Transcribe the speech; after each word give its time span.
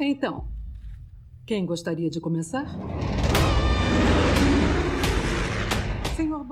Então, 0.00 0.46
quem 1.44 1.66
gostaria 1.66 2.08
de 2.08 2.20
começar? 2.20 2.66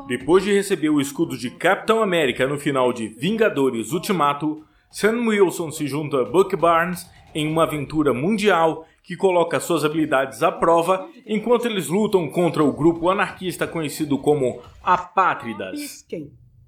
Depois 0.08 0.42
de 0.42 0.52
receber 0.52 0.88
o 0.88 1.00
escudo 1.00 1.36
de 1.36 1.50
Capitão 1.50 2.02
América 2.02 2.46
no 2.46 2.58
final 2.58 2.92
de 2.92 3.06
Vingadores 3.08 3.92
Ultimato, 3.92 4.64
Sam 4.90 5.28
Wilson 5.28 5.70
se 5.70 5.86
junta 5.86 6.22
a 6.22 6.24
Buck 6.24 6.56
Barnes 6.56 7.08
em 7.34 7.46
uma 7.46 7.62
aventura 7.64 8.12
mundial 8.12 8.86
que 9.02 9.16
coloca 9.16 9.60
suas 9.60 9.84
habilidades 9.84 10.42
à 10.42 10.50
prova 10.50 11.08
enquanto 11.24 11.66
eles 11.66 11.86
lutam 11.86 12.28
contra 12.28 12.64
o 12.64 12.72
grupo 12.72 13.08
anarquista 13.08 13.66
conhecido 13.66 14.18
como 14.18 14.60
Apátridas. 14.82 16.04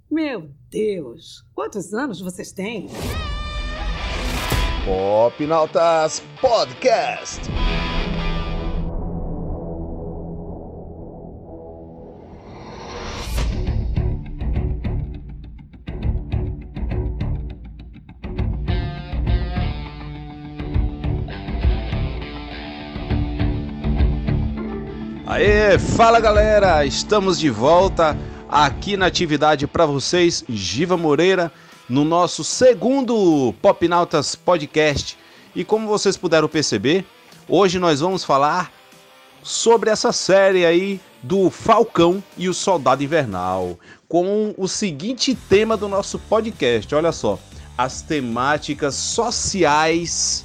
Meu 0.08 0.50
Deus, 0.70 1.44
quantos 1.54 1.92
anos 1.92 2.20
vocês 2.20 2.52
têm? 2.52 2.88
Pop 4.88 5.46
Nautas 5.46 6.22
Podcast. 6.40 7.42
Aê, 25.26 25.78
fala 25.78 26.18
galera, 26.18 26.86
estamos 26.86 27.38
de 27.38 27.50
volta 27.50 28.16
aqui 28.48 28.96
na 28.96 29.04
atividade 29.04 29.66
para 29.66 29.84
vocês, 29.84 30.42
Giva 30.48 30.96
Moreira, 30.96 31.52
no 31.88 32.04
nosso 32.04 32.44
segundo 32.44 33.54
Pop 33.62 33.88
Nautas 33.88 34.34
Podcast. 34.34 35.16
E 35.54 35.64
como 35.64 35.88
vocês 35.88 36.16
puderam 36.16 36.48
perceber, 36.48 37.04
hoje 37.48 37.78
nós 37.78 38.00
vamos 38.00 38.24
falar 38.24 38.72
sobre 39.42 39.90
essa 39.90 40.12
série 40.12 40.66
aí 40.66 41.00
do 41.22 41.50
Falcão 41.50 42.22
e 42.36 42.48
o 42.48 42.54
Soldado 42.54 43.02
Invernal, 43.02 43.78
com 44.08 44.54
o 44.56 44.68
seguinte 44.68 45.34
tema 45.34 45.76
do 45.76 45.88
nosso 45.88 46.18
podcast, 46.18 46.94
olha 46.94 47.12
só, 47.12 47.38
as 47.76 48.02
temáticas 48.02 48.94
sociais 48.94 50.44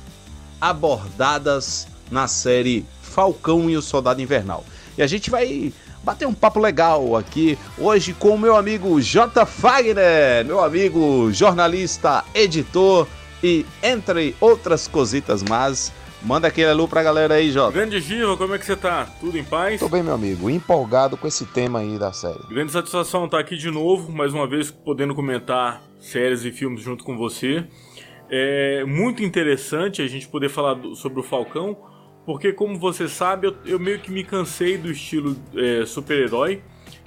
abordadas 0.60 1.88
na 2.10 2.28
série 2.28 2.86
Falcão 3.02 3.70
e 3.70 3.76
o 3.76 3.82
Soldado 3.82 4.22
Invernal. 4.22 4.64
E 4.98 5.02
a 5.02 5.08
gente 5.08 5.30
vai 5.30 5.73
bater 6.04 6.28
um 6.28 6.34
papo 6.34 6.59
legal 6.59 7.16
aqui 7.16 7.58
hoje 7.78 8.14
com 8.14 8.36
o 8.36 8.38
meu 8.38 8.56
amigo 8.56 9.02
J. 9.02 9.46
Fagner, 9.46 10.45
meu 10.45 10.62
amigo 10.64 11.32
jornalista, 11.32 12.23
editor 12.36 13.08
e 13.42 13.66
entre 13.82 14.36
outras 14.40 14.88
cositas 14.88 15.42
mais. 15.42 15.92
Manda 16.22 16.48
aquele 16.48 16.70
alô 16.70 16.88
pra 16.88 17.04
galera 17.04 17.34
aí, 17.34 17.52
Jota. 17.52 17.73
Grande 17.73 18.00
Giva, 18.00 18.38
como 18.38 18.56
é 18.56 18.58
que 18.58 18.66
você 18.66 18.78
tá? 18.78 19.06
Tudo 19.20 19.38
em 19.38 19.44
paz? 19.44 19.78
Tô 19.78 19.90
bem, 19.90 20.02
meu 20.02 20.14
amigo. 20.14 20.50
Empolgado 20.50 21.18
com 21.18 21.28
esse 21.28 21.45
tema 21.45 21.80
aí 21.80 22.00
da 22.00 22.14
série. 22.14 22.40
Grande 22.50 22.72
satisfação 22.72 23.26
estar 23.26 23.40
aqui 23.40 23.58
de 23.58 23.70
novo, 23.70 24.10
mais 24.10 24.34
uma 24.34 24.48
vez 24.48 24.72
podendo 24.72 25.14
comentar 25.14 25.82
séries 26.00 26.45
e 26.45 26.52
filmes 26.52 26.82
junto 26.82 27.04
com 27.04 27.17
você. 27.17 27.66
É 28.30 28.86
muito 28.86 29.22
interessante 29.22 30.02
a 30.02 30.08
gente 30.08 30.28
poder 30.30 30.48
falar 30.48 30.78
sobre 30.95 31.20
o 31.20 31.23
Falcão, 31.23 31.76
porque, 32.26 32.54
como 32.54 32.78
você 32.80 33.08
sabe, 33.08 33.48
eu, 33.48 33.56
eu 33.66 33.80
meio 33.80 34.00
que 34.00 34.12
me 34.12 34.24
cansei 34.24 34.78
do 34.78 34.90
estilo 34.90 35.36
é, 35.56 35.86
super-herói, 35.86 36.62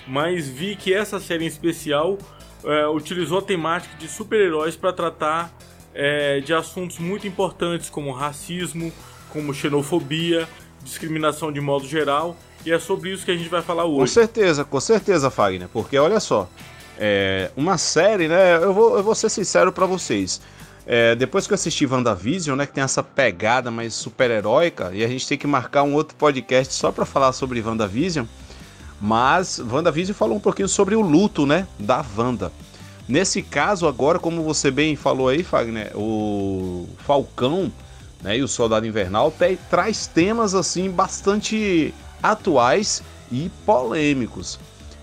mas 0.06 0.48
vi 0.48 0.76
que 0.76 0.92
essa 0.92 1.18
série 1.18 1.44
em 1.44 1.48
especial 1.48 2.18
é, 2.64 2.86
utilizou 2.88 3.38
a 3.38 3.42
temática 3.42 3.96
de 3.96 4.08
super-heróis 4.08 4.76
para 4.76 4.92
tratar 4.92 5.52
é, 5.94 6.40
de 6.40 6.52
assuntos 6.52 6.98
muito 6.98 7.26
importantes 7.26 7.88
como 7.88 8.12
racismo, 8.12 8.92
como 9.30 9.54
xenofobia, 9.54 10.46
discriminação 10.82 11.50
de 11.50 11.60
modo 11.60 11.86
geral, 11.86 12.36
e 12.64 12.72
é 12.72 12.78
sobre 12.78 13.10
isso 13.10 13.24
que 13.24 13.30
a 13.30 13.36
gente 13.36 13.48
vai 13.48 13.62
falar 13.62 13.84
hoje. 13.84 14.00
Com 14.00 14.06
certeza, 14.06 14.64
com 14.64 14.80
certeza, 14.80 15.30
Fagner, 15.30 15.68
porque 15.72 15.98
olha 15.98 16.20
só, 16.20 16.48
é 16.98 17.50
uma 17.56 17.78
série, 17.78 18.28
né? 18.28 18.56
Eu 18.56 18.74
vou, 18.74 18.96
eu 18.96 19.02
vou 19.02 19.14
ser 19.14 19.30
sincero 19.30 19.72
para 19.72 19.86
vocês. 19.86 20.40
É, 20.86 21.16
depois 21.16 21.46
que 21.46 21.52
eu 21.52 21.56
assisti 21.56 21.84
WandaVision, 21.84 22.56
né, 22.56 22.64
que 22.64 22.72
tem 22.72 22.84
essa 22.84 23.02
pegada 23.02 23.72
mais 23.72 23.92
super-heróica, 23.92 24.92
e 24.94 25.02
a 25.02 25.08
gente 25.08 25.26
tem 25.26 25.36
que 25.36 25.46
marcar 25.46 25.82
um 25.82 25.94
outro 25.94 26.16
podcast 26.16 26.72
só 26.72 26.92
para 26.92 27.04
falar 27.04 27.32
sobre 27.32 27.60
WandaVision, 27.60 28.24
mas 29.00 29.58
WandaVision 29.58 30.16
falou 30.16 30.36
um 30.36 30.40
pouquinho 30.40 30.68
sobre 30.68 30.94
o 30.94 31.00
luto, 31.00 31.44
né, 31.44 31.66
da 31.76 32.04
Wanda. 32.16 32.52
Nesse 33.08 33.42
caso 33.42 33.88
agora, 33.88 34.20
como 34.20 34.44
você 34.44 34.70
bem 34.70 34.94
falou 34.94 35.28
aí, 35.28 35.42
Fagner, 35.42 35.90
o 35.96 36.88
Falcão, 36.98 37.72
né, 38.22 38.38
e 38.38 38.42
o 38.42 38.48
Soldado 38.48 38.86
Invernal 38.86 39.34
traz 39.68 40.06
temas 40.06 40.54
assim 40.54 40.88
bastante 40.88 41.92
atuais 42.22 43.02
e 43.30 43.50
polêmicos. 43.64 44.58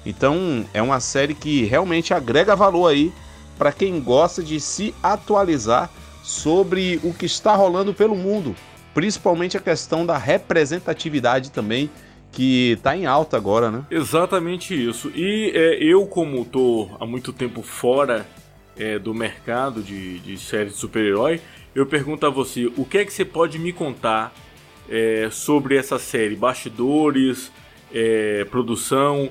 Então, 0.05 0.66
é 0.73 0.81
uma 0.81 0.99
série 0.99 1.33
que 1.33 1.63
realmente 1.63 2.13
agrega 2.13 2.55
valor 2.55 2.88
aí 2.88 3.13
para 3.58 3.72
quem 3.72 4.00
gosta 4.00 4.41
de 4.41 4.59
se 4.59 4.94
atualizar 5.02 5.90
sobre 6.22 7.00
o 7.03 7.14
que 7.14 7.25
está 7.25 7.56
rolando 7.56 7.94
pelo 7.94 8.16
mundo, 8.16 8.56
principalmente 8.94 9.58
a 9.58 9.59
questão 9.59 10.06
da 10.06 10.18
representatividade 10.18 11.52
também, 11.52 11.90
que 12.31 12.72
está 12.72 12.97
em 12.97 13.06
alta 13.06 13.38
agora, 13.38 13.69
né? 13.69 13.86
Exatamente 13.91 14.74
isso. 14.74 15.12
E 15.14 15.52
é, 15.53 15.84
eu, 15.84 16.06
como 16.08 16.41
estou 16.41 16.96
há 17.00 17.06
muito 17.06 17.31
tempo 17.31 17.62
fora 17.62 18.25
é, 18.75 18.97
do 18.97 19.14
mercado 19.14 19.81
de, 19.81 20.20
de 20.20 20.38
séries 20.38 20.74
de 20.74 20.80
super-herói, 20.80 21.40
eu 21.75 21.85
pergunto 21.85 22.25
a 22.25 22.30
você, 22.30 22.72
o 22.78 22.85
que 22.85 23.00
é 23.00 23.06
que 23.06 23.14
você 23.14 23.24
pode 23.24 23.59
me 23.59 23.72
contar 23.72 24.34
é, 24.90 25.30
sobre 25.31 25.75
essa 25.75 26.00
série? 26.00 26.35
Bastidores, 26.35 27.52
é, 27.94 28.46
produção, 28.46 29.30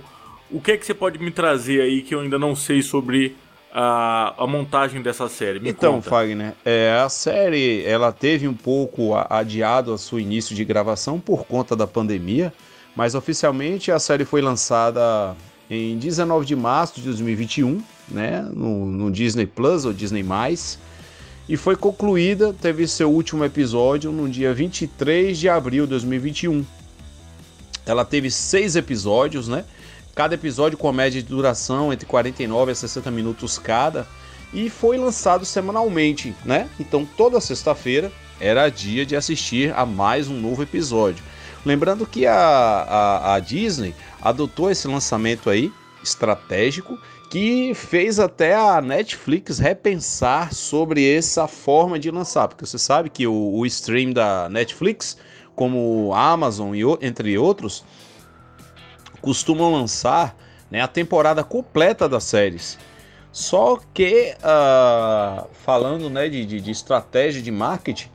o 0.51 0.61
que 0.61 0.73
é 0.73 0.77
que 0.77 0.85
você 0.85 0.95
pode 0.95 1.19
me 1.19 1.31
trazer 1.31 1.81
aí 1.81 2.03
que 2.03 2.15
eu 2.15 2.21
ainda 2.21 2.39
não 2.39 2.55
sei 2.55 2.83
sobre 2.83 3.35
a, 3.73 4.35
a 4.37 4.47
montagem 4.47 5.01
dessa 5.01 5.29
série? 5.29 5.59
Me 5.59 5.71
então, 5.71 5.95
conta. 5.95 6.11
Fagner, 6.11 6.55
é, 6.65 7.01
a 7.03 7.09
série 7.09 7.85
ela 7.85 8.13
teve 8.13 8.47
um 8.47 8.55
pouco 8.55 9.15
adiado 9.31 9.93
a 9.93 9.99
seu 9.99 10.21
início 10.21 10.55
de 10.55 10.65
gravação 10.65 11.19
por 11.19 11.47
conta 11.47 11.75
da 11.75 11.87
pandemia, 11.87 12.53
mas 12.95 13.15
oficialmente 13.15 13.91
a 13.91 13.99
série 13.99 14.25
foi 14.25 14.43
lançada 14.43 15.35
em 15.71 15.97
19 15.99 16.45
de 16.45 16.55
março 16.55 16.97
de 16.97 17.03
2021, 17.03 17.83
né, 18.09 18.47
no, 18.53 18.87
no 18.87 19.11
Disney 19.11 19.47
Plus 19.47 19.87
ou 19.87 19.93
Disney+, 19.93 20.25
e 21.49 21.57
foi 21.57 21.75
concluída, 21.77 22.53
teve 22.53 22.87
seu 22.87 23.11
último 23.11 23.45
episódio 23.45 24.13
no 24.13 24.29
dia 24.29 24.53
23 24.53 25.37
de 25.39 25.49
abril 25.49 25.85
de 25.85 25.91
2021. 25.91 26.65
Ela 27.85 28.05
teve 28.05 28.31
seis 28.31 28.77
episódios, 28.77 29.49
né? 29.49 29.65
Cada 30.15 30.35
episódio 30.35 30.77
com 30.77 30.93
média 30.93 31.23
de 31.23 31.29
duração 31.29 31.91
entre 31.91 32.07
49 32.07 32.73
a 32.73 32.75
60 32.75 33.11
minutos 33.11 33.59
cada 33.59 34.07
e 34.53 34.69
foi 34.69 34.99
lançado 34.99 35.47
semanalmente, 35.47 36.37
né? 36.45 36.69
Então 36.79 37.09
toda 37.17 37.41
sexta-feira 37.41 38.13
era 38.39 38.69
dia 38.69 39.07
de 39.07 39.17
assistir 39.17 39.73
a 39.75 39.87
mais 39.87 40.29
um 40.29 40.39
novo 40.39 40.63
episódio. 40.63 41.25
Lembrando 41.65 42.07
que 42.07 42.27
a, 42.27 42.35
a, 42.35 43.35
a 43.35 43.41
Disney 43.41 43.95
adotou 44.21 44.71
esse 44.71 44.87
lançamento 44.87 45.49
aí 45.49 45.73
estratégico 46.03 46.99
que 47.31 47.73
fez 47.75 48.19
até 48.19 48.55
a 48.55 48.83
Netflix 48.83 49.59
repensar 49.59 50.53
sobre 50.53 51.11
essa 51.11 51.49
forma 51.49 51.99
de 51.99 52.11
lançar, 52.11 52.49
porque 52.49 52.67
você 52.67 52.79
sabe 52.79 53.09
que 53.09 53.27
o, 53.27 53.55
o 53.55 53.65
stream 53.65 54.13
da 54.13 54.47
Netflix, 54.51 55.17
como 55.57 56.13
a 56.13 56.33
Amazon 56.33 56.75
e 56.75 56.83
entre 57.01 57.39
outros, 57.39 57.83
costumam 59.23 59.73
lançar 59.73 60.37
né, 60.71 60.83
a 60.83 60.89
temporada 60.89 61.43
completa 61.43 62.09
das 62.09 62.25
séries. 62.25 62.79
Só 63.31 63.81
que, 63.95 64.35
uh, 64.39 65.49
falando 65.65 66.11
né, 66.11 66.29
de, 66.29 66.45
de, 66.45 66.61
de, 66.61 66.71
estratégia 66.71 67.41
de 67.41 67.51
marketing, 67.51 68.09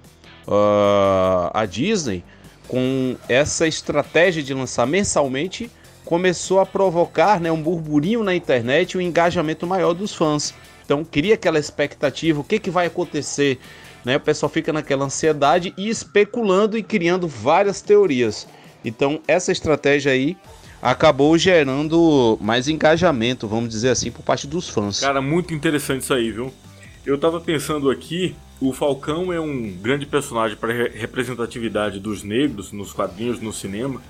uh, 0.48 1.50
a 1.52 1.66
Disney, 1.66 2.24
com 2.68 3.16
essa 3.28 3.66
estratégia 3.68 4.44
de 4.44 4.54
lançar 4.54 4.86
mensalmente, 4.86 5.72
começou 6.06 6.60
a 6.60 6.66
provocar 6.66 7.40
né, 7.40 7.52
um 7.52 7.62
burburinho 7.62 8.24
na 8.24 8.36
internet 8.36 8.92
e 8.92 8.98
um 8.98 9.02
engajamento 9.02 9.66
maior 9.66 9.94
dos 9.94 10.14
fãs. 10.14 10.54
Então, 10.86 11.04
cria 11.04 11.34
aquela 11.34 11.58
expectativa: 11.58 12.40
o 12.40 12.44
que, 12.44 12.60
que 12.60 12.70
vai 12.70 12.86
acontecer? 12.86 13.60
Né, 14.06 14.18
o 14.18 14.22
pessoal 14.22 14.50
fica 14.50 14.72
naquela 14.72 15.06
ansiedade 15.06 15.74
e 15.78 15.90
especulando 15.90 16.78
e 16.78 16.84
criando 16.84 17.28
várias 17.28 17.82
teorias. 17.82 18.48
Então, 18.86 19.20
essa 19.28 19.52
estratégia 19.52 20.12
aí 20.12 20.38
acabou 20.92 21.38
gerando 21.38 22.38
mais 22.40 22.70
engajamento, 22.70 23.46
vamos 23.46 23.70
dizer 23.70 23.90
assim, 23.90 24.10
por 24.10 24.24
parte 24.24 24.48
dos 24.48 24.70
fãs. 24.70 25.02
Cara, 25.02 25.22
muito 25.22 25.54
interessante 25.54 26.04
isso 26.04 26.14
aí, 26.14 26.32
viu? 26.32 26.54
Eu 27.06 27.18
tava 27.18 27.42
pensando 27.42 27.90
aqui, 27.90 28.34
o 28.62 28.72
Falcão 28.72 29.34
é 29.34 29.40
um 29.40 29.70
grande 29.82 30.06
personagem 30.06 30.56
para 30.56 30.72
representatividade 30.72 32.00
dos 32.00 32.24
negros 32.24 32.72
nos 32.72 32.94
quadrinhos, 32.94 33.42
no 33.42 33.52
cinema. 33.52 34.02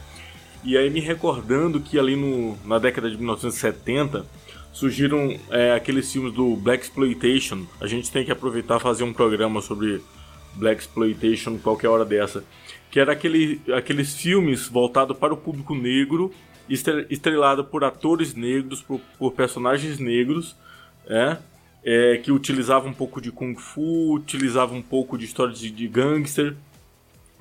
E 0.64 0.78
aí 0.78 0.88
me 0.90 1.00
recordando 1.00 1.80
que 1.80 1.98
ali 1.98 2.16
no, 2.16 2.56
na 2.64 2.78
década 2.78 3.10
de 3.10 3.18
1970 3.18 4.24
surgiram 4.72 5.36
é, 5.50 5.74
aqueles 5.74 6.12
filmes 6.12 6.32
do 6.32 6.56
Black 6.56 6.84
Exploitation. 6.84 7.66
A 7.82 7.88
gente 7.88 8.12
tem 8.12 8.24
que 8.24 8.32
aproveitar 8.32 8.80
fazer 8.80 9.04
um 9.04 9.14
programa 9.14 9.62
sobre 9.62 10.00
Black 10.54 10.82
Exploitation 10.82 11.58
qualquer 11.58 11.88
hora 11.88 12.06
dessa, 12.06 12.44
que 12.92 13.00
era 13.00 13.14
aquele, 13.14 13.62
aqueles 13.76 14.16
filmes 14.16 14.68
voltados 14.68 15.18
para 15.18 15.34
o 15.34 15.38
público 15.38 15.74
negro, 15.74 16.32
estrelado 16.69 17.64
por 17.64 17.84
atores 17.84 18.34
negros, 18.34 18.81
por, 18.81 19.00
por 19.18 19.31
personagens 19.34 20.00
negros, 20.00 20.56
é, 21.08 21.38
é, 21.84 22.18
que 22.18 22.31
utilizavam 22.31 22.90
um 22.90 22.94
pouco 22.94 23.22
de 23.22 23.31
kung 23.31 23.56
fu, 23.56 24.16
utilizavam 24.16 24.78
um 24.78 24.81
pouco 24.81 25.18
de 25.18 25.25
histórias 25.25 25.60
de, 25.60 25.69
de 25.69 25.88
gangster, 25.88 26.56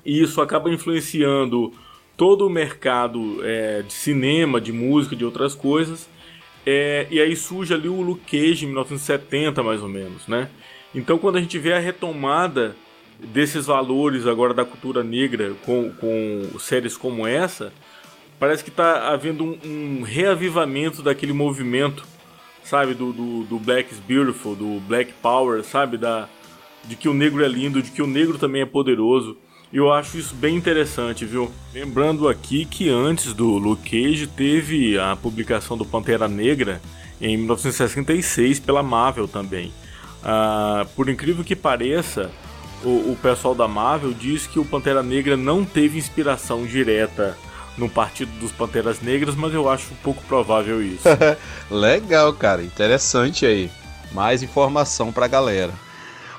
e 0.05 0.21
isso 0.21 0.41
acaba 0.41 0.69
influenciando 0.69 1.73
todo 2.15 2.47
o 2.47 2.49
mercado 2.49 3.39
é, 3.43 3.81
de 3.81 3.93
cinema, 3.93 4.59
de 4.59 4.71
música, 4.71 5.15
de 5.15 5.25
outras 5.25 5.53
coisas. 5.53 6.09
É, 6.65 7.07
e 7.11 7.21
aí 7.21 7.35
surge 7.35 7.73
ali 7.73 7.87
o 7.87 8.01
Luke 8.01 8.23
Cage 8.25 8.65
em 8.65 8.67
1970, 8.67 9.61
mais 9.63 9.81
ou 9.81 9.87
menos, 9.87 10.27
né? 10.27 10.49
Então, 10.93 11.17
quando 11.17 11.37
a 11.37 11.41
gente 11.41 11.59
vê 11.59 11.73
a 11.73 11.79
retomada 11.79 12.75
desses 13.19 13.65
valores 13.65 14.25
agora 14.25 14.53
da 14.53 14.65
cultura 14.65 15.03
negra 15.03 15.53
com, 15.65 15.91
com 15.91 16.59
séries 16.59 16.97
como 16.97 17.25
essa, 17.25 17.71
parece 18.39 18.63
que 18.63 18.69
está 18.69 19.09
havendo 19.09 19.43
um, 19.43 19.57
um, 19.65 20.01
reavivamento 20.03 21.01
daquele 21.01 21.33
movimento, 21.33 22.05
sabe? 22.63 22.93
Do, 22.93 23.11
do, 23.11 23.43
do 23.43 23.59
Black 23.59 23.93
is 23.93 23.99
Beautiful, 23.99 24.55
do 24.55 24.79
Black 24.81 25.13
Power, 25.21 25.63
sabe? 25.63 25.97
Da, 25.97 26.27
de 26.85 26.95
que 26.95 27.09
o 27.09 27.13
negro 27.13 27.43
é 27.43 27.47
lindo, 27.47 27.81
de 27.81 27.91
que 27.91 28.01
o 28.01 28.07
negro 28.07 28.37
também 28.37 28.61
é 28.61 28.65
poderoso. 28.65 29.37
Eu 29.71 29.91
acho 29.91 30.17
isso 30.17 30.33
bem 30.33 30.55
interessante, 30.55 31.25
viu? 31.25 31.51
Lembrando 31.73 32.29
aqui 32.29 32.63
que 32.63 32.89
antes 32.89 33.33
do 33.33 33.57
Luke 33.57 33.89
Cage 33.89 34.25
teve 34.27 34.97
a 34.97 35.15
publicação 35.15 35.77
do 35.77 35.85
Pantera 35.85 36.27
Negra 36.27 36.81
em 37.19 37.35
1966 37.35 38.61
pela 38.61 38.81
Marvel 38.81 39.27
também. 39.27 39.73
Ah, 40.23 40.85
por 40.95 41.09
incrível 41.09 41.43
que 41.43 41.55
pareça, 41.55 42.31
o, 42.83 43.11
o 43.11 43.17
pessoal 43.21 43.53
da 43.53 43.67
Marvel 43.67 44.13
diz 44.13 44.47
que 44.47 44.57
o 44.59 44.65
Pantera 44.65 45.03
Negra 45.03 45.35
não 45.35 45.65
teve 45.65 45.97
inspiração 45.97 46.65
direta 46.65 47.37
no 47.77 47.87
Partido 47.87 48.31
dos 48.39 48.51
Panteras 48.51 49.01
Negras, 49.01 49.35
mas 49.35 49.53
eu 49.53 49.69
acho 49.69 49.93
pouco 50.03 50.23
provável 50.23 50.81
isso. 50.81 51.03
Legal, 51.69 52.33
cara, 52.33 52.63
interessante 52.63 53.45
aí. 53.45 53.69
Mais 54.11 54.41
informação 54.41 55.11
pra 55.11 55.27
galera. 55.27 55.73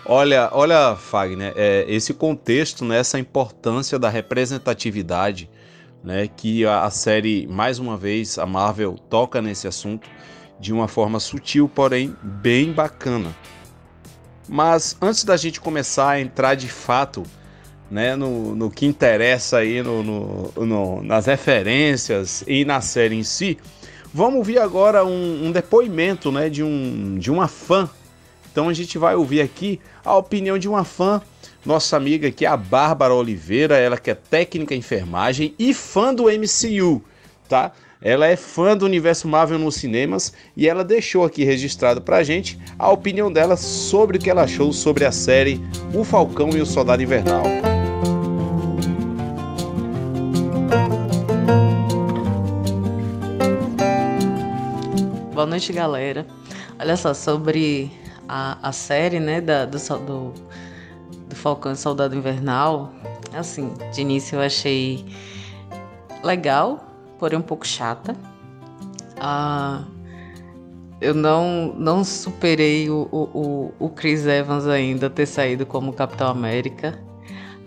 Olha, 0.04 0.48
olha, 0.52 0.96
Fagner, 0.96 1.52
é, 1.54 1.84
esse 1.86 2.14
contexto, 2.14 2.84
né, 2.84 2.98
essa 2.98 3.18
importância 3.18 3.98
da 3.98 4.08
representatividade, 4.08 5.50
né, 6.02 6.26
que 6.26 6.64
a, 6.64 6.84
a 6.84 6.90
série, 6.90 7.46
mais 7.46 7.78
uma 7.78 7.96
vez, 7.96 8.38
a 8.38 8.46
Marvel 8.46 8.96
toca 9.10 9.42
nesse 9.42 9.68
assunto 9.68 10.08
de 10.58 10.72
uma 10.72 10.88
forma 10.88 11.20
sutil, 11.20 11.68
porém 11.68 12.16
bem 12.22 12.72
bacana. 12.72 13.36
Mas 14.48 14.96
antes 15.00 15.24
da 15.24 15.36
gente 15.36 15.60
começar 15.60 16.08
a 16.08 16.20
entrar 16.20 16.54
de 16.54 16.68
fato 16.68 17.22
né, 17.90 18.14
no, 18.16 18.54
no 18.54 18.70
que 18.70 18.86
interessa 18.86 19.58
aí 19.58 19.82
no, 19.82 20.02
no, 20.02 20.52
no, 20.66 21.02
nas 21.02 21.26
referências 21.26 22.44
e 22.46 22.64
na 22.64 22.80
série 22.80 23.14
em 23.14 23.22
si, 23.22 23.58
vamos 24.12 24.36
ouvir 24.36 24.58
agora 24.58 25.04
um, 25.04 25.46
um 25.46 25.52
depoimento 25.52 26.30
né, 26.30 26.48
de, 26.48 26.62
um, 26.62 27.16
de 27.18 27.30
uma 27.30 27.48
fã 27.48 27.88
então 28.58 28.68
a 28.68 28.72
gente 28.72 28.98
vai 28.98 29.14
ouvir 29.14 29.40
aqui 29.40 29.80
a 30.04 30.16
opinião 30.16 30.58
de 30.58 30.68
uma 30.68 30.82
fã, 30.82 31.22
nossa 31.64 31.96
amiga 31.96 32.26
aqui, 32.26 32.44
a 32.44 32.56
Bárbara 32.56 33.14
Oliveira, 33.14 33.76
ela 33.76 33.96
que 33.96 34.10
é 34.10 34.16
técnica 34.16 34.74
em 34.74 34.78
enfermagem 34.78 35.54
e 35.56 35.72
fã 35.72 36.12
do 36.12 36.24
MCU, 36.24 37.00
tá? 37.48 37.70
Ela 38.02 38.26
é 38.26 38.34
fã 38.34 38.76
do 38.76 38.84
universo 38.84 39.28
Marvel 39.28 39.60
nos 39.60 39.76
cinemas 39.76 40.32
e 40.56 40.68
ela 40.68 40.82
deixou 40.82 41.24
aqui 41.24 41.44
registrado 41.44 42.02
pra 42.02 42.24
gente 42.24 42.58
a 42.76 42.90
opinião 42.90 43.30
dela 43.30 43.56
sobre 43.56 44.18
o 44.18 44.20
que 44.20 44.28
ela 44.28 44.42
achou 44.42 44.72
sobre 44.72 45.04
a 45.04 45.12
série 45.12 45.60
O 45.94 46.02
Falcão 46.02 46.50
e 46.50 46.60
o 46.60 46.66
Soldado 46.66 47.00
Invernal. 47.00 47.44
Noite, 55.58 55.72
galera. 55.72 56.24
Olha 56.78 56.96
só, 56.96 57.12
sobre 57.12 57.90
a, 58.28 58.68
a 58.68 58.70
série, 58.70 59.18
né, 59.18 59.40
da, 59.40 59.64
do, 59.64 59.76
do, 59.76 60.34
do 61.28 61.34
Falcão 61.34 61.72
e 61.72 61.76
Soldado 61.76 62.14
Invernal, 62.14 62.92
assim, 63.36 63.72
de 63.92 64.00
início 64.00 64.36
eu 64.36 64.42
achei 64.42 65.04
legal, 66.22 66.88
porém 67.18 67.40
um 67.40 67.42
pouco 67.42 67.66
chata. 67.66 68.16
Ah, 69.16 69.82
eu 71.00 71.12
não, 71.12 71.74
não 71.76 72.04
superei 72.04 72.88
o, 72.88 73.08
o, 73.10 73.74
o 73.80 73.88
Chris 73.88 74.26
Evans 74.26 74.64
ainda 74.68 75.10
ter 75.10 75.26
saído 75.26 75.66
como 75.66 75.92
Capitão 75.92 76.28
América. 76.28 76.96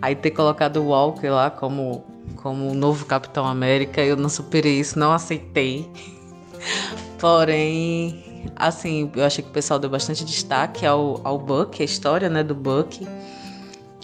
Aí 0.00 0.16
ter 0.16 0.30
colocado 0.30 0.78
o 0.78 0.86
Walker 0.88 1.28
lá 1.28 1.50
como, 1.50 2.02
como 2.36 2.74
novo 2.74 3.04
Capitão 3.04 3.46
América, 3.46 4.00
eu 4.00 4.16
não 4.16 4.30
superei 4.30 4.80
isso, 4.80 4.98
não 4.98 5.12
aceitei. 5.12 5.86
Porém, 7.22 8.32
Assim, 8.56 9.10
eu 9.14 9.24
achei 9.24 9.42
que 9.42 9.50
o 9.50 9.52
pessoal 9.52 9.78
deu 9.78 9.88
bastante 9.88 10.24
destaque 10.24 10.84
ao, 10.84 11.20
ao 11.24 11.38
Buck, 11.38 11.80
a 11.80 11.84
história 11.84 12.28
né, 12.28 12.42
do 12.42 12.54
Buck. 12.54 13.06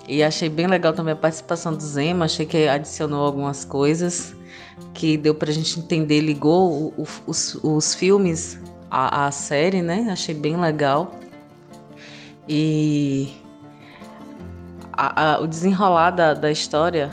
E 0.06 0.23
achei 0.23 0.49
bem 0.49 0.67
legal 0.67 0.93
também 0.93 1.12
a 1.12 1.17
participação 1.17 1.75
do 1.75 1.82
Zema, 1.82 2.25
achei 2.25 2.47
que 2.47 2.67
adicionou 2.67 3.26
algumas 3.26 3.65
coisas 3.65 4.35
que 4.94 5.17
deu 5.17 5.35
pra 5.35 5.53
gente 5.53 5.79
entender, 5.79 6.20
ligou 6.20 6.94
o, 6.97 7.03
o, 7.03 7.06
os, 7.26 7.59
os 7.62 7.94
filmes 7.94 8.59
à, 8.91 9.26
à 9.26 9.31
série, 9.31 9.82
né? 9.82 10.09
Achei 10.11 10.35
bem 10.35 10.56
legal. 10.56 11.12
E 12.49 13.37
a, 14.93 15.35
a, 15.35 15.41
o 15.41 15.47
desenrolar 15.47 16.12
da, 16.12 16.32
da 16.32 16.50
história, 16.50 17.11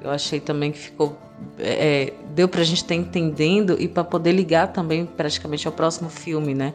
eu 0.00 0.10
achei 0.10 0.40
também 0.40 0.72
que 0.72 0.78
ficou 0.78 1.18
é, 1.58 2.04
é, 2.04 2.14
deu 2.34 2.48
pra 2.48 2.62
gente 2.62 2.78
estar 2.78 2.94
entendendo 2.94 3.76
e 3.78 3.88
para 3.88 4.04
poder 4.04 4.32
ligar 4.32 4.68
também 4.68 5.04
praticamente 5.04 5.66
ao 5.66 5.72
próximo 5.72 6.08
filme, 6.08 6.54
né? 6.54 6.74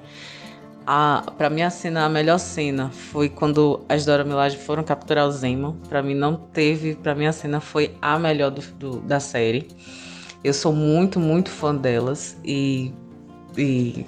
A, 0.86 1.24
pra 1.38 1.50
mim 1.50 1.62
a 1.62 1.70
cena, 1.70 2.06
a 2.06 2.10
melhor 2.10 2.38
cena 2.38 2.90
foi 2.90 3.30
quando 3.30 3.86
as 3.88 4.04
Dora 4.06 4.26
Milaje 4.26 4.58
foram 4.58 4.84
capturar 4.84 5.26
o 5.26 5.32
Zemo. 5.32 5.78
Pra 5.88 6.04
mim 6.04 6.14
não 6.14 6.36
teve, 6.36 6.96
pra 6.96 7.16
mim 7.16 7.26
a 7.26 7.32
cena 7.32 7.62
foi 7.62 7.96
a 8.02 8.20
melhor 8.20 8.52
do, 8.52 8.62
do, 8.74 9.00
da 9.00 9.20
série. 9.20 9.68
Eu 10.44 10.54
sou 10.54 10.74
muito, 10.74 11.22
muito 11.22 11.50
fã 11.50 11.74
delas 11.74 12.36
e, 12.44 12.94
e 13.58 14.06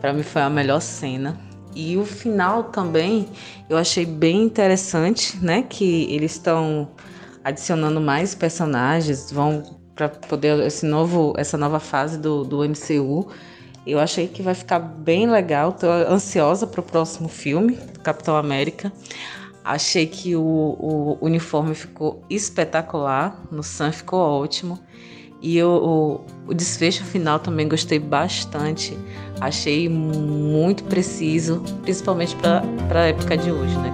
para 0.00 0.12
mim 0.12 0.24
foi 0.24 0.42
a 0.42 0.50
melhor 0.50 0.80
cena. 0.80 1.38
E 1.76 1.96
o 1.96 2.04
final 2.04 2.64
também 2.64 3.28
eu 3.70 3.76
achei 3.76 4.04
bem 4.04 4.42
interessante, 4.42 5.38
né? 5.40 5.62
Que 5.62 6.12
eles 6.12 6.32
estão 6.32 6.88
adicionando 7.44 8.00
mais 8.00 8.34
personagens, 8.34 9.30
vão 9.30 9.73
para 9.94 10.08
poder 10.08 10.58
esse 10.60 10.84
novo, 10.84 11.34
essa 11.36 11.56
nova 11.56 11.78
fase 11.78 12.18
do, 12.18 12.44
do 12.44 12.58
MCU. 12.68 13.28
Eu 13.86 14.00
achei 14.00 14.26
que 14.26 14.42
vai 14.42 14.54
ficar 14.54 14.78
bem 14.78 15.30
legal. 15.30 15.72
Tô 15.72 15.86
ansiosa 15.86 16.66
para 16.66 16.80
o 16.80 16.82
próximo 16.82 17.28
filme, 17.28 17.78
Capitão 18.02 18.36
América. 18.36 18.92
Achei 19.62 20.06
que 20.06 20.36
o, 20.36 20.42
o 20.42 21.18
uniforme 21.20 21.74
ficou 21.74 22.22
espetacular, 22.28 23.42
no 23.50 23.62
Sam 23.62 23.92
ficou 23.92 24.20
ótimo. 24.20 24.78
E 25.40 25.62
o, 25.62 26.24
o, 26.46 26.50
o 26.50 26.54
desfecho 26.54 27.04
final 27.04 27.38
também 27.38 27.68
gostei 27.68 27.98
bastante. 27.98 28.96
Achei 29.40 29.88
muito 29.88 30.84
preciso, 30.84 31.62
principalmente 31.82 32.34
para 32.36 33.00
a 33.00 33.06
época 33.06 33.36
de 33.36 33.50
hoje, 33.50 33.76
né? 33.76 33.92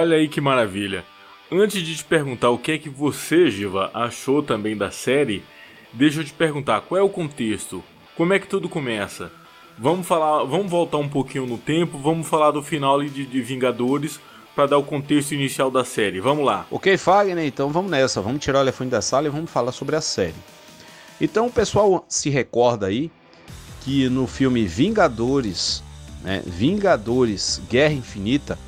Olha 0.00 0.16
aí 0.16 0.28
que 0.28 0.40
maravilha. 0.40 1.04
Antes 1.52 1.82
de 1.82 1.94
te 1.94 2.04
perguntar 2.04 2.48
o 2.48 2.56
que 2.56 2.72
é 2.72 2.78
que 2.78 2.88
você, 2.88 3.50
Giva, 3.50 3.90
achou 3.92 4.42
também 4.42 4.74
da 4.74 4.90
série, 4.90 5.42
deixa 5.92 6.20
eu 6.20 6.24
te 6.24 6.32
perguntar 6.32 6.80
qual 6.80 6.98
é 6.98 7.02
o 7.02 7.08
contexto, 7.10 7.84
como 8.16 8.32
é 8.32 8.38
que 8.38 8.46
tudo 8.46 8.66
começa. 8.66 9.30
Vamos 9.78 10.06
falar, 10.06 10.42
vamos 10.44 10.70
voltar 10.70 10.96
um 10.96 11.08
pouquinho 11.08 11.44
no 11.44 11.58
tempo, 11.58 11.98
vamos 11.98 12.26
falar 12.26 12.50
do 12.50 12.62
final 12.62 13.02
de, 13.02 13.26
de 13.26 13.42
Vingadores 13.42 14.18
para 14.56 14.68
dar 14.68 14.78
o 14.78 14.82
contexto 14.82 15.32
inicial 15.32 15.70
da 15.70 15.84
série. 15.84 16.18
Vamos 16.18 16.46
lá. 16.46 16.64
Ok, 16.70 16.96
Fagner, 16.96 17.44
então 17.44 17.68
vamos 17.68 17.90
nessa, 17.90 18.22
vamos 18.22 18.42
tirar 18.42 18.60
o 18.60 18.62
elefante 18.62 18.92
da 18.92 19.02
sala 19.02 19.26
e 19.26 19.30
vamos 19.30 19.50
falar 19.50 19.72
sobre 19.72 19.96
a 19.96 20.00
série. 20.00 20.34
Então 21.20 21.46
o 21.46 21.52
pessoal 21.52 22.06
se 22.08 22.30
recorda 22.30 22.86
aí 22.86 23.10
que 23.82 24.08
no 24.08 24.26
filme 24.26 24.64
Vingadores, 24.64 25.84
né, 26.22 26.42
Vingadores 26.46 27.60
Guerra 27.68 27.92
Infinita, 27.92 28.58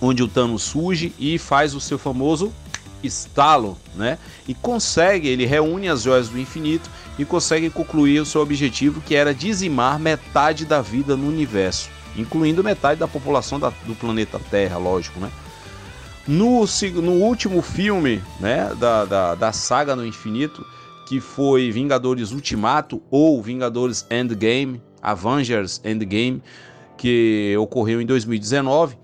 onde 0.00 0.22
o 0.22 0.28
Thanos 0.28 0.62
surge 0.62 1.12
e 1.18 1.38
faz 1.38 1.74
o 1.74 1.80
seu 1.80 1.98
famoso 1.98 2.52
estalo, 3.02 3.76
né? 3.94 4.18
E 4.46 4.54
consegue, 4.54 5.28
ele 5.28 5.46
reúne 5.46 5.88
as 5.88 6.02
joias 6.02 6.28
do 6.28 6.38
infinito 6.38 6.90
e 7.18 7.24
consegue 7.24 7.70
concluir 7.70 8.20
o 8.20 8.26
seu 8.26 8.40
objetivo 8.40 9.00
que 9.00 9.14
era 9.14 9.34
dizimar 9.34 9.98
metade 9.98 10.64
da 10.64 10.80
vida 10.80 11.16
no 11.16 11.28
universo. 11.28 11.90
incluindo 12.16 12.64
metade 12.64 12.98
da 12.98 13.06
população 13.06 13.60
da, 13.60 13.72
do 13.86 13.94
planeta 13.94 14.40
Terra, 14.50 14.76
lógico, 14.76 15.20
né? 15.20 15.30
No, 16.26 16.64
no 17.02 17.12
último 17.12 17.62
filme 17.62 18.20
né, 18.40 18.74
da, 18.78 19.04
da, 19.04 19.34
da 19.34 19.52
saga 19.52 19.96
no 19.96 20.04
infinito, 20.04 20.66
que 21.06 21.20
foi 21.20 21.70
Vingadores 21.70 22.32
Ultimato 22.32 23.00
ou 23.10 23.40
Vingadores 23.42 24.04
Endgame, 24.10 24.82
Avengers 25.00 25.80
Endgame, 25.82 26.42
que 26.98 27.56
ocorreu 27.58 28.00
em 28.02 28.04
2019, 28.04 28.98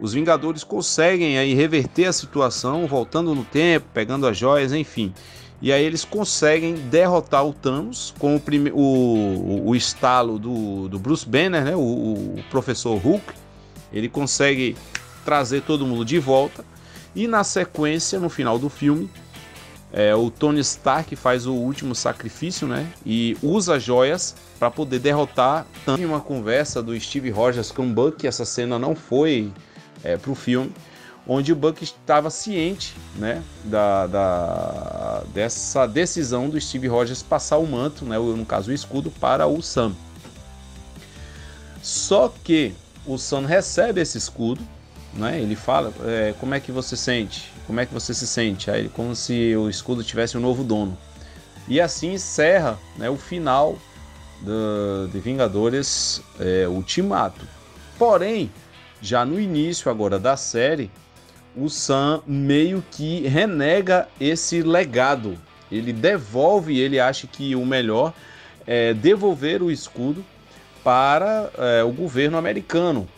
os 0.00 0.12
Vingadores 0.12 0.62
conseguem 0.62 1.38
aí 1.38 1.54
reverter 1.54 2.06
a 2.06 2.12
situação, 2.12 2.86
voltando 2.86 3.34
no 3.34 3.44
tempo, 3.44 3.86
pegando 3.92 4.26
as 4.26 4.36
joias, 4.36 4.72
enfim. 4.72 5.12
E 5.60 5.72
aí 5.72 5.84
eles 5.84 6.04
conseguem 6.04 6.74
derrotar 6.74 7.44
o 7.44 7.52
Thanos 7.52 8.14
com 8.18 8.36
o, 8.36 8.40
prime... 8.40 8.70
o, 8.72 9.62
o, 9.66 9.74
estalo 9.74 10.38
do, 10.38 10.88
do 10.88 10.98
Bruce 10.98 11.28
Banner, 11.28 11.64
né? 11.64 11.74
O, 11.74 11.80
o, 11.80 12.44
professor 12.48 12.96
Hulk. 12.96 13.24
Ele 13.92 14.08
consegue 14.08 14.76
trazer 15.24 15.62
todo 15.62 15.84
mundo 15.84 16.04
de 16.04 16.18
volta. 16.18 16.64
E 17.14 17.26
na 17.26 17.42
sequência, 17.42 18.20
no 18.20 18.28
final 18.28 18.56
do 18.56 18.68
filme, 18.68 19.10
é, 19.92 20.14
o 20.14 20.30
Tony 20.30 20.60
Stark 20.60 21.16
faz 21.16 21.44
o 21.44 21.54
último 21.54 21.92
sacrifício, 21.92 22.68
né? 22.68 22.86
E 23.04 23.36
usa 23.42 23.80
joias 23.80 24.36
para 24.60 24.70
poder 24.70 25.00
derrotar. 25.00 25.66
Teve 25.84 26.04
uma 26.04 26.20
conversa 26.20 26.80
do 26.80 26.98
Steve 27.00 27.30
Rogers 27.30 27.72
com 27.72 27.84
o 27.84 27.90
Buck, 27.90 28.24
essa 28.26 28.44
cena 28.44 28.78
não 28.78 28.94
foi 28.94 29.50
é, 30.02 30.16
para 30.16 30.30
o 30.30 30.34
filme, 30.34 30.72
onde 31.26 31.52
o 31.52 31.56
Buck 31.56 31.84
estava 31.84 32.30
ciente 32.30 32.94
né, 33.16 33.42
da, 33.64 34.06
da, 34.06 35.22
dessa 35.34 35.86
decisão 35.86 36.48
do 36.48 36.58
Steve 36.58 36.88
Rogers 36.88 37.22
passar 37.22 37.58
o 37.58 37.66
manto, 37.66 38.04
né, 38.06 38.18
no 38.18 38.46
caso 38.46 38.70
o 38.70 38.74
escudo, 38.74 39.10
para 39.10 39.46
o 39.46 39.60
Sam. 39.60 39.94
Só 41.82 42.32
que 42.42 42.74
o 43.06 43.18
Sam 43.18 43.46
recebe 43.46 44.00
esse 44.00 44.16
escudo, 44.16 44.62
né, 45.12 45.40
ele 45.40 45.54
fala 45.54 45.92
é, 46.06 46.34
como 46.40 46.54
é 46.54 46.60
que 46.60 46.72
você 46.72 46.96
sente, 46.96 47.52
como 47.66 47.78
é 47.78 47.86
que 47.86 47.92
você 47.92 48.14
se 48.14 48.26
sente, 48.26 48.70
aí 48.70 48.88
como 48.88 49.14
se 49.14 49.54
o 49.54 49.68
escudo 49.68 50.02
tivesse 50.02 50.38
um 50.38 50.40
novo 50.40 50.64
dono. 50.64 50.96
E 51.68 51.80
assim 51.80 52.14
encerra 52.14 52.78
né, 52.96 53.10
o 53.10 53.16
final 53.18 53.76
do, 54.40 55.08
de 55.12 55.20
Vingadores 55.20 56.22
é, 56.40 56.66
Ultimato. 56.66 57.46
Porém, 57.98 58.50
já 59.00 59.24
no 59.24 59.40
início 59.40 59.90
agora 59.90 60.18
da 60.18 60.36
série, 60.36 60.90
o 61.56 61.68
Sam 61.68 62.22
meio 62.26 62.84
que 62.90 63.26
renega 63.26 64.08
esse 64.20 64.62
legado. 64.62 65.38
Ele 65.70 65.92
devolve, 65.92 66.78
ele 66.78 66.98
acha 66.98 67.26
que 67.26 67.54
o 67.54 67.64
melhor 67.64 68.12
é 68.66 68.94
devolver 68.94 69.62
o 69.62 69.70
escudo 69.70 70.24
para 70.82 71.50
é, 71.58 71.84
o 71.84 71.90
governo 71.90 72.38
americano. 72.38 73.08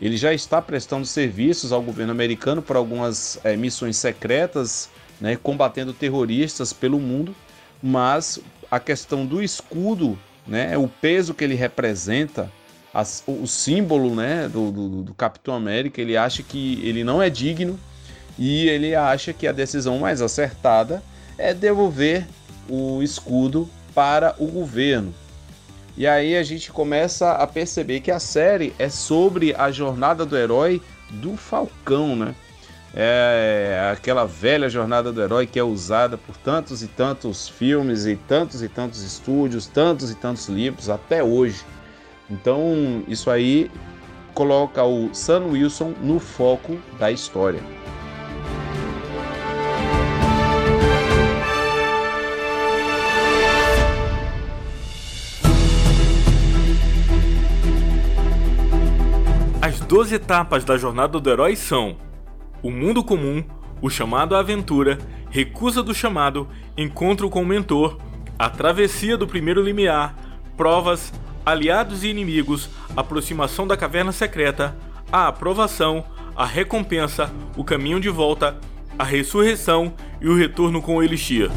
Ele 0.00 0.16
já 0.16 0.32
está 0.32 0.62
prestando 0.62 1.04
serviços 1.04 1.72
ao 1.72 1.82
governo 1.82 2.12
americano 2.12 2.62
para 2.62 2.78
algumas 2.78 3.40
é, 3.42 3.56
missões 3.56 3.96
secretas, 3.96 4.88
né, 5.20 5.36
combatendo 5.36 5.92
terroristas 5.92 6.72
pelo 6.72 7.00
mundo, 7.00 7.34
mas 7.82 8.38
a 8.70 8.78
questão 8.78 9.26
do 9.26 9.42
escudo, 9.42 10.16
né, 10.46 10.78
o 10.78 10.86
peso 10.86 11.34
que 11.34 11.42
ele 11.42 11.54
representa, 11.54 12.50
as, 12.92 13.22
o 13.26 13.46
símbolo 13.46 14.14
né, 14.14 14.48
do, 14.48 14.70
do, 14.70 14.88
do, 15.02 15.14
Capitão 15.14 15.54
América, 15.54 16.00
ele 16.00 16.16
acha 16.16 16.42
que 16.42 16.80
ele 16.82 17.04
não 17.04 17.22
é 17.22 17.28
digno 17.28 17.78
e 18.38 18.68
ele 18.68 18.94
acha 18.94 19.32
que 19.32 19.46
a 19.46 19.52
decisão 19.52 19.98
mais 19.98 20.22
acertada 20.22 21.02
é 21.36 21.52
devolver 21.52 22.26
o 22.68 23.02
escudo 23.02 23.68
para 23.94 24.34
o 24.38 24.46
governo. 24.46 25.14
E 25.96 26.06
aí 26.06 26.36
a 26.36 26.42
gente 26.44 26.70
começa 26.70 27.32
a 27.32 27.46
perceber 27.46 28.00
que 28.00 28.10
a 28.10 28.20
série 28.20 28.72
é 28.78 28.88
sobre 28.88 29.54
a 29.56 29.70
jornada 29.70 30.24
do 30.24 30.36
herói 30.36 30.80
do 31.10 31.36
Falcão, 31.36 32.14
né? 32.14 32.34
É 32.94 33.90
aquela 33.92 34.24
velha 34.24 34.68
jornada 34.68 35.12
do 35.12 35.20
herói 35.20 35.46
que 35.46 35.58
é 35.58 35.62
usada 35.62 36.16
por 36.16 36.36
tantos 36.36 36.82
e 36.82 36.86
tantos 36.86 37.48
filmes 37.48 38.06
e 38.06 38.16
tantos 38.16 38.62
e 38.62 38.68
tantos 38.68 39.02
estúdios, 39.02 39.66
tantos 39.66 40.10
e 40.10 40.14
tantos 40.14 40.48
livros 40.48 40.88
até 40.88 41.22
hoje. 41.22 41.64
Então, 42.30 43.02
isso 43.08 43.30
aí 43.30 43.70
coloca 44.34 44.84
o 44.84 45.12
Sam 45.14 45.46
Wilson 45.46 45.94
no 46.02 46.20
foco 46.20 46.78
da 46.98 47.10
história. 47.10 47.60
As 59.62 59.80
12 59.80 60.14
etapas 60.14 60.64
da 60.64 60.76
jornada 60.76 61.18
do 61.18 61.30
herói 61.30 61.56
são: 61.56 61.96
o 62.62 62.70
mundo 62.70 63.02
comum, 63.02 63.42
o 63.80 63.88
chamado 63.88 64.36
à 64.36 64.40
aventura, 64.40 64.98
recusa 65.30 65.82
do 65.82 65.94
chamado, 65.94 66.46
encontro 66.76 67.30
com 67.30 67.42
o 67.42 67.46
mentor, 67.46 67.98
a 68.38 68.50
travessia 68.50 69.16
do 69.16 69.26
primeiro 69.26 69.62
limiar, 69.62 70.14
provas, 70.56 71.12
aliados 71.48 72.04
e 72.04 72.08
inimigos, 72.08 72.68
aproximação 72.94 73.66
da 73.66 73.76
caverna 73.76 74.12
secreta, 74.12 74.76
a 75.10 75.28
aprovação, 75.28 76.04
a 76.36 76.44
recompensa, 76.44 77.32
o 77.56 77.64
caminho 77.64 77.98
de 77.98 78.10
volta, 78.10 78.58
a 78.98 79.04
ressurreição 79.04 79.94
e 80.20 80.28
o 80.28 80.36
retorno 80.36 80.82
com 80.82 80.96
o 80.96 81.02
Elixir. 81.02 81.50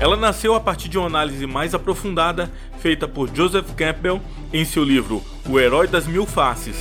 Ela 0.00 0.16
nasceu 0.16 0.54
a 0.54 0.60
partir 0.60 0.88
de 0.88 0.98
uma 0.98 1.06
análise 1.06 1.46
mais 1.46 1.74
aprofundada 1.74 2.50
feita 2.80 3.06
por 3.06 3.28
Joseph 3.32 3.74
Campbell 3.76 4.20
em 4.52 4.64
seu 4.64 4.82
livro 4.82 5.22
O 5.48 5.60
Herói 5.60 5.86
das 5.86 6.06
Mil 6.06 6.26
Faces. 6.26 6.76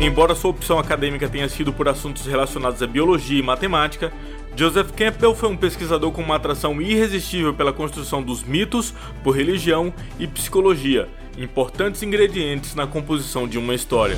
Embora 0.00 0.34
sua 0.34 0.50
opção 0.50 0.78
acadêmica 0.78 1.28
tenha 1.28 1.48
sido 1.48 1.74
por 1.74 1.86
assuntos 1.86 2.24
relacionados 2.24 2.82
à 2.82 2.86
biologia 2.86 3.38
e 3.38 3.42
matemática, 3.42 4.10
Joseph 4.56 4.92
Campbell 4.92 5.34
foi 5.34 5.48
um 5.48 5.56
pesquisador 5.56 6.10
com 6.12 6.22
uma 6.22 6.36
atração 6.36 6.80
irresistível 6.82 7.54
pela 7.54 7.72
construção 7.72 8.22
dos 8.22 8.42
mitos 8.42 8.92
por 9.22 9.36
religião 9.36 9.92
e 10.18 10.26
psicologia, 10.26 11.08
importantes 11.38 12.02
ingredientes 12.02 12.74
na 12.74 12.86
composição 12.86 13.48
de 13.48 13.58
uma 13.58 13.74
história. 13.74 14.16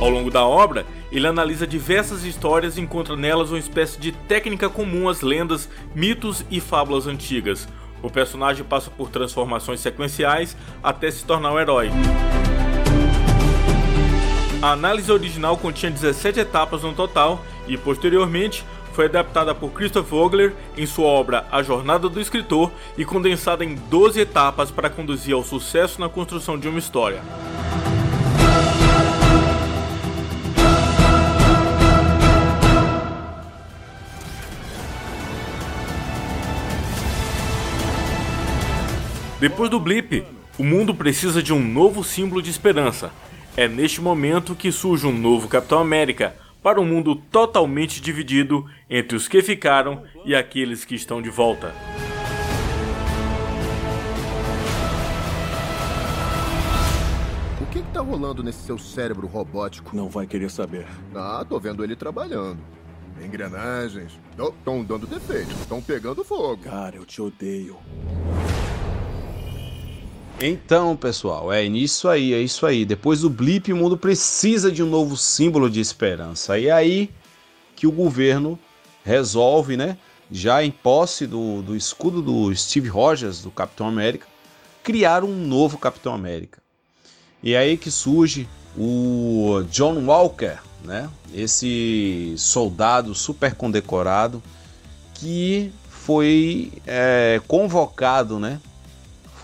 Ao 0.00 0.10
longo 0.10 0.30
da 0.30 0.44
obra, 0.44 0.84
ele 1.10 1.26
analisa 1.26 1.66
diversas 1.66 2.24
histórias 2.24 2.76
e 2.76 2.80
encontra 2.80 3.16
nelas 3.16 3.50
uma 3.50 3.58
espécie 3.58 3.98
de 3.98 4.12
técnica 4.12 4.68
comum 4.68 5.08
às 5.08 5.20
lendas, 5.20 5.68
mitos 5.94 6.44
e 6.50 6.60
fábulas 6.60 7.06
antigas. 7.06 7.68
O 8.02 8.10
personagem 8.10 8.64
passa 8.64 8.90
por 8.90 9.08
transformações 9.08 9.80
sequenciais 9.80 10.56
até 10.82 11.10
se 11.10 11.24
tornar 11.24 11.52
um 11.52 11.58
herói. 11.58 11.90
A 14.62 14.72
análise 14.72 15.12
original 15.12 15.56
continha 15.58 15.92
17 15.92 16.40
etapas 16.40 16.82
no 16.82 16.94
total 16.94 17.44
e, 17.68 17.76
posteriormente, 17.76 18.64
foi 18.94 19.04
adaptada 19.04 19.54
por 19.54 19.70
Christoph 19.70 20.08
Vogler 20.08 20.54
em 20.76 20.86
sua 20.86 21.06
obra 21.06 21.46
A 21.52 21.62
Jornada 21.62 22.08
do 22.08 22.18
Escritor 22.18 22.72
e 22.96 23.04
condensada 23.04 23.62
em 23.62 23.74
12 23.74 24.18
etapas 24.18 24.70
para 24.70 24.88
conduzir 24.88 25.34
ao 25.34 25.44
sucesso 25.44 26.00
na 26.00 26.08
construção 26.08 26.58
de 26.58 26.68
uma 26.68 26.78
história. 26.78 27.22
Depois 39.38 39.68
do 39.68 39.78
blip, 39.78 40.24
o 40.58 40.64
mundo 40.64 40.94
precisa 40.94 41.42
de 41.42 41.52
um 41.52 41.60
novo 41.62 42.02
símbolo 42.02 42.40
de 42.40 42.50
esperança, 42.50 43.12
é 43.56 43.66
neste 43.66 44.02
momento 44.02 44.54
que 44.54 44.70
surge 44.70 45.06
um 45.06 45.16
novo 45.16 45.48
Capitão 45.48 45.78
América 45.78 46.36
para 46.62 46.78
um 46.80 46.84
mundo 46.84 47.16
totalmente 47.16 48.02
dividido 48.02 48.68
entre 48.90 49.16
os 49.16 49.26
que 49.26 49.40
ficaram 49.40 50.02
e 50.26 50.34
aqueles 50.34 50.84
que 50.84 50.94
estão 50.94 51.22
de 51.22 51.30
volta. 51.30 51.74
O 57.58 57.66
que, 57.72 57.80
que 57.80 57.92
tá 57.92 58.00
rolando 58.00 58.42
nesse 58.42 58.60
seu 58.60 58.76
cérebro 58.76 59.26
robótico? 59.26 59.96
Não 59.96 60.10
vai 60.10 60.26
querer 60.26 60.50
saber. 60.50 60.86
Ah, 61.14 61.44
tô 61.48 61.58
vendo 61.58 61.82
ele 61.82 61.96
trabalhando. 61.96 62.58
Engrenagens. 63.24 64.18
Estão 64.58 64.84
dando 64.84 65.06
defeito. 65.06 65.52
Estão 65.52 65.80
pegando 65.80 66.22
fogo. 66.22 66.62
Cara, 66.64 66.96
eu 66.96 67.06
te 67.06 67.22
odeio. 67.22 67.78
Então, 70.38 70.94
pessoal, 70.94 71.50
é 71.50 71.64
isso 71.64 72.08
aí, 72.08 72.34
é 72.34 72.40
isso 72.40 72.66
aí. 72.66 72.84
Depois 72.84 73.22
do 73.22 73.30
blip, 73.30 73.72
o 73.72 73.76
mundo 73.76 73.96
precisa 73.96 74.70
de 74.70 74.82
um 74.82 74.86
novo 74.86 75.16
símbolo 75.16 75.70
de 75.70 75.80
esperança. 75.80 76.58
E 76.58 76.66
é 76.66 76.72
aí 76.72 77.10
que 77.74 77.86
o 77.86 77.92
governo 77.92 78.58
resolve, 79.02 79.78
né, 79.78 79.96
já 80.30 80.62
em 80.62 80.70
posse 80.70 81.26
do, 81.26 81.62
do 81.62 81.74
escudo 81.74 82.20
do 82.20 82.54
Steve 82.54 82.88
Rogers, 82.88 83.40
do 83.40 83.50
Capitão 83.50 83.88
América, 83.88 84.26
criar 84.82 85.24
um 85.24 85.34
novo 85.34 85.78
Capitão 85.78 86.12
América. 86.12 86.60
E 87.42 87.54
é 87.54 87.58
aí 87.58 87.78
que 87.78 87.90
surge 87.90 88.46
o 88.76 89.62
John 89.70 90.04
Walker, 90.04 90.58
né, 90.84 91.08
esse 91.32 92.34
soldado 92.36 93.14
super 93.14 93.54
condecorado 93.54 94.42
que 95.14 95.72
foi 95.88 96.72
é, 96.86 97.40
convocado, 97.48 98.38
né? 98.38 98.60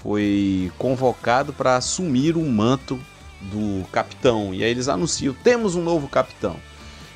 Foi 0.02 0.71
convocado 0.78 1.52
para 1.52 1.76
assumir 1.76 2.37
o 2.37 2.42
manto 2.42 2.99
do 3.40 3.85
capitão. 3.90 4.52
E 4.52 4.64
aí 4.64 4.71
eles 4.71 4.88
anunciam: 4.88 5.35
temos 5.42 5.75
um 5.75 5.82
novo 5.82 6.09
capitão. 6.09 6.56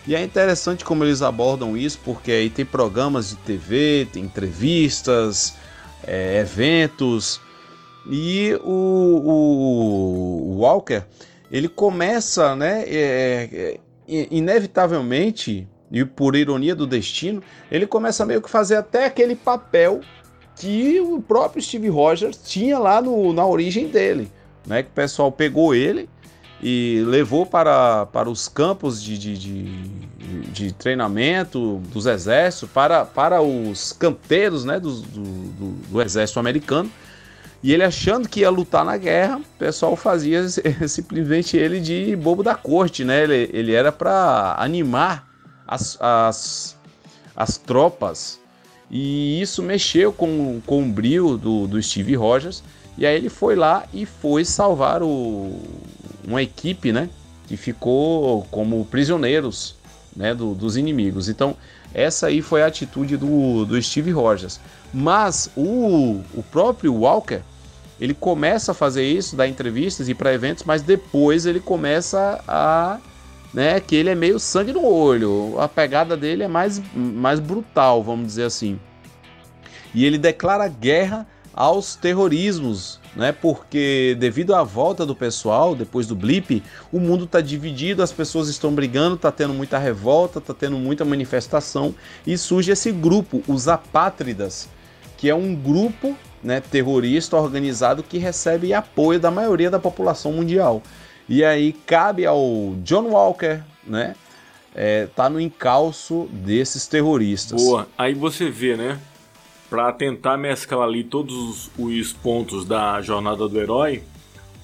E 0.07 0.15
é 0.15 0.23
interessante 0.23 0.85
como 0.85 1.03
eles 1.03 1.21
abordam 1.21 1.77
isso, 1.77 1.99
porque 2.05 2.31
aí 2.31 2.49
tem 2.49 2.65
programas 2.65 3.31
de 3.31 3.37
TV, 3.37 4.07
tem 4.13 4.23
entrevistas, 4.23 5.55
é, 6.07 6.39
eventos. 6.39 7.41
E 8.09 8.57
o, 8.63 8.71
o, 8.71 10.53
o, 10.53 10.59
Walker, 10.61 11.03
ele 11.51 11.69
começa, 11.69 12.55
né, 12.55 12.85
é, 12.87 13.81
é, 14.09 14.29
inevitavelmente, 14.31 15.69
e 15.91 16.05
por 16.05 16.37
ironia 16.37 16.77
do 16.77 16.87
destino, 16.87 17.43
ele 17.69 17.85
começa 17.85 18.25
meio 18.25 18.41
que 18.41 18.49
fazer 18.49 18.77
até 18.77 19.07
aquele 19.07 19.35
papel 19.35 20.01
que 20.57 21.01
o 21.01 21.21
próprio 21.21 21.63
Steve 21.63 21.89
Rogers 21.89 22.39
tinha 22.43 22.79
lá 22.79 23.01
no, 23.01 23.33
na 23.33 23.47
origem 23.47 23.89
dele. 23.89 24.31
Né, 24.67 24.83
que 24.83 24.89
o 24.89 24.93
pessoal 24.93 25.31
pegou 25.31 25.75
ele 25.75 26.09
e 26.63 27.05
levou 27.07 27.45
para, 27.47 28.07
para 28.07 28.29
os 28.29 28.49
campos 28.49 29.03
de, 29.03 29.17
de, 29.17 29.37
de, 29.37 30.41
de 30.51 30.73
treinamento 30.73 31.77
dos 31.93 32.07
exércitos, 32.07 32.71
para, 32.71 33.05
para 33.05 33.41
os 33.41 33.93
canteiros 33.93 34.65
né, 34.65 34.81
do, 34.81 35.01
do, 35.03 35.71
do, 35.89 36.03
exército 36.03 36.41
americano. 36.41 36.91
E 37.63 37.73
ele 37.73 37.85
achando 37.85 38.29
que 38.29 38.41
ia 38.41 38.51
lutar 38.51 38.85
na 38.85 38.97
guerra, 38.97 39.39
o 39.39 39.59
pessoal 39.59 39.95
fazia 39.97 40.47
simplesmente 40.89 41.57
ele 41.57 41.81
de 41.81 42.17
bobo 42.17 42.43
da 42.43 42.55
corte, 42.55 43.05
né? 43.05 43.25
Ele, 43.25 43.51
ele 43.53 43.73
era 43.73 43.93
para 43.93 44.57
animar 44.59 45.29
as, 45.67 45.99
as, 46.01 46.77
as 47.35 47.57
tropas. 47.59 48.41
E 48.91 49.41
isso 49.41 49.63
mexeu 49.63 50.13
com, 50.13 50.61
com 50.65 50.83
o 50.83 50.87
brilho 50.87 51.37
do, 51.37 51.67
do 51.67 51.83
Steve 51.83 52.15
Rogers. 52.15 52.63
E 52.97 53.05
aí 53.05 53.17
ele 53.17 53.29
foi 53.29 53.57
lá 53.57 53.85
e 53.93 54.07
foi 54.07 54.45
salvar 54.45 55.03
o, 55.03 55.61
uma 56.27 56.43
equipe, 56.43 56.93
né, 56.93 57.11
que 57.47 57.57
ficou 57.57 58.45
como 58.51 58.85
prisioneiros, 58.87 59.75
né, 60.15 60.35
do, 60.35 60.55
dos 60.55 60.77
inimigos. 60.77 61.29
Então, 61.29 61.57
essa 61.93 62.29
aí 62.29 62.41
foi 62.41 62.63
a 62.63 62.67
atitude 62.67 63.17
do, 63.17 63.65
do 63.65 63.81
Steve 63.83 64.11
Rogers. 64.11 64.61
Mas 64.93 65.51
o, 65.57 66.23
o 66.35 66.43
próprio 66.51 66.95
Walker, 66.95 67.41
ele 68.01 68.15
começa 68.15 68.73
a 68.73 68.75
fazer 68.75 69.05
isso, 69.05 69.37
dar 69.37 69.49
entrevistas 69.49 70.09
e 70.09 70.15
para 70.15 70.33
eventos, 70.33 70.65
mas 70.65 70.83
depois 70.83 71.45
ele 71.45 71.61
começa 71.61 72.43
a, 72.47 72.99
né, 73.53 73.81
que 73.81 73.97
ele 73.97 74.11
é 74.11 74.15
meio 74.15 74.39
sangue 74.39 74.73
no 74.73 74.85
olho. 74.85 75.59
A 75.59 75.69
pegada 75.69 76.17
dele 76.17 76.43
é 76.43 76.49
mais, 76.49 76.81
mais 76.95 77.41
brutal, 77.41 78.03
vamos 78.03 78.27
dizer 78.27 78.45
assim. 78.45 78.79
E 79.95 80.05
ele 80.05 80.19
declara 80.19 80.69
guerra 80.69 81.27
aos 81.55 81.97
terrorismos 81.97 83.01
né? 83.17 83.33
Porque 83.33 84.15
devido 84.21 84.55
à 84.55 84.63
volta 84.63 85.07
do 85.07 85.17
pessoal 85.17 85.75
depois 85.75 86.07
do 86.07 86.15
blip, 86.15 86.63
o 86.93 87.01
mundo 87.01 87.25
está 87.25 87.41
dividido, 87.41 88.03
as 88.03 88.13
pessoas 88.13 88.49
estão 88.49 88.73
brigando, 88.73 89.17
está 89.17 89.33
tendo 89.33 89.55
muita 89.55 89.79
revolta, 89.79 90.39
está 90.39 90.53
tendo 90.53 90.77
muita 90.77 91.05
manifestação 91.05 91.95
e 92.27 92.37
surge 92.37 92.71
esse 92.71 92.93
grupo, 92.93 93.43
os 93.49 93.67
apátridas, 93.67 94.69
que 95.17 95.31
é 95.31 95.35
um 95.35 95.55
grupo 95.55 96.15
né, 96.45 96.61
terrorista 96.61 97.37
organizado 97.37 98.03
que 98.03 98.19
recebe 98.19 98.75
apoio 98.75 99.19
da 99.19 99.31
maioria 99.31 99.71
da 99.71 99.79
população 99.79 100.33
mundial. 100.33 100.83
E 101.29 101.45
aí 101.45 101.73
cabe 101.73 102.25
ao 102.25 102.75
John 102.83 103.11
Walker, 103.11 103.61
né? 103.85 104.15
É, 104.75 105.07
tá 105.17 105.31
no 105.31 105.41
encalço 105.41 106.29
desses 106.31 106.87
terroristas. 106.87 107.63
Boa. 107.63 107.89
Aí 107.97 108.13
você 108.13 108.51
vê, 108.51 108.77
né? 108.77 109.01
para 109.69 109.93
tentar 109.93 110.37
mesclar 110.37 110.87
ali 110.87 111.03
todos 111.03 111.71
os 111.77 112.13
pontos 112.13 112.65
da 112.65 113.01
jornada 113.01 113.49
do 113.49 113.61
herói, 113.61 114.03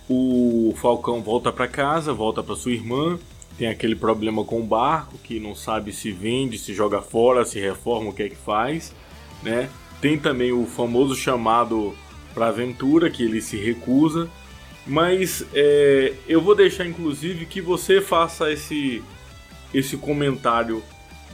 o 0.08 0.74
Falcão 0.76 1.20
volta 1.22 1.52
para 1.52 1.66
casa, 1.66 2.12
volta 2.12 2.42
para 2.42 2.54
sua 2.54 2.72
irmã, 2.72 3.18
tem 3.58 3.68
aquele 3.68 3.94
problema 3.94 4.44
com 4.44 4.60
o 4.60 4.64
barco 4.64 5.18
que 5.18 5.38
não 5.38 5.54
sabe 5.54 5.92
se 5.92 6.10
vende, 6.10 6.58
se 6.58 6.72
joga 6.72 7.00
fora, 7.00 7.44
se 7.44 7.60
reforma, 7.60 8.10
o 8.10 8.12
que 8.12 8.22
é 8.22 8.28
que 8.28 8.36
faz, 8.36 8.94
né? 9.42 9.68
Tem 10.00 10.18
também 10.18 10.52
o 10.52 10.66
famoso 10.66 11.14
chamado 11.14 11.94
para 12.34 12.48
aventura 12.48 13.10
que 13.10 13.22
ele 13.22 13.40
se 13.40 13.56
recusa, 13.56 14.28
mas 14.86 15.44
é, 15.54 16.12
eu 16.28 16.40
vou 16.40 16.54
deixar 16.54 16.86
inclusive 16.86 17.46
que 17.46 17.60
você 17.60 18.00
faça 18.00 18.50
esse 18.50 19.02
esse 19.72 19.96
comentário 19.96 20.82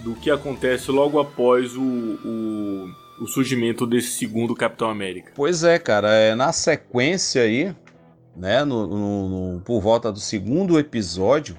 do 0.00 0.14
que 0.14 0.30
acontece 0.30 0.90
logo 0.90 1.18
após 1.18 1.74
o, 1.76 1.82
o 1.82 2.90
o 3.20 3.26
surgimento 3.26 3.86
desse 3.86 4.10
segundo 4.10 4.54
Capitão 4.54 4.88
América. 4.88 5.32
Pois 5.34 5.64
é, 5.64 5.78
cara, 5.78 6.12
é, 6.12 6.34
na 6.34 6.52
sequência 6.52 7.42
aí, 7.42 7.74
né, 8.36 8.64
no, 8.64 8.86
no, 8.86 9.28
no, 9.28 9.60
por 9.60 9.80
volta 9.80 10.12
do 10.12 10.20
segundo 10.20 10.78
episódio, 10.78 11.58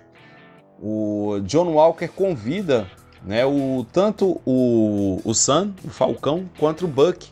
o 0.82 1.40
John 1.44 1.74
Walker 1.74 2.08
convida 2.08 2.90
né, 3.24 3.46
o, 3.46 3.86
tanto 3.92 4.42
o, 4.46 5.22
o 5.24 5.34
Sam, 5.34 5.74
o 5.84 5.90
Falcão, 5.90 6.50
quanto 6.58 6.86
o 6.86 6.88
Buck 6.88 7.30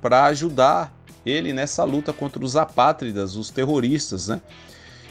para 0.00 0.24
ajudar 0.24 0.92
ele 1.24 1.52
nessa 1.52 1.84
luta 1.84 2.12
contra 2.12 2.44
os 2.44 2.56
apátridas, 2.56 3.36
os 3.36 3.50
terroristas, 3.50 4.28
né? 4.28 4.40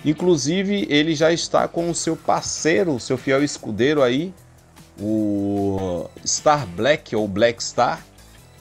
Inclusive, 0.03 0.87
ele 0.89 1.13
já 1.13 1.31
está 1.31 1.67
com 1.67 1.89
o 1.89 1.95
seu 1.95 2.15
parceiro, 2.15 2.99
seu 2.99 3.17
fiel 3.17 3.43
escudeiro 3.43 4.01
aí, 4.01 4.33
o 4.99 6.09
Star 6.25 6.65
Black 6.67 7.15
ou 7.15 7.27
Black 7.27 7.63
Star, 7.63 8.05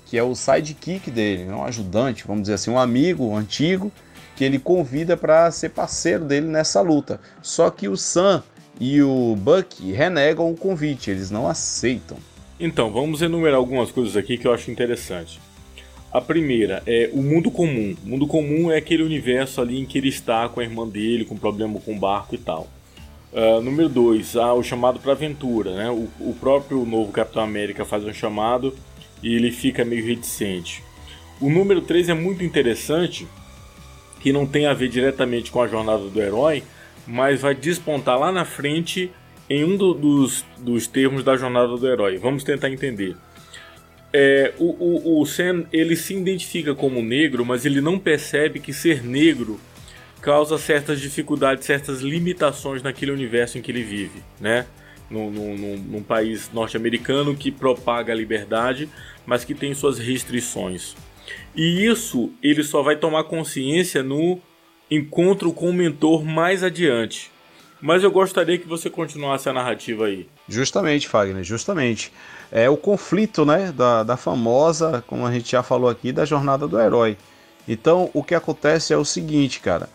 que 0.06 0.16
é 0.16 0.22
o 0.22 0.34
sidekick 0.34 1.10
dele, 1.10 1.50
um 1.50 1.64
ajudante, 1.64 2.24
vamos 2.26 2.42
dizer 2.42 2.54
assim, 2.54 2.70
um 2.70 2.78
amigo 2.78 3.34
antigo 3.36 3.92
que 4.34 4.44
ele 4.44 4.58
convida 4.58 5.16
para 5.16 5.50
ser 5.50 5.70
parceiro 5.70 6.24
dele 6.24 6.46
nessa 6.46 6.80
luta. 6.80 7.20
Só 7.42 7.70
que 7.70 7.88
o 7.88 7.96
Sam 7.96 8.42
e 8.80 9.02
o 9.02 9.36
Buck 9.36 9.92
renegam 9.92 10.50
o 10.50 10.56
convite, 10.56 11.10
eles 11.10 11.30
não 11.30 11.48
aceitam. 11.48 12.16
Então, 12.60 12.90
vamos 12.90 13.20
enumerar 13.22 13.56
algumas 13.56 13.90
coisas 13.90 14.16
aqui 14.16 14.38
que 14.38 14.46
eu 14.46 14.52
acho 14.52 14.70
interessante. 14.70 15.40
A 16.12 16.20
primeira 16.20 16.82
é 16.86 17.10
o 17.12 17.22
mundo 17.22 17.50
comum. 17.50 17.94
O 18.02 18.08
mundo 18.08 18.26
comum 18.26 18.70
é 18.70 18.78
aquele 18.78 19.02
universo 19.02 19.60
ali 19.60 19.78
em 19.78 19.84
que 19.84 19.98
ele 19.98 20.08
está 20.08 20.48
com 20.48 20.60
a 20.60 20.64
irmã 20.64 20.88
dele, 20.88 21.24
com 21.24 21.36
problema 21.36 21.78
com 21.80 21.94
o 21.94 21.98
barco 21.98 22.34
e 22.34 22.38
tal. 22.38 22.66
Uh, 23.30 23.60
número 23.60 23.90
2, 23.90 24.36
ah, 24.36 24.54
o 24.54 24.62
chamado 24.62 24.98
para 25.00 25.12
aventura. 25.12 25.74
Né? 25.74 25.90
O, 25.90 26.08
o 26.20 26.36
próprio 26.40 26.84
novo 26.86 27.12
Capitão 27.12 27.42
América 27.42 27.84
faz 27.84 28.04
um 28.04 28.12
chamado 28.12 28.74
e 29.22 29.34
ele 29.34 29.50
fica 29.50 29.84
meio 29.84 30.04
reticente. 30.04 30.82
O 31.40 31.50
número 31.50 31.82
3 31.82 32.08
é 32.08 32.14
muito 32.14 32.42
interessante, 32.42 33.28
que 34.20 34.32
não 34.32 34.46
tem 34.46 34.66
a 34.66 34.72
ver 34.72 34.88
diretamente 34.88 35.50
com 35.50 35.60
a 35.60 35.68
jornada 35.68 36.08
do 36.08 36.20
herói, 36.20 36.64
mas 37.06 37.42
vai 37.42 37.54
despontar 37.54 38.18
lá 38.18 38.32
na 38.32 38.46
frente 38.46 39.10
em 39.48 39.62
um 39.62 39.76
do, 39.76 39.94
dos, 39.94 40.44
dos 40.58 40.86
termos 40.86 41.22
da 41.22 41.36
jornada 41.36 41.76
do 41.76 41.86
herói. 41.86 42.16
Vamos 42.16 42.44
tentar 42.44 42.70
entender. 42.70 43.14
É, 44.20 44.52
o, 44.58 44.64
o, 44.64 45.20
o 45.20 45.26
Sam 45.26 45.64
ele 45.72 45.94
se 45.94 46.12
identifica 46.12 46.74
como 46.74 47.00
negro, 47.02 47.44
mas 47.44 47.64
ele 47.64 47.80
não 47.80 47.98
percebe 47.98 48.58
que 48.58 48.72
ser 48.72 49.04
negro 49.04 49.60
causa 50.20 50.58
certas 50.58 51.00
dificuldades, 51.00 51.64
certas 51.64 52.00
limitações 52.00 52.82
naquele 52.82 53.12
universo 53.12 53.58
em 53.58 53.62
que 53.62 53.70
ele 53.70 53.84
vive, 53.84 54.20
né? 54.40 54.66
num, 55.10 55.30
num, 55.30 55.76
num 55.76 56.02
país 56.02 56.50
norte-americano 56.52 57.36
que 57.36 57.50
propaga 57.50 58.12
a 58.12 58.16
liberdade, 58.16 58.88
mas 59.26 59.44
que 59.44 59.54
tem 59.54 59.74
suas 59.74 59.98
restrições. 59.98 60.96
E 61.54 61.86
isso 61.86 62.32
ele 62.42 62.62
só 62.62 62.82
vai 62.82 62.96
tomar 62.96 63.24
consciência 63.24 64.02
no 64.02 64.40
encontro 64.90 65.52
com 65.52 65.70
o 65.70 65.72
mentor 65.72 66.24
mais 66.24 66.62
adiante. 66.62 67.30
Mas 67.80 68.02
eu 68.02 68.10
gostaria 68.10 68.58
que 68.58 68.66
você 68.66 68.90
continuasse 68.90 69.48
a 69.48 69.52
narrativa 69.52 70.06
aí. 70.06 70.26
Justamente, 70.48 71.06
Fagner, 71.06 71.44
justamente. 71.44 72.12
É 72.50 72.68
o 72.68 72.76
conflito, 72.76 73.44
né, 73.44 73.72
da, 73.72 74.02
da 74.02 74.16
famosa, 74.16 75.04
como 75.06 75.26
a 75.26 75.32
gente 75.32 75.50
já 75.50 75.62
falou 75.62 75.90
aqui, 75.90 76.12
da 76.12 76.24
jornada 76.24 76.66
do 76.66 76.80
herói. 76.80 77.16
Então, 77.66 78.10
o 78.14 78.22
que 78.22 78.34
acontece 78.34 78.92
é 78.92 78.96
o 78.96 79.04
seguinte, 79.04 79.60
cara. 79.60 79.88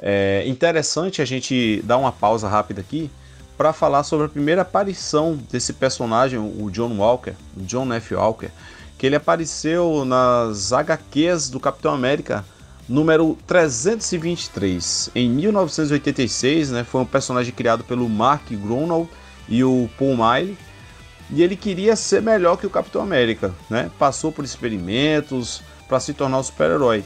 É 0.00 0.44
interessante 0.46 1.20
a 1.20 1.24
gente 1.24 1.82
dar 1.84 1.98
uma 1.98 2.12
pausa 2.12 2.48
rápida 2.48 2.80
aqui 2.80 3.10
para 3.56 3.72
falar 3.72 4.04
sobre 4.04 4.26
a 4.26 4.28
primeira 4.28 4.62
aparição 4.62 5.36
desse 5.50 5.72
personagem, 5.72 6.38
o 6.38 6.70
John 6.70 6.96
Walker, 6.96 7.34
o 7.56 7.62
John 7.62 7.92
F. 7.92 8.14
Walker, 8.14 8.50
que 8.96 9.04
ele 9.04 9.16
apareceu 9.16 10.04
nas 10.04 10.72
HQs 10.72 11.50
do 11.50 11.58
Capitão 11.58 11.92
América 11.92 12.44
número 12.88 13.36
323. 13.46 15.10
Em 15.14 15.28
1986, 15.28 16.70
né, 16.70 16.84
foi 16.84 17.02
um 17.02 17.04
personagem 17.04 17.52
criado 17.52 17.84
pelo 17.84 18.08
Mark 18.08 18.48
Grunow 18.50 19.08
e 19.48 19.62
o 19.62 19.90
Paul 19.98 20.16
Miley, 20.16 20.56
e 21.30 21.42
ele 21.42 21.56
queria 21.56 21.96
ser 21.96 22.22
melhor 22.22 22.56
que 22.56 22.66
o 22.66 22.70
Capitão 22.70 23.02
América, 23.02 23.54
né? 23.68 23.90
Passou 23.98 24.32
por 24.32 24.44
experimentos 24.44 25.62
para 25.88 26.00
se 26.00 26.14
tornar 26.14 26.38
um 26.38 26.42
super-herói. 26.42 27.04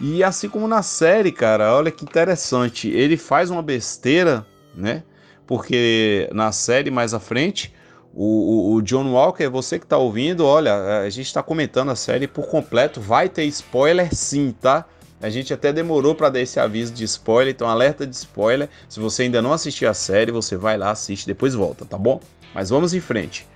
E 0.00 0.24
assim 0.24 0.48
como 0.48 0.66
na 0.66 0.82
série, 0.82 1.32
cara, 1.32 1.74
olha 1.74 1.90
que 1.90 2.04
interessante, 2.04 2.88
ele 2.88 3.16
faz 3.16 3.50
uma 3.50 3.62
besteira, 3.62 4.46
né? 4.74 5.02
porque 5.50 6.30
na 6.32 6.52
série 6.52 6.92
mais 6.92 7.12
à 7.12 7.18
frente 7.18 7.74
O, 8.14 8.72
o, 8.72 8.74
o 8.74 8.82
John 8.82 9.12
Walker, 9.12 9.48
você 9.48 9.80
que 9.80 9.84
está 9.84 9.96
ouvindo, 9.96 10.44
olha, 10.46 11.00
a 11.00 11.10
gente 11.10 11.26
está 11.26 11.42
comentando 11.42 11.90
a 11.90 11.96
série 11.96 12.28
por 12.28 12.46
completo, 12.48 13.00
vai 13.00 13.28
ter 13.28 13.44
spoiler 13.44 14.14
sim, 14.14 14.54
tá? 14.60 14.84
A 15.20 15.28
gente 15.28 15.52
até 15.52 15.72
demorou 15.72 16.14
para 16.14 16.28
dar 16.28 16.40
esse 16.40 16.58
aviso 16.58 16.92
de 16.92 17.04
spoiler, 17.04 17.52
então 17.54 17.68
alerta 17.68 18.06
de 18.06 18.14
spoiler. 18.14 18.68
Se 18.88 18.98
você 18.98 19.24
ainda 19.24 19.40
não 19.42 19.52
assistiu 19.52 19.88
a 19.88 19.94
série, 19.94 20.32
você 20.32 20.56
vai 20.56 20.76
lá, 20.76 20.90
assiste, 20.90 21.26
depois 21.26 21.54
volta, 21.54 21.84
tá 21.84 21.98
bom? 21.98 22.20
Mas 22.54 22.70
vamos 22.70 22.94
em 22.94 23.00
frente. 23.00 23.46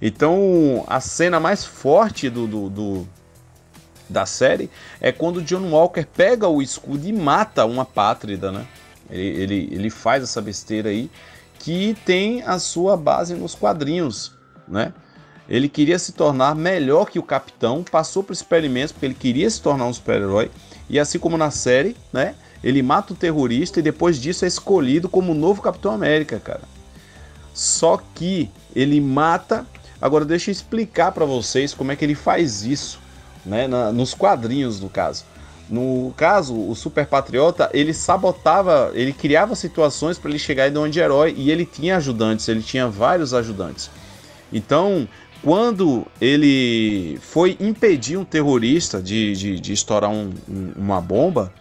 Então, 0.00 0.84
a 0.86 1.00
cena 1.00 1.40
mais 1.40 1.64
forte 1.64 2.28
do, 2.28 2.46
do, 2.46 2.68
do 2.68 3.08
da 4.08 4.26
série 4.26 4.70
é 5.00 5.10
quando 5.12 5.42
John 5.42 5.70
Walker 5.70 6.04
pega 6.04 6.48
o 6.48 6.60
escudo 6.60 7.06
e 7.06 7.12
mata 7.12 7.64
uma 7.64 7.84
pátrida, 7.84 8.52
né? 8.52 8.66
Ele, 9.10 9.42
ele, 9.42 9.68
ele 9.72 9.90
faz 9.90 10.22
essa 10.22 10.40
besteira 10.40 10.88
aí 10.90 11.10
que 11.58 11.96
tem 12.04 12.42
a 12.42 12.58
sua 12.58 12.96
base 12.96 13.34
nos 13.34 13.54
quadrinhos, 13.54 14.32
né? 14.68 14.92
Ele 15.48 15.68
queria 15.68 15.98
se 15.98 16.12
tornar 16.12 16.54
melhor 16.54 17.10
que 17.10 17.18
o 17.18 17.22
capitão, 17.22 17.82
passou 17.82 18.22
por 18.22 18.32
experimentos 18.32 18.92
porque 18.92 19.06
ele 19.06 19.14
queria 19.14 19.48
se 19.48 19.60
tornar 19.60 19.86
um 19.86 19.92
super-herói 19.92 20.50
e 20.88 20.98
assim 20.98 21.18
como 21.18 21.36
na 21.36 21.50
série, 21.50 21.96
né? 22.12 22.34
Ele 22.62 22.82
mata 22.82 23.12
o 23.12 23.16
terrorista 23.16 23.78
e 23.78 23.82
depois 23.82 24.18
disso 24.18 24.44
é 24.44 24.48
escolhido 24.48 25.06
como 25.08 25.32
o 25.32 25.34
novo 25.34 25.60
Capitão 25.60 25.92
América, 25.92 26.40
cara. 26.40 26.62
Só 27.54 28.02
que 28.14 28.50
ele 28.74 29.00
mata. 29.00 29.64
Agora 30.02 30.24
deixa 30.24 30.50
eu 30.50 30.52
explicar 30.52 31.12
para 31.12 31.24
vocês 31.24 31.72
como 31.72 31.92
é 31.92 31.96
que 31.96 32.04
ele 32.04 32.14
faz 32.14 32.64
isso, 32.64 33.00
né? 33.46 33.66
Na, 33.66 33.92
nos 33.92 34.12
quadrinhos, 34.12 34.80
no 34.80 34.90
caso. 34.90 35.24
No 35.70 36.12
caso, 36.14 36.54
o 36.54 36.74
Super 36.74 37.06
Patriota, 37.06 37.70
ele 37.72 37.94
sabotava, 37.94 38.90
ele 38.92 39.14
criava 39.14 39.54
situações 39.54 40.18
para 40.18 40.28
ele 40.28 40.38
chegar 40.38 40.70
em 40.70 40.76
onde 40.76 41.00
herói 41.00 41.34
e 41.34 41.50
ele 41.50 41.64
tinha 41.64 41.96
ajudantes, 41.96 42.46
ele 42.48 42.62
tinha 42.62 42.86
vários 42.86 43.32
ajudantes. 43.32 43.90
Então, 44.52 45.08
quando 45.42 46.06
ele 46.20 47.18
foi 47.22 47.56
impedir 47.60 48.16
um 48.18 48.24
terrorista 48.24 49.00
de, 49.00 49.34
de, 49.34 49.60
de 49.60 49.72
estourar 49.72 50.10
um, 50.10 50.32
um, 50.48 50.72
uma 50.76 51.00
bomba, 51.00 51.52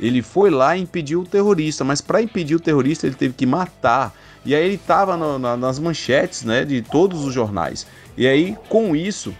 ele 0.00 0.22
foi 0.22 0.50
lá 0.50 0.76
e 0.76 0.82
impediu 0.82 1.20
o 1.20 1.26
terrorista, 1.26 1.84
mas 1.84 2.00
para 2.00 2.20
impedir 2.20 2.54
o 2.56 2.60
terrorista 2.60 3.06
ele 3.06 3.14
teve 3.14 3.34
que 3.34 3.46
matar. 3.46 4.12
E 4.44 4.54
aí 4.54 4.64
ele 4.64 4.74
estava 4.74 5.16
na, 5.16 5.56
nas 5.56 5.78
manchetes 5.78 6.44
né, 6.44 6.64
de 6.64 6.82
todos 6.82 7.24
os 7.24 7.32
jornais. 7.32 7.86
E 8.16 8.26
aí, 8.26 8.56
com 8.68 8.94
isso, 8.94 9.34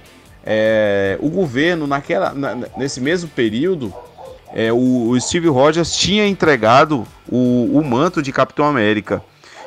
é, 0.45 1.19
o 1.21 1.29
governo, 1.29 1.87
naquela, 1.87 2.33
na, 2.33 2.55
nesse 2.77 3.01
mesmo 3.01 3.29
período, 3.31 3.93
é, 4.53 4.73
o, 4.73 5.11
o, 5.11 5.21
Steve 5.21 5.49
Rogers 5.49 5.97
tinha 5.97 6.27
entregado 6.27 7.07
o, 7.29 7.79
o, 7.79 7.85
manto 7.85 8.23
de 8.23 8.33
Capitão 8.33 8.67
América. 8.67 9.23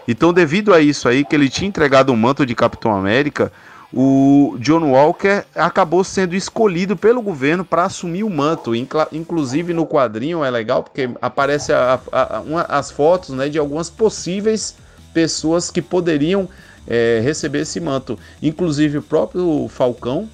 Então, 0.08 0.34
devido 0.34 0.73
a 0.73 0.80
isso 0.80 1.08
aí, 1.08 1.23
que 1.23 1.36
ele 1.36 1.50
tinha 1.50 1.67
entregado 1.67 2.10
o 2.12 2.17
manto 2.17 2.45
de 2.45 2.56
Capitão 2.56 2.95
América, 2.95 3.52
o 3.93 4.58
John 4.60 4.91
Walker 4.91 5.43
acabou 5.56 6.04
sendo 6.04 6.36
escolhido 6.36 6.95
pelo 6.95 7.21
governo 7.21 7.63
para 7.63 7.86
assumir 7.86 8.23
o 8.23 8.30
manto. 8.30 8.73
Inclusive 8.76 9.73
no 9.73 9.86
quadrinho 9.86 10.43
é 10.43 10.50
legal 10.50 10.84
porque 10.84 11.10
aparece 11.21 11.71
a, 11.71 12.00
a, 12.12 12.41
uma, 12.41 12.62
as 12.63 12.91
fotos 12.91 13.30
né, 13.30 13.47
de 13.47 13.58
algumas 13.58 13.89
possíveis 13.89 14.76
pessoas 15.17 15.71
que 15.71 15.82
poderiam 15.82 16.47
é, 16.88 17.19
receber 17.23 17.62
esse 17.62 17.80
manto. 17.80 18.19
Inclusive 18.39 18.99
o 18.99 19.01
próprio 19.01 19.67
Falcão 19.67 20.30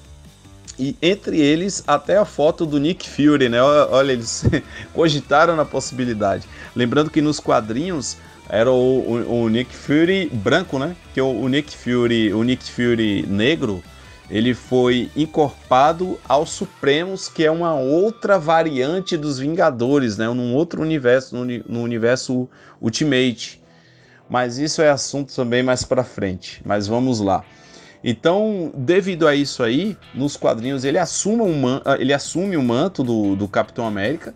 e 0.78 0.94
entre 1.00 1.40
eles 1.40 1.82
até 1.86 2.18
a 2.18 2.26
foto 2.26 2.66
do 2.66 2.78
Nick 2.78 3.08
Fury, 3.08 3.48
né? 3.48 3.62
Olha, 3.62 4.12
eles 4.12 4.44
cogitaram 4.92 5.56
na 5.56 5.64
possibilidade. 5.64 6.46
Lembrando 6.76 7.08
que 7.08 7.22
nos 7.22 7.40
quadrinhos 7.40 8.18
era 8.46 8.70
o, 8.70 8.74
o, 8.74 9.44
o, 9.44 9.48
Nick 9.48 9.74
Fury 9.74 10.28
branco, 10.30 10.78
né? 10.78 10.94
Que 11.14 11.20
o, 11.22 11.30
o, 11.30 11.48
Nick 11.48 11.74
Fury, 11.74 12.34
o 12.34 12.42
Nick 12.42 12.70
Fury 12.70 13.24
negro, 13.26 13.82
ele 14.28 14.52
foi 14.52 15.10
encorpado 15.16 16.20
aos 16.28 16.50
Supremos, 16.50 17.26
que 17.26 17.42
é 17.42 17.50
uma 17.50 17.72
outra 17.72 18.38
variante 18.38 19.16
dos 19.16 19.38
Vingadores, 19.38 20.18
né? 20.18 20.28
Num 20.28 20.54
outro 20.54 20.82
universo, 20.82 21.34
no, 21.34 21.46
no 21.66 21.80
universo 21.80 22.46
Ultimate. 22.82 23.63
Mas 24.34 24.58
isso 24.58 24.82
é 24.82 24.90
assunto 24.90 25.32
também 25.32 25.62
mais 25.62 25.84
para 25.84 26.02
frente. 26.02 26.60
Mas 26.64 26.88
vamos 26.88 27.20
lá. 27.20 27.44
Então, 28.02 28.72
devido 28.74 29.28
a 29.28 29.34
isso 29.36 29.62
aí, 29.62 29.96
nos 30.12 30.36
quadrinhos 30.36 30.82
ele 30.82 30.98
assume, 30.98 31.42
um 31.42 31.62
ele 32.00 32.12
assume 32.12 32.56
o 32.56 32.62
manto 32.62 33.04
do, 33.04 33.36
do 33.36 33.46
Capitão 33.46 33.86
América. 33.86 34.34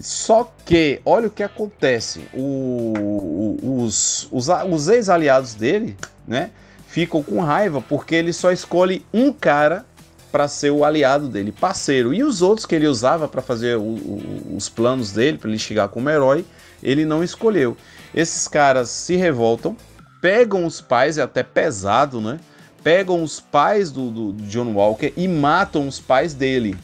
Só 0.00 0.50
que, 0.64 1.02
olha 1.04 1.26
o 1.26 1.30
que 1.30 1.42
acontece: 1.42 2.22
o, 2.32 3.54
os, 3.62 4.28
os, 4.32 4.48
os 4.48 4.88
ex-aliados 4.88 5.52
dele, 5.52 5.94
né, 6.26 6.48
ficam 6.86 7.22
com 7.22 7.38
raiva 7.40 7.82
porque 7.82 8.14
ele 8.14 8.32
só 8.32 8.50
escolhe 8.50 9.04
um 9.12 9.30
cara 9.30 9.84
para 10.32 10.48
ser 10.48 10.70
o 10.70 10.86
aliado 10.86 11.28
dele, 11.28 11.52
parceiro. 11.52 12.14
E 12.14 12.24
os 12.24 12.40
outros 12.40 12.64
que 12.64 12.74
ele 12.74 12.86
usava 12.86 13.28
para 13.28 13.42
fazer 13.42 13.76
o, 13.76 13.82
o, 13.82 14.54
os 14.56 14.70
planos 14.70 15.12
dele, 15.12 15.36
para 15.36 15.50
ele 15.50 15.58
chegar 15.58 15.88
como 15.88 16.08
herói, 16.08 16.46
ele 16.82 17.04
não 17.04 17.22
escolheu. 17.22 17.76
Esses 18.14 18.48
caras 18.48 18.88
se 18.90 19.16
revoltam, 19.16 19.76
pegam 20.20 20.64
os 20.64 20.80
pais, 20.80 21.18
é 21.18 21.22
até 21.22 21.42
pesado, 21.42 22.20
né? 22.20 22.38
pegam 22.82 23.22
os 23.22 23.40
pais 23.40 23.90
do, 23.90 24.10
do, 24.10 24.32
John 24.44 24.72
Walker 24.72 25.12
e 25.16 25.28
matam 25.28 25.86
os 25.86 26.00
pais 26.00 26.34
dele. 26.34 26.76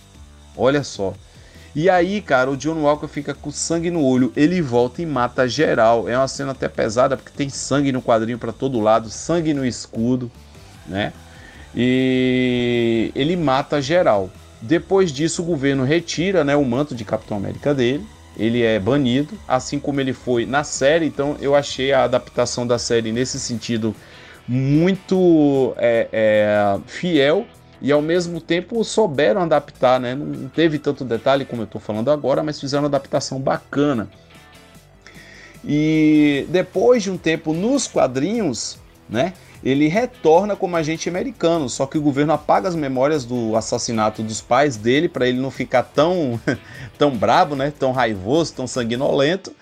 Olha 0.56 0.82
só. 0.82 1.14
E 1.74 1.90
aí, 1.90 2.20
cara, 2.20 2.50
o 2.50 2.56
John 2.56 2.82
Walker 2.82 3.08
fica 3.08 3.34
com 3.34 3.50
sangue 3.50 3.90
no 3.90 4.04
olho, 4.04 4.32
ele 4.36 4.60
volta 4.60 5.02
e 5.02 5.06
mata 5.06 5.48
geral. 5.48 6.08
É 6.08 6.16
uma 6.16 6.28
cena 6.28 6.52
até 6.52 6.68
pesada 6.68 7.16
porque 7.16 7.32
tem 7.34 7.48
sangue 7.48 7.90
no 7.90 8.02
quadrinho 8.02 8.38
para 8.38 8.52
todo 8.52 8.80
lado, 8.80 9.08
sangue 9.08 9.52
no 9.52 9.64
escudo, 9.64 10.30
né? 10.86 11.12
E 11.74 13.10
ele 13.14 13.34
mata 13.34 13.82
geral. 13.82 14.30
Depois 14.62 15.10
disso, 15.10 15.42
o 15.42 15.44
governo 15.44 15.84
retira, 15.84 16.44
né, 16.44 16.54
o 16.54 16.64
manto 16.64 16.94
de 16.94 17.04
Capitão 17.04 17.36
América 17.36 17.74
dele. 17.74 18.06
Ele 18.36 18.62
é 18.62 18.78
banido, 18.78 19.34
assim 19.46 19.78
como 19.78 20.00
ele 20.00 20.12
foi 20.12 20.44
na 20.44 20.64
série. 20.64 21.06
Então, 21.06 21.36
eu 21.40 21.54
achei 21.54 21.92
a 21.92 22.04
adaptação 22.04 22.66
da 22.66 22.78
série 22.78 23.12
nesse 23.12 23.38
sentido 23.38 23.94
muito 24.46 25.74
é, 25.78 26.08
é, 26.12 26.80
fiel 26.86 27.46
e 27.80 27.92
ao 27.92 28.02
mesmo 28.02 28.40
tempo 28.40 28.82
souberam 28.84 29.42
adaptar, 29.42 30.00
né? 30.00 30.14
Não 30.14 30.48
teve 30.48 30.78
tanto 30.78 31.04
detalhe 31.04 31.44
como 31.44 31.62
eu 31.62 31.66
estou 31.66 31.80
falando 31.80 32.10
agora, 32.10 32.42
mas 32.42 32.60
fizeram 32.60 32.84
uma 32.84 32.88
adaptação 32.88 33.40
bacana. 33.40 34.08
E 35.64 36.46
depois 36.48 37.02
de 37.02 37.10
um 37.10 37.16
tempo 37.16 37.52
nos 37.52 37.86
quadrinhos, 37.86 38.78
né? 39.08 39.32
Ele 39.64 39.88
retorna 39.88 40.54
como 40.54 40.76
agente 40.76 41.08
americano, 41.08 41.70
só 41.70 41.86
que 41.86 41.96
o 41.96 42.02
governo 42.02 42.34
apaga 42.34 42.68
as 42.68 42.74
memórias 42.74 43.24
do 43.24 43.56
assassinato 43.56 44.22
dos 44.22 44.42
pais 44.42 44.76
dele 44.76 45.08
para 45.08 45.26
ele 45.26 45.40
não 45.40 45.50
ficar 45.50 45.84
tão 45.84 46.38
tão 46.98 47.16
brabo, 47.16 47.56
né? 47.56 47.72
Tão 47.78 47.90
raivoso, 47.90 48.52
tão 48.52 48.66
sanguinolento. 48.66 49.54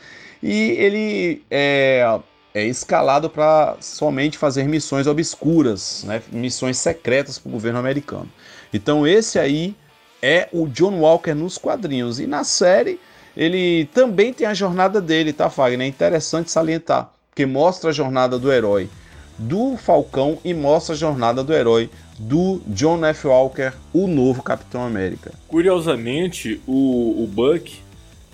E 0.42 0.72
ele 0.72 1.44
é, 1.48 2.18
é 2.52 2.64
escalado 2.64 3.30
para 3.30 3.76
somente 3.80 4.36
fazer 4.36 4.64
missões 4.64 5.06
obscuras, 5.06 6.02
né? 6.04 6.20
missões 6.32 6.78
secretas 6.78 7.38
para 7.38 7.48
o 7.48 7.52
governo 7.52 7.78
americano. 7.78 8.28
Então 8.74 9.06
esse 9.06 9.38
aí 9.38 9.76
é 10.20 10.48
o 10.52 10.66
John 10.66 10.98
Walker 10.98 11.34
nos 11.34 11.56
quadrinhos 11.58 12.18
e 12.18 12.26
na 12.26 12.42
série 12.42 12.98
ele 13.36 13.88
também 13.94 14.32
tem 14.32 14.48
a 14.48 14.52
jornada 14.52 15.00
dele, 15.00 15.32
tá, 15.32 15.48
Fagner? 15.48 15.86
É 15.86 15.88
interessante 15.88 16.50
salientar, 16.50 17.12
porque 17.30 17.46
mostra 17.46 17.90
a 17.90 17.92
jornada 17.92 18.36
do 18.36 18.52
herói 18.52 18.90
do 19.38 19.76
Falcão 19.76 20.38
e 20.44 20.54
mostra 20.54 20.94
a 20.94 20.98
jornada 20.98 21.42
do 21.42 21.52
herói 21.52 21.90
do 22.18 22.60
John 22.66 23.04
F. 23.06 23.26
Walker, 23.26 23.72
o 23.92 24.06
novo 24.06 24.42
Capitão 24.42 24.84
América. 24.84 25.32
Curiosamente, 25.48 26.60
o, 26.66 27.22
o 27.22 27.26
Buck 27.26 27.80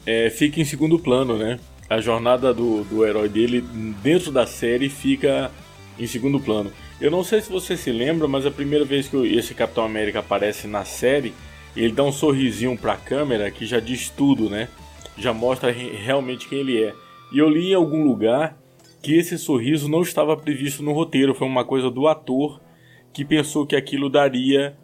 é, 0.04 0.30
fica 0.30 0.60
em 0.60 0.64
segundo 0.64 0.98
plano, 0.98 1.36
né? 1.36 1.58
a 1.88 2.00
jornada 2.00 2.52
do, 2.52 2.84
do 2.84 3.04
herói 3.04 3.28
dele 3.28 3.64
dentro 4.02 4.30
da 4.30 4.46
série 4.46 4.88
fica 4.88 5.50
em 5.98 6.06
segundo 6.06 6.38
plano. 6.38 6.70
Eu 7.00 7.10
não 7.10 7.24
sei 7.24 7.40
se 7.40 7.50
você 7.50 7.76
se 7.76 7.90
lembra, 7.90 8.28
mas 8.28 8.44
a 8.44 8.50
primeira 8.50 8.84
vez 8.84 9.08
que 9.08 9.16
esse 9.16 9.54
Capitão 9.54 9.84
América 9.84 10.18
aparece 10.18 10.66
na 10.66 10.84
série, 10.84 11.32
ele 11.76 11.92
dá 11.92 12.02
um 12.02 12.12
sorrisinho 12.12 12.76
pra 12.76 12.96
câmera 12.96 13.50
que 13.50 13.64
já 13.64 13.80
diz 13.80 14.10
tudo, 14.10 14.50
né? 14.50 14.68
Já 15.16 15.32
mostra 15.32 15.70
realmente 15.70 16.48
quem 16.48 16.58
ele 16.58 16.82
é. 16.82 16.94
E 17.32 17.38
eu 17.38 17.48
li 17.48 17.70
em 17.70 17.74
algum 17.74 18.04
lugar 18.04 18.56
que 19.02 19.14
esse 19.14 19.38
sorriso 19.38 19.88
não 19.88 20.02
estava 20.02 20.36
previsto 20.36 20.82
no 20.82 20.92
roteiro, 20.92 21.34
foi 21.34 21.46
uma 21.46 21.64
coisa 21.64 21.90
do 21.90 22.06
ator 22.06 22.60
que 23.12 23.24
pensou 23.24 23.66
que 23.66 23.76
aquilo 23.76 24.08
daria 24.10 24.76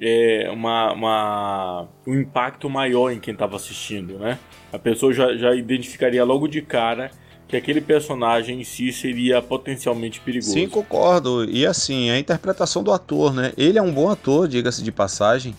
é, 0.00 0.50
uma, 0.52 0.92
uma, 0.92 1.88
um 2.06 2.20
impacto 2.20 2.68
maior 2.68 3.10
em 3.10 3.20
quem 3.20 3.32
estava 3.32 3.56
assistindo, 3.56 4.18
né? 4.18 4.38
A 4.72 4.78
pessoa 4.78 5.12
já, 5.12 5.36
já 5.36 5.54
identificaria 5.54 6.24
logo 6.24 6.48
de 6.48 6.60
cara 6.60 7.10
que 7.46 7.56
aquele 7.56 7.80
personagem 7.80 8.60
em 8.60 8.64
si 8.64 8.92
seria 8.92 9.42
potencialmente 9.42 10.20
perigoso. 10.20 10.52
Sim, 10.52 10.68
concordo. 10.68 11.44
E 11.44 11.66
assim, 11.66 12.10
a 12.10 12.18
interpretação 12.18 12.82
do 12.82 12.90
ator, 12.90 13.32
né? 13.32 13.52
Ele 13.58 13.78
é 13.78 13.82
um 13.82 13.92
bom 13.92 14.08
ator, 14.08 14.48
diga-se 14.48 14.82
de 14.82 14.90
passagem, 14.90 15.54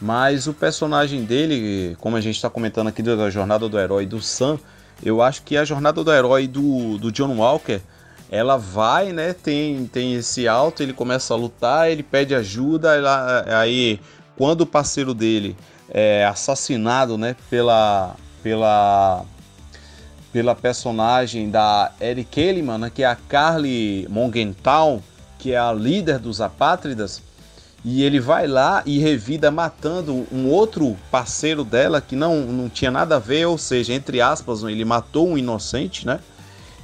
mas 0.00 0.46
o 0.48 0.52
personagem 0.52 1.24
dele, 1.24 1.96
como 2.00 2.16
a 2.16 2.20
gente 2.20 2.34
está 2.34 2.50
comentando 2.50 2.88
aqui 2.88 3.02
da 3.02 3.30
jornada 3.30 3.68
do 3.68 3.78
herói 3.78 4.04
do 4.04 4.20
Sam, 4.20 4.58
eu 5.02 5.22
acho 5.22 5.42
que 5.42 5.56
a 5.56 5.64
jornada 5.64 6.02
do 6.02 6.12
herói 6.12 6.46
do, 6.46 6.98
do 6.98 7.12
John 7.12 7.36
Walker 7.36 7.80
ela 8.30 8.56
vai, 8.56 9.12
né? 9.12 9.32
Tem, 9.32 9.86
tem 9.86 10.14
esse 10.14 10.46
alto, 10.46 10.82
ele 10.82 10.92
começa 10.92 11.32
a 11.32 11.36
lutar, 11.36 11.90
ele 11.90 12.02
pede 12.02 12.34
ajuda, 12.34 12.94
ela, 12.94 13.44
aí 13.60 14.00
quando 14.36 14.62
o 14.62 14.66
parceiro 14.66 15.14
dele 15.14 15.56
é 15.88 16.26
assassinado, 16.26 17.16
né? 17.16 17.34
Pela, 17.48 18.14
pela, 18.42 19.24
pela 20.32 20.54
personagem 20.54 21.50
da 21.50 21.92
Eric 22.00 22.30
Kellyman, 22.30 22.78
né, 22.78 22.90
que 22.94 23.02
é 23.02 23.06
a 23.06 23.16
Carly 23.16 24.06
Mongenthal, 24.10 25.02
que 25.38 25.52
é 25.52 25.58
a 25.58 25.72
líder 25.72 26.18
dos 26.18 26.40
apátridas, 26.40 27.22
e 27.90 28.02
ele 28.02 28.20
vai 28.20 28.46
lá 28.46 28.82
e 28.84 28.98
revida 28.98 29.50
matando 29.50 30.26
um 30.30 30.46
outro 30.46 30.94
parceiro 31.10 31.64
dela 31.64 32.02
que 32.02 32.14
não, 32.14 32.42
não 32.42 32.68
tinha 32.68 32.90
nada 32.90 33.16
a 33.16 33.18
ver, 33.18 33.46
ou 33.46 33.56
seja, 33.56 33.94
entre 33.94 34.20
aspas, 34.20 34.62
ele 34.62 34.84
matou 34.84 35.26
um 35.26 35.38
inocente, 35.38 36.06
né? 36.06 36.20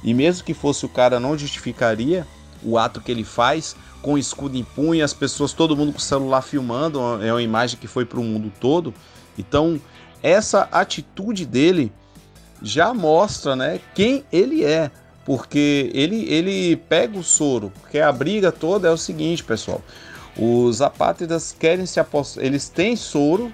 E 0.03 0.15
mesmo 0.15 0.43
que 0.43 0.55
fosse 0.55 0.83
o 0.83 0.89
cara, 0.89 1.19
não 1.19 1.37
justificaria 1.37 2.25
o 2.63 2.75
ato 2.75 2.99
que 2.99 3.11
ele 3.11 3.23
faz 3.23 3.75
com 4.01 4.17
escudo 4.17 4.57
em 4.57 4.63
punho, 4.63 5.05
as 5.05 5.13
pessoas, 5.13 5.53
todo 5.53 5.77
mundo 5.77 5.91
com 5.91 5.99
o 5.99 6.01
celular 6.01 6.41
filmando, 6.41 6.99
é 7.23 7.31
uma 7.31 7.41
imagem 7.43 7.77
que 7.79 7.85
foi 7.85 8.03
para 8.03 8.19
o 8.19 8.23
mundo 8.23 8.51
todo. 8.59 8.91
Então, 9.37 9.79
essa 10.23 10.67
atitude 10.71 11.45
dele 11.45 11.93
já 12.63 12.95
mostra, 12.95 13.55
né, 13.55 13.79
quem 13.93 14.25
ele 14.33 14.65
é, 14.65 14.89
porque 15.23 15.91
ele 15.93 16.27
ele 16.33 16.75
pega 16.75 17.15
o 17.15 17.23
soro, 17.23 17.71
porque 17.79 17.99
a 17.99 18.11
briga 18.11 18.51
toda 18.51 18.87
é 18.87 18.91
o 18.91 18.97
seguinte, 18.97 19.43
pessoal. 19.43 19.83
Os 20.37 20.81
apátridas 20.81 21.55
querem 21.57 21.85
se 21.85 21.99
apostar, 21.99 22.43
eles 22.43 22.67
têm 22.67 22.95
soro, 22.95 23.51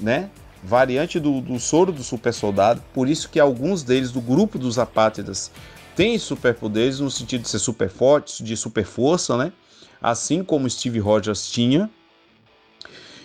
né? 0.00 0.30
Variante 0.62 1.20
do, 1.20 1.40
do 1.40 1.60
soro 1.60 1.92
do 1.92 2.02
super 2.02 2.32
soldado, 2.32 2.82
por 2.94 3.08
isso 3.08 3.28
que 3.28 3.38
alguns 3.38 3.82
deles 3.82 4.10
do 4.10 4.20
grupo 4.20 4.58
dos 4.58 4.78
apátridas 4.78 5.50
têm 5.94 6.18
superpoderes 6.18 7.00
no 7.00 7.10
sentido 7.10 7.42
de 7.42 7.48
ser 7.48 7.58
super 7.58 7.88
fortes, 7.88 8.44
de 8.44 8.56
super 8.56 8.84
força, 8.84 9.36
né? 9.36 9.52
Assim 10.00 10.42
como 10.42 10.68
Steve 10.68 10.98
Rogers 10.98 11.50
tinha. 11.50 11.90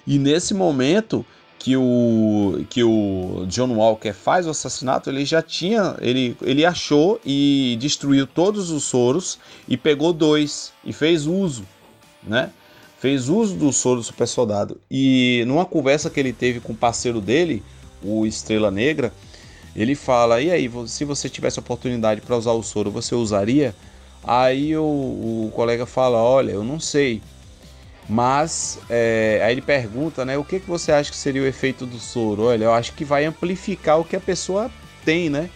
E 0.05 0.19
nesse 0.19 0.53
momento 0.53 1.25
que 1.59 1.77
o 1.77 2.65
que 2.69 2.83
o 2.83 3.45
John 3.47 3.75
Walker 3.75 4.13
faz 4.13 4.47
o 4.47 4.49
assassinato, 4.49 5.09
ele 5.09 5.23
já 5.25 5.41
tinha, 5.41 5.95
ele, 6.01 6.35
ele 6.41 6.65
achou 6.65 7.21
e 7.23 7.77
destruiu 7.79 8.25
todos 8.25 8.71
os 8.71 8.83
soros 8.83 9.37
e 9.67 9.77
pegou 9.77 10.11
dois 10.11 10.73
e 10.83 10.91
fez 10.91 11.27
uso, 11.27 11.65
né? 12.23 12.51
Fez 13.01 13.29
uso 13.29 13.55
do 13.55 13.73
soro 13.73 13.99
do 13.99 14.03
super 14.03 14.27
soldado. 14.27 14.79
E 14.89 15.43
numa 15.47 15.65
conversa 15.65 16.07
que 16.07 16.19
ele 16.19 16.31
teve 16.31 16.59
com 16.59 16.71
o 16.71 16.75
parceiro 16.75 17.19
dele, 17.19 17.63
o 18.03 18.27
Estrela 18.27 18.69
Negra, 18.69 19.11
ele 19.75 19.95
fala: 19.95 20.39
"E 20.39 20.51
aí, 20.51 20.71
se 20.85 21.03
você 21.03 21.27
tivesse 21.27 21.59
oportunidade 21.59 22.21
para 22.21 22.37
usar 22.37 22.51
o 22.51 22.61
soro, 22.61 22.91
você 22.91 23.15
usaria?" 23.15 23.75
Aí 24.23 24.77
o, 24.77 24.83
o, 24.83 25.51
colega 25.55 25.87
fala: 25.87 26.17
Olha, 26.17 26.51
eu 26.51 26.63
não 26.63 26.79
sei. 26.79 27.21
Mas 28.07 28.79
é, 28.89 29.41
aí 29.43 29.53
ele 29.53 29.61
pergunta, 29.61 30.23
né? 30.23 30.37
O 30.37 30.43
que, 30.43 30.59
que 30.59 30.67
você 30.67 30.91
acha 30.91 31.09
que 31.09 31.17
seria 31.17 31.41
o 31.41 31.47
efeito 31.47 31.85
do 31.87 31.97
soro? 31.97 32.43
Olha, 32.43 32.65
eu 32.65 32.73
acho 32.73 32.93
que 32.93 33.05
vai 33.05 33.25
amplificar 33.25 33.99
o 33.99 34.05
que 34.05 34.15
a 34.15 34.19
pessoa 34.19 34.69
tem, 35.03 35.29
né? 35.29 35.49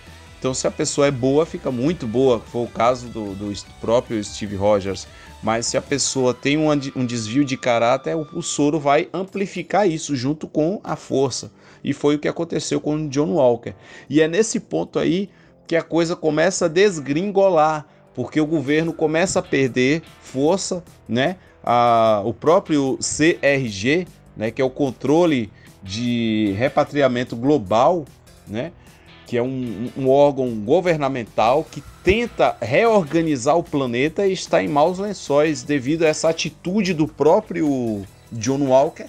Então, 0.46 0.54
se 0.54 0.68
a 0.68 0.72
pessoa 0.72 1.08
é 1.08 1.12
boa, 1.12 1.44
fica 1.44 1.72
muito 1.72 2.06
boa. 2.06 2.40
Foi 2.40 2.62
o 2.62 2.68
caso 2.68 3.08
do, 3.08 3.34
do 3.34 3.52
próprio 3.82 4.24
Steve 4.24 4.56
Rogers. 4.56 5.08
Mas 5.42 5.66
se 5.66 5.76
a 5.76 5.82
pessoa 5.82 6.36
tem 6.36 6.56
um, 6.56 6.70
um 6.96 7.04
desvio 7.04 7.44
de 7.44 7.58
caráter, 7.58 8.16
o, 8.16 8.28
o 8.32 8.44
soro 8.44 8.80
vai 8.80 9.10
amplificar 9.12 9.90
isso 9.90 10.16
junto 10.16 10.48
com 10.48 10.80
a 10.84 10.96
força. 10.96 11.52
E 11.84 11.94
foi 11.94 12.14
o 12.14 12.20
que 12.20 12.28
aconteceu 12.28 12.80
com 12.80 12.94
o 12.96 13.10
John 13.10 13.32
Walker. 13.32 13.74
E 14.08 14.22
é 14.22 14.28
nesse 14.28 14.60
ponto 14.60 15.00
aí 15.00 15.32
que 15.66 15.76
a 15.76 15.82
coisa 15.82 16.16
começa 16.16 16.66
a 16.66 16.68
desgringolar 16.68 17.88
porque 18.14 18.40
o 18.40 18.46
governo 18.46 18.94
começa 18.94 19.40
a 19.40 19.42
perder 19.42 20.04
força, 20.22 20.84
né? 21.10 21.38
A, 21.64 22.22
o 22.24 22.36
próprio 22.36 23.00
CRG, 23.00 24.06
né, 24.38 24.52
que 24.52 24.62
é 24.62 24.66
o 24.66 24.70
controle 24.70 25.52
de 25.82 26.54
repatriamento 26.56 27.36
global, 27.36 28.06
né, 28.48 28.72
que 29.26 29.38
é 29.38 29.42
um, 29.42 29.90
um 29.98 30.10
órgão 30.10 30.50
governamental 30.60 31.66
que 31.70 31.84
tenta 32.04 32.56
reorganizar 32.62 33.58
o 33.58 33.64
planeta 33.64 34.28
e 34.28 34.34
está 34.34 34.64
em 34.64 34.68
maus 34.68 35.00
lençóis 35.00 35.64
devido 35.64 36.04
a 36.04 36.08
essa 36.08 36.30
atitude 36.30 36.94
do 36.94 37.08
próprio 37.08 38.06
John 38.32 38.68
Walker, 38.68 39.08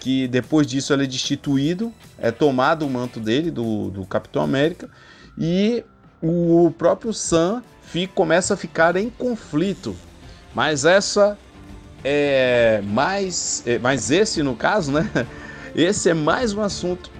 que 0.00 0.26
depois 0.26 0.66
disso 0.66 0.92
ele 0.92 1.04
é 1.04 1.06
destituído, 1.06 1.92
é 2.18 2.30
tomado 2.32 2.84
o 2.84 2.90
manto 2.90 3.20
dele, 3.20 3.50
do, 3.50 3.90
do 3.90 4.04
Capitão 4.04 4.42
América, 4.42 4.90
e 5.38 5.84
o 6.20 6.72
próprio 6.76 7.12
Sam 7.12 7.62
fica, 7.82 8.12
começa 8.12 8.54
a 8.54 8.56
ficar 8.56 8.96
em 8.96 9.08
conflito. 9.10 9.94
Mas 10.54 10.84
essa 10.84 11.38
é 12.04 12.82
mais, 12.84 13.62
é, 13.64 13.78
mas 13.78 14.10
esse 14.10 14.42
no 14.42 14.56
caso, 14.56 14.92
né? 14.92 15.08
Esse 15.74 16.10
é 16.10 16.14
mais 16.14 16.52
um 16.52 16.60
assunto, 16.60 17.10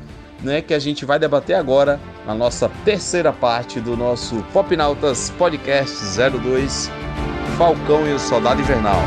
né, 0.43 0.61
que 0.61 0.75
a 0.75 0.79
gente 0.79 1.05
vai 1.05 1.19
debater 1.19 1.57
agora 1.57 2.01
na 2.27 2.35
nossa 2.35 2.71
terceira 2.85 3.33
parte 3.33 3.81
do 3.81 3.97
nosso 3.97 4.43
Popnautas 4.53 5.31
Podcast 5.31 5.97
02, 6.19 6.91
Falcão 7.57 8.07
e 8.07 8.13
o 8.13 8.19
Soldado 8.19 8.61
Invernal. 8.61 9.03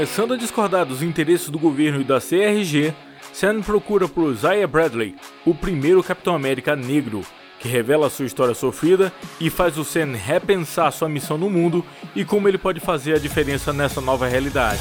Começando 0.00 0.32
a 0.32 0.36
discordar 0.38 0.86
dos 0.86 1.02
interesses 1.02 1.50
do 1.50 1.58
governo 1.58 2.00
e 2.00 2.04
da 2.04 2.18
CRG, 2.18 2.94
Sam 3.34 3.60
procura 3.60 4.08
por 4.08 4.32
Isaiah 4.32 4.66
Bradley, 4.66 5.14
o 5.44 5.54
primeiro 5.54 6.02
Capitão 6.02 6.34
América 6.34 6.74
negro, 6.74 7.20
que 7.58 7.68
revela 7.68 8.08
sua 8.08 8.24
história 8.24 8.54
sofrida 8.54 9.12
e 9.38 9.50
faz 9.50 9.76
o 9.76 9.84
Sam 9.84 10.16
repensar 10.16 10.90
sua 10.90 11.06
missão 11.06 11.36
no 11.36 11.50
mundo 11.50 11.84
e 12.16 12.24
como 12.24 12.48
ele 12.48 12.56
pode 12.56 12.80
fazer 12.80 13.12
a 13.12 13.18
diferença 13.18 13.74
nessa 13.74 14.00
nova 14.00 14.26
realidade. 14.26 14.80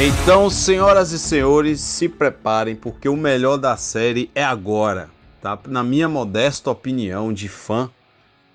Então, 0.00 0.48
senhoras 0.48 1.10
e 1.10 1.18
senhores, 1.18 1.80
se 1.80 2.08
preparem 2.08 2.76
porque 2.76 3.08
o 3.08 3.16
melhor 3.16 3.56
da 3.56 3.76
série 3.76 4.30
é 4.36 4.44
agora, 4.44 5.10
tá? 5.42 5.58
Na 5.66 5.82
minha 5.82 6.08
modesta 6.08 6.70
opinião 6.70 7.32
de 7.32 7.48
fã, 7.48 7.90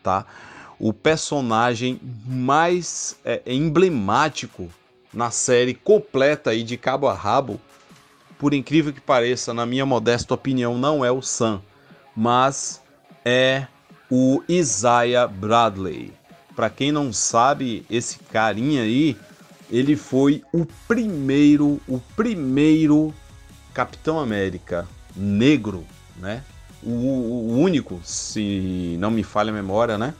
tá? 0.02 0.26
O 0.84 0.92
personagem 0.92 1.98
mais 2.26 3.16
é, 3.24 3.42
emblemático 3.48 4.70
na 5.14 5.32
série 5.32 5.74
completa 5.74 6.50
aí 6.50 6.62
de 6.62 6.76
cabo 6.76 7.08
a 7.08 7.14
rabo. 7.14 7.58
Por 8.38 8.54
incrível 8.54 8.92
que 8.92 9.00
pareça, 9.00 9.54
na 9.54 9.66
minha 9.66 9.86
modesta 9.86 10.34
opinião, 10.34 10.78
não 10.78 11.06
é 11.06 11.10
o 11.10 11.22
Sam, 11.22 11.62
mas 12.14 12.82
é 13.24 13.66
o 14.12 14.44
Isaiah 14.50 15.26
Bradley. 15.26 16.12
Para 16.54 16.70
quem 16.70 16.92
não 16.92 17.14
sabe, 17.14 17.86
esse 17.90 18.20
carinha 18.20 18.82
aí, 18.82 19.16
ele 19.72 19.96
foi 19.96 20.44
o 20.52 20.66
primeiro, 20.86 21.80
o 21.88 22.02
primeiro 22.14 23.14
Capitão 23.74 24.20
América 24.20 24.86
negro, 25.16 25.86
né? 26.18 26.44
O, 26.84 26.90
o 26.90 27.58
único, 27.58 28.02
se 28.04 28.98
não 29.00 29.10
me 29.10 29.24
falha 29.24 29.50
a 29.50 29.54
memória, 29.54 29.98
né? 29.98 30.14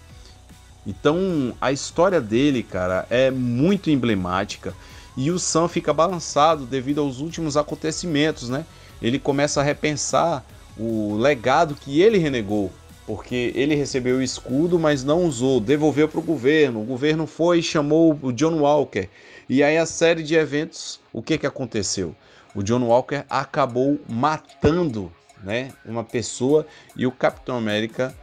Então 0.86 1.54
a 1.62 1.72
história 1.72 2.20
dele, 2.20 2.64
cara, 2.64 3.06
é 3.10 3.32
muito 3.32 3.90
emblemática 3.90 4.74
e 5.16 5.32
o 5.32 5.40
Sam 5.40 5.68
fica 5.68 5.94
balançado 5.94 6.66
devido 6.66 7.00
aos 7.00 7.20
últimos 7.20 7.56
acontecimentos, 7.56 8.50
né? 8.50 8.66
Ele 9.02 9.20
começa 9.20 9.62
a 9.62 9.64
repensar 9.64 10.46
o 10.78 11.16
legado 11.18 11.76
que 11.76 12.02
ele 12.02 12.18
renegou, 12.18 12.72
porque 13.06 13.52
ele 13.56 13.76
recebeu 13.76 14.18
o 14.18 14.22
escudo, 14.22 14.80
mas 14.80 15.04
não 15.04 15.26
usou, 15.26 15.60
devolveu 15.60 16.08
para 16.08 16.20
o 16.20 16.24
governo. 16.24 16.82
O 16.82 16.86
governo 16.86 17.28
foi 17.28 17.60
e 17.60 17.64
chamou 17.64 18.18
o 18.22 18.32
John 18.32 18.60
Walker. 18.60 19.08
E 19.48 19.62
aí 19.62 19.78
a 19.78 19.86
série 19.86 20.24
de 20.24 20.36
eventos, 20.36 21.00
o 21.12 21.22
que 21.22 21.38
que 21.38 21.46
aconteceu? 21.46 22.16
O 22.56 22.64
John 22.64 22.84
Walker 22.84 23.24
acabou 23.30 24.00
matando, 24.08 25.12
né, 25.44 25.72
uma 25.86 26.04
pessoa 26.04 26.66
e 26.96 27.06
o 27.06 27.12
Capitão 27.12 27.58
América 27.58 28.16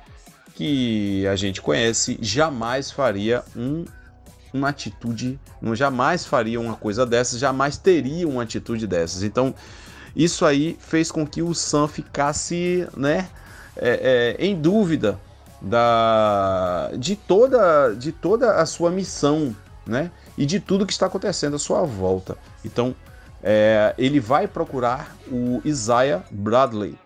que 0.61 1.27
a 1.27 1.37
gente 1.37 1.62
conhece 1.62 2.18
jamais 2.20 2.90
faria 2.90 3.42
um, 3.57 3.87
uma 4.53 4.68
atitude, 4.68 5.40
não 5.59 5.75
jamais 5.75 6.27
faria 6.27 6.61
uma 6.61 6.77
coisa 6.77 7.07
dessas, 7.07 7.40
jamais 7.40 7.79
teria 7.79 8.29
uma 8.29 8.42
atitude 8.42 8.87
dessas. 8.87 9.23
Então, 9.23 9.55
isso 10.14 10.44
aí 10.44 10.77
fez 10.79 11.11
com 11.11 11.27
que 11.27 11.40
o 11.40 11.55
Sam 11.55 11.88
ficasse, 11.88 12.87
né, 12.94 13.27
é, 13.75 14.37
é, 14.38 14.44
em 14.44 14.55
dúvida 14.55 15.18
da, 15.62 16.90
de 16.94 17.16
toda, 17.16 17.94
de 17.94 18.12
toda 18.12 18.57
a 18.57 18.66
sua 18.66 18.90
missão, 18.90 19.57
né, 19.87 20.11
e 20.37 20.44
de 20.44 20.61
tudo 20.61 20.85
que 20.85 20.92
está 20.92 21.07
acontecendo 21.07 21.57
à 21.57 21.59
sua 21.59 21.85
volta. 21.85 22.37
Então, 22.62 22.94
é, 23.42 23.94
ele 23.96 24.20
vai 24.20 24.46
procurar 24.46 25.16
o 25.27 25.62
Isaiah 25.64 26.23
Bradley, 26.31 26.99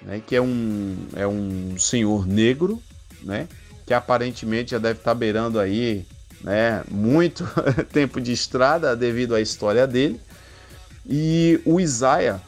né, 0.00 0.22
que 0.26 0.34
é 0.34 0.40
um, 0.40 0.96
é 1.14 1.26
um 1.26 1.78
senhor 1.78 2.26
negro, 2.26 2.80
né, 3.24 3.48
que 3.86 3.94
aparentemente 3.94 4.72
já 4.72 4.78
deve 4.78 4.98
estar 4.98 5.14
beirando 5.14 5.58
aí 5.58 6.06
né, 6.42 6.84
muito 6.90 7.44
tempo 7.92 8.20
de 8.20 8.32
estrada 8.32 8.94
devido 8.94 9.34
à 9.34 9.40
história 9.40 9.86
dele. 9.86 10.20
E 11.06 11.60
o 11.64 11.80
Isaiah, 11.80 12.40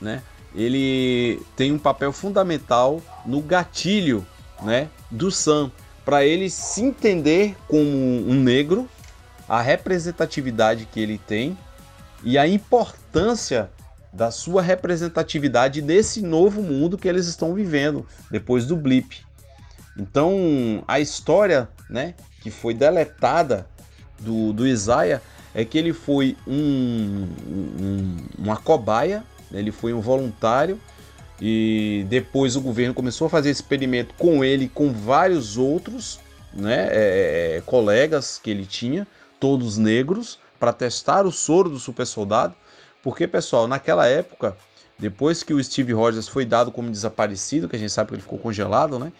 né, 0.00 0.22
ele 0.54 1.40
tem 1.56 1.72
um 1.72 1.78
papel 1.78 2.12
fundamental 2.12 3.00
no 3.24 3.40
gatilho 3.40 4.26
né, 4.62 4.88
do 5.10 5.30
Sam, 5.30 5.70
para 6.04 6.24
ele 6.24 6.50
se 6.50 6.82
entender 6.82 7.56
como 7.68 7.86
um 7.86 8.34
negro, 8.34 8.88
a 9.48 9.60
representatividade 9.60 10.86
que 10.90 11.00
ele 11.00 11.18
tem 11.18 11.56
e 12.24 12.38
a 12.38 12.46
importância 12.46 13.70
da 14.12 14.30
sua 14.30 14.60
representatividade 14.60 15.80
nesse 15.80 16.22
novo 16.22 16.62
mundo 16.62 16.98
que 16.98 17.08
eles 17.08 17.26
estão 17.26 17.54
vivendo 17.54 18.06
depois 18.30 18.66
do 18.66 18.76
blip. 18.76 19.24
Então, 19.96 20.82
a 20.88 21.00
história, 21.00 21.68
né, 21.88 22.14
que 22.40 22.50
foi 22.50 22.74
deletada 22.74 23.66
do, 24.18 24.52
do 24.52 24.66
Isaiah 24.66 25.20
é 25.54 25.64
que 25.64 25.76
ele 25.76 25.92
foi 25.92 26.36
um, 26.46 27.28
um, 27.46 28.16
uma 28.38 28.56
cobaia, 28.56 29.22
né, 29.50 29.58
ele 29.58 29.70
foi 29.70 29.92
um 29.92 30.00
voluntário 30.00 30.80
e 31.40 32.06
depois 32.08 32.56
o 32.56 32.60
governo 32.60 32.94
começou 32.94 33.26
a 33.26 33.30
fazer 33.30 33.50
experimento 33.50 34.14
com 34.14 34.44
ele 34.44 34.68
com 34.68 34.92
vários 34.92 35.58
outros 35.58 36.20
né, 36.54 36.88
é, 36.90 37.56
é, 37.56 37.62
colegas 37.66 38.40
que 38.42 38.50
ele 38.50 38.64
tinha, 38.64 39.06
todos 39.40 39.76
negros, 39.76 40.38
para 40.58 40.72
testar 40.72 41.26
o 41.26 41.32
soro 41.32 41.68
do 41.68 41.78
super 41.78 42.06
soldado. 42.06 42.54
Porque, 43.02 43.26
pessoal, 43.26 43.66
naquela 43.66 44.06
época, 44.06 44.56
depois 44.98 45.42
que 45.42 45.52
o 45.52 45.62
Steve 45.62 45.92
Rogers 45.92 46.28
foi 46.28 46.44
dado 46.44 46.70
como 46.70 46.90
desaparecido, 46.90 47.68
que 47.68 47.74
a 47.74 47.78
gente 47.78 47.90
sabe 47.90 48.10
que 48.10 48.14
ele 48.14 48.22
ficou 48.22 48.38
congelado, 48.38 48.98
né? 48.98 49.12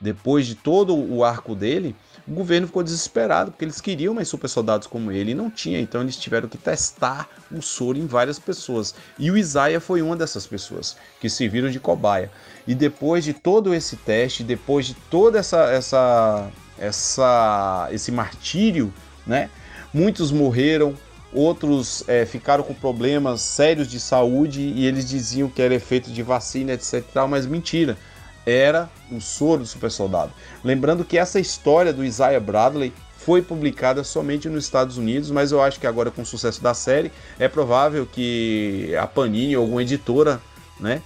Depois 0.00 0.46
de 0.46 0.54
todo 0.54 0.96
o 0.96 1.22
arco 1.22 1.54
dele, 1.54 1.94
o 2.26 2.32
governo 2.32 2.66
ficou 2.66 2.82
desesperado, 2.82 3.50
porque 3.50 3.64
eles 3.64 3.80
queriam 3.80 4.14
mais 4.14 4.28
super 4.28 4.48
soldados 4.48 4.86
como 4.86 5.12
ele 5.12 5.32
e 5.32 5.34
não 5.34 5.50
tinha, 5.50 5.78
então 5.78 6.00
eles 6.00 6.16
tiveram 6.16 6.48
que 6.48 6.56
testar 6.56 7.28
o 7.52 7.60
soro 7.60 7.98
em 7.98 8.06
várias 8.06 8.38
pessoas. 8.38 8.94
E 9.18 9.30
o 9.30 9.36
Isaiah 9.36 9.80
foi 9.80 10.00
uma 10.00 10.16
dessas 10.16 10.46
pessoas 10.46 10.96
que 11.20 11.28
serviram 11.28 11.70
de 11.70 11.78
cobaia. 11.78 12.30
E 12.66 12.74
depois 12.74 13.24
de 13.24 13.34
todo 13.34 13.74
esse 13.74 13.96
teste, 13.96 14.42
depois 14.42 14.86
de 14.86 14.94
toda 14.94 15.38
essa 15.38 15.64
essa 15.70 16.50
essa 16.78 17.88
esse 17.92 18.10
martírio, 18.10 18.92
né? 19.26 19.50
Muitos 19.92 20.30
morreram, 20.30 20.94
outros 21.32 22.04
é, 22.08 22.24
ficaram 22.24 22.62
com 22.64 22.72
problemas 22.72 23.40
sérios 23.42 23.88
de 23.88 24.00
saúde 24.00 24.60
e 24.60 24.86
eles 24.86 25.08
diziam 25.08 25.48
que 25.48 25.60
era 25.60 25.74
efeito 25.74 26.10
de 26.10 26.22
vacina, 26.22 26.72
etc. 26.72 27.04
Mas 27.28 27.44
mentira, 27.44 27.98
era 28.46 28.88
o 29.10 29.20
soro 29.20 29.62
do 29.62 29.66
super 29.66 29.90
soldado. 29.90 30.32
Lembrando 30.64 31.04
que 31.04 31.18
essa 31.18 31.38
história 31.38 31.92
do 31.92 32.04
Isaiah 32.04 32.40
Bradley 32.40 32.92
foi 33.16 33.42
publicada 33.42 34.02
somente 34.02 34.48
nos 34.48 34.64
Estados 34.64 34.96
Unidos, 34.96 35.30
mas 35.30 35.52
eu 35.52 35.62
acho 35.62 35.78
que 35.78 35.86
agora 35.86 36.10
com 36.10 36.22
o 36.22 36.26
sucesso 36.26 36.62
da 36.62 36.72
série 36.72 37.12
é 37.38 37.48
provável 37.48 38.06
que 38.06 38.94
a 38.98 39.06
Panini 39.06 39.56
ou 39.56 39.62
alguma 39.62 39.82
editora, 39.82 40.40
né, 40.78 41.02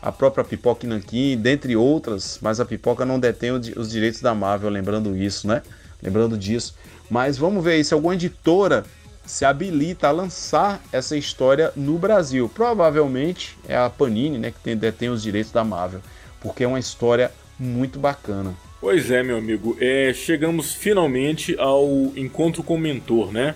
a 0.00 0.12
própria 0.12 0.44
Pipoca 0.44 0.86
Nankin, 0.86 1.36
dentre 1.36 1.74
outras, 1.74 2.38
mas 2.40 2.60
a 2.60 2.64
Pipoca 2.64 3.04
não 3.04 3.18
detém 3.18 3.50
os 3.50 3.90
direitos 3.90 4.20
da 4.20 4.34
Marvel, 4.34 4.70
lembrando 4.70 5.16
isso, 5.16 5.48
né? 5.48 5.62
Lembrando 6.00 6.38
disso. 6.38 6.76
Mas 7.10 7.36
vamos 7.36 7.64
ver 7.64 7.72
aí 7.72 7.84
se 7.84 7.94
alguma 7.94 8.14
editora 8.14 8.84
se 9.26 9.44
habilita 9.44 10.08
a 10.08 10.12
lançar 10.12 10.80
essa 10.92 11.16
história 11.16 11.72
no 11.74 11.98
Brasil. 11.98 12.48
Provavelmente 12.48 13.58
é 13.68 13.76
a 13.76 13.90
Panini, 13.90 14.38
né, 14.38 14.50
que 14.50 14.60
tem, 14.60 14.76
detém 14.76 15.10
os 15.10 15.22
direitos 15.22 15.50
da 15.52 15.64
Marvel, 15.64 16.00
porque 16.40 16.64
é 16.64 16.68
uma 16.68 16.78
história 16.78 17.32
muito 17.58 17.98
bacana. 17.98 18.54
Pois 18.80 19.10
é, 19.10 19.22
meu 19.22 19.36
amigo. 19.36 19.76
É, 19.80 20.12
chegamos 20.14 20.72
finalmente 20.72 21.58
ao 21.58 21.88
encontro 22.16 22.62
com 22.62 22.76
o 22.76 22.78
mentor, 22.78 23.32
né? 23.32 23.54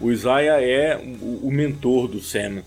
O 0.00 0.12
Isaiah 0.12 0.62
é 0.62 0.96
o, 1.42 1.50
mentor 1.50 2.06
do 2.06 2.20
Sam. 2.20 2.62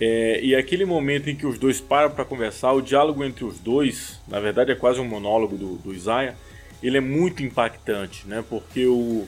É, 0.00 0.40
e 0.42 0.56
aquele 0.56 0.84
momento 0.84 1.30
em 1.30 1.36
que 1.36 1.46
os 1.46 1.58
dois 1.58 1.80
param 1.80 2.10
para 2.10 2.24
conversar, 2.24 2.72
o 2.72 2.80
diálogo 2.80 3.22
entre 3.22 3.44
os 3.44 3.58
dois, 3.60 4.20
na 4.26 4.40
verdade 4.40 4.72
é 4.72 4.74
quase 4.74 5.00
um 5.00 5.04
monólogo 5.04 5.56
do, 5.56 5.76
do 5.76 5.94
Isaiah, 5.94 6.34
ele 6.82 6.96
é 6.96 7.00
muito 7.00 7.42
impactante, 7.42 8.26
né? 8.26 8.42
Porque 8.48 8.86
o, 8.86 9.26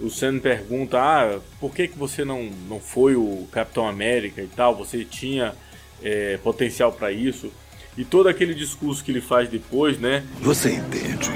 o 0.00 0.08
Sam 0.08 0.38
pergunta: 0.38 0.98
ah, 0.98 1.38
por 1.60 1.74
que, 1.74 1.88
que 1.88 1.98
você 1.98 2.24
não, 2.24 2.44
não 2.68 2.80
foi 2.80 3.14
o 3.14 3.46
Capitão 3.52 3.86
América 3.86 4.40
e 4.40 4.48
tal? 4.48 4.74
Você 4.76 5.04
tinha 5.04 5.54
é, 6.02 6.38
potencial 6.38 6.92
para 6.92 7.12
isso. 7.12 7.52
E 7.96 8.04
todo 8.04 8.28
aquele 8.28 8.54
discurso 8.54 9.02
que 9.02 9.10
ele 9.10 9.20
faz 9.20 9.48
depois, 9.48 9.98
né? 9.98 10.22
Você 10.42 10.72
entende. 10.72 11.30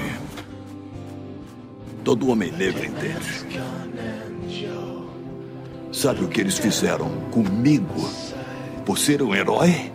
Todo 2.03 2.29
homem 2.29 2.51
negro 2.51 2.85
entende. 2.85 3.45
Sabe 5.91 6.23
o 6.23 6.27
que 6.27 6.39
eles 6.39 6.57
fizeram 6.57 7.09
comigo 7.31 8.09
por 8.85 8.97
ser 8.97 9.21
um 9.21 9.35
herói? 9.35 9.91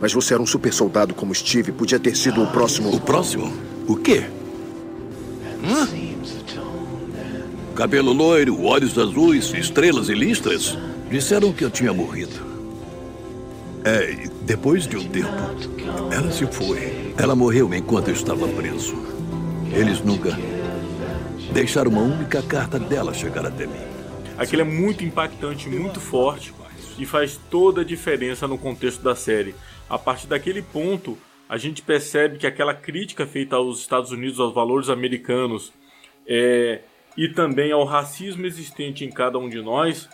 Mas 0.00 0.12
você 0.12 0.34
era 0.34 0.42
um 0.42 0.46
super 0.46 0.72
soldado 0.72 1.14
como 1.14 1.34
Steve. 1.34 1.72
Podia 1.72 1.98
ter 1.98 2.16
sido 2.16 2.42
o 2.42 2.46
próximo. 2.48 2.94
O 2.94 3.00
próximo? 3.00 3.52
O 3.88 3.96
quê? 3.96 4.24
Hã? 5.64 5.88
Cabelo 7.74 8.12
loiro, 8.12 8.62
olhos 8.62 8.98
azuis, 8.98 9.52
estrelas 9.54 10.08
e 10.08 10.14
listras. 10.14 10.76
Disseram 11.10 11.52
que 11.52 11.64
eu 11.64 11.70
tinha 11.70 11.92
morrido. 11.92 12.55
É, 13.86 14.26
depois 14.42 14.84
de 14.84 14.96
um 14.96 15.08
tempo, 15.08 15.30
ela 16.12 16.32
se 16.32 16.44
foi. 16.48 17.14
Ela 17.16 17.36
morreu 17.36 17.72
enquanto 17.72 18.08
eu 18.08 18.14
estava 18.14 18.48
preso. 18.48 18.96
Eles 19.72 20.00
nunca 20.00 20.30
deixaram 21.52 21.92
uma 21.92 22.00
única 22.00 22.42
carta 22.42 22.80
dela 22.80 23.14
chegar 23.14 23.46
até 23.46 23.64
mim. 23.64 23.78
Aquilo 24.36 24.62
é 24.62 24.64
muito 24.64 25.04
impactante, 25.04 25.68
muito 25.68 26.00
forte 26.00 26.52
e 26.98 27.06
faz 27.06 27.38
toda 27.48 27.82
a 27.82 27.84
diferença 27.84 28.48
no 28.48 28.58
contexto 28.58 29.02
da 29.02 29.14
série. 29.14 29.54
A 29.88 29.96
partir 29.96 30.26
daquele 30.26 30.62
ponto, 30.62 31.16
a 31.48 31.56
gente 31.56 31.80
percebe 31.80 32.38
que 32.38 32.46
aquela 32.46 32.74
crítica 32.74 33.24
feita 33.24 33.54
aos 33.54 33.78
Estados 33.78 34.10
Unidos, 34.10 34.40
aos 34.40 34.52
valores 34.52 34.88
americanos, 34.88 35.72
é, 36.26 36.80
e 37.16 37.28
também 37.28 37.70
ao 37.70 37.84
racismo 37.84 38.46
existente 38.46 39.04
em 39.04 39.10
cada 39.12 39.38
um 39.38 39.48
de 39.48 39.62
nós, 39.62 40.08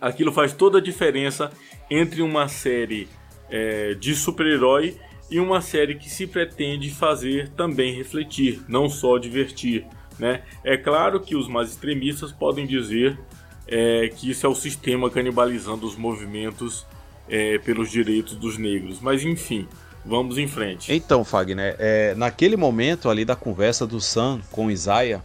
aquilo 0.00 0.30
faz 0.30 0.52
toda 0.52 0.78
a 0.78 0.80
diferença 0.80 1.50
entre 1.90 2.22
uma 2.22 2.48
série 2.48 3.08
é, 3.50 3.94
de 3.94 4.14
super-herói 4.14 4.96
e 5.30 5.40
uma 5.40 5.60
série 5.60 5.96
que 5.96 6.08
se 6.08 6.26
pretende 6.26 6.90
fazer 6.90 7.48
também 7.50 7.94
refletir, 7.94 8.62
não 8.68 8.88
só 8.88 9.18
divertir. 9.18 9.84
Né? 10.18 10.42
É 10.64 10.76
claro 10.76 11.20
que 11.20 11.36
os 11.36 11.48
mais 11.48 11.70
extremistas 11.70 12.32
podem 12.32 12.66
dizer 12.66 13.18
é, 13.66 14.08
que 14.08 14.30
isso 14.30 14.46
é 14.46 14.48
o 14.48 14.54
sistema 14.54 15.10
canibalizando 15.10 15.86
os 15.86 15.96
movimentos 15.96 16.86
é, 17.28 17.58
pelos 17.58 17.90
direitos 17.90 18.34
dos 18.34 18.56
negros, 18.56 19.00
mas 19.00 19.24
enfim, 19.24 19.66
vamos 20.04 20.38
em 20.38 20.46
frente. 20.46 20.92
Então, 20.92 21.24
Fagner, 21.24 21.74
é, 21.78 22.14
naquele 22.14 22.56
momento 22.56 23.10
ali 23.10 23.24
da 23.24 23.34
conversa 23.34 23.86
do 23.86 24.00
Sam 24.00 24.40
com 24.52 24.70
Isaiah, 24.70 25.22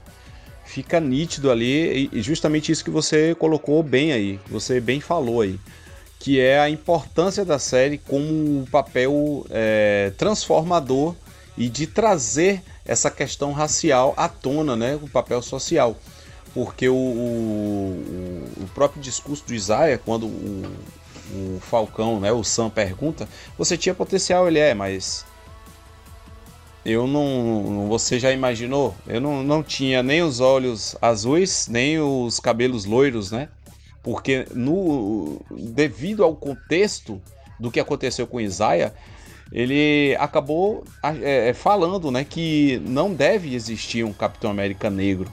fica 0.65 0.99
nítido 0.99 1.51
ali, 1.51 2.09
e 2.11 2.21
justamente 2.21 2.71
isso 2.71 2.83
que 2.83 2.89
você 2.89 3.35
colocou 3.35 3.83
bem 3.83 4.11
aí, 4.13 4.39
você 4.47 4.79
bem 4.79 4.99
falou 4.99 5.41
aí, 5.41 5.59
que 6.21 6.39
é 6.39 6.59
a 6.59 6.69
importância 6.69 7.43
da 7.43 7.57
série 7.57 7.97
como 7.97 8.27
um 8.27 8.63
papel 8.63 9.43
é, 9.49 10.13
transformador 10.19 11.15
e 11.57 11.67
de 11.67 11.87
trazer 11.87 12.61
essa 12.85 13.09
questão 13.09 13.51
racial 13.53 14.13
à 14.15 14.29
tona, 14.29 14.75
né, 14.75 14.99
o 15.01 15.09
papel 15.09 15.41
social. 15.41 15.97
Porque 16.53 16.87
o, 16.87 16.93
o, 16.93 18.45
o 18.55 18.69
próprio 18.75 19.01
discurso 19.01 19.43
do 19.47 19.55
Isaiah, 19.55 19.97
quando 19.97 20.27
o, 20.27 20.71
o 21.33 21.59
Falcão, 21.59 22.19
né, 22.19 22.31
o 22.31 22.43
Sam 22.43 22.69
pergunta, 22.69 23.27
você 23.57 23.75
tinha 23.75 23.95
potencial, 23.95 24.47
ele 24.47 24.59
é, 24.59 24.75
mas 24.75 25.25
eu 26.85 27.07
não. 27.07 27.87
Você 27.89 28.19
já 28.19 28.31
imaginou? 28.31 28.93
Eu 29.07 29.19
não, 29.19 29.41
não 29.41 29.63
tinha 29.63 30.03
nem 30.03 30.21
os 30.21 30.39
olhos 30.39 30.95
azuis, 31.01 31.67
nem 31.67 31.99
os 31.99 32.39
cabelos 32.39 32.85
loiros, 32.85 33.31
né? 33.31 33.49
Porque 34.03 34.47
no 34.53 35.39
devido 35.51 36.23
ao 36.23 36.35
contexto 36.35 37.21
do 37.59 37.69
que 37.69 37.79
aconteceu 37.79 38.25
com 38.25 38.41
Isaiah, 38.41 38.93
ele 39.51 40.15
acabou 40.19 40.83
é, 41.03 41.49
é, 41.49 41.53
falando 41.53 42.09
né, 42.09 42.23
que 42.23 42.81
não 42.85 43.13
deve 43.13 43.53
existir 43.53 44.03
um 44.03 44.13
Capitão 44.13 44.49
América 44.49 44.89
negro. 44.89 45.31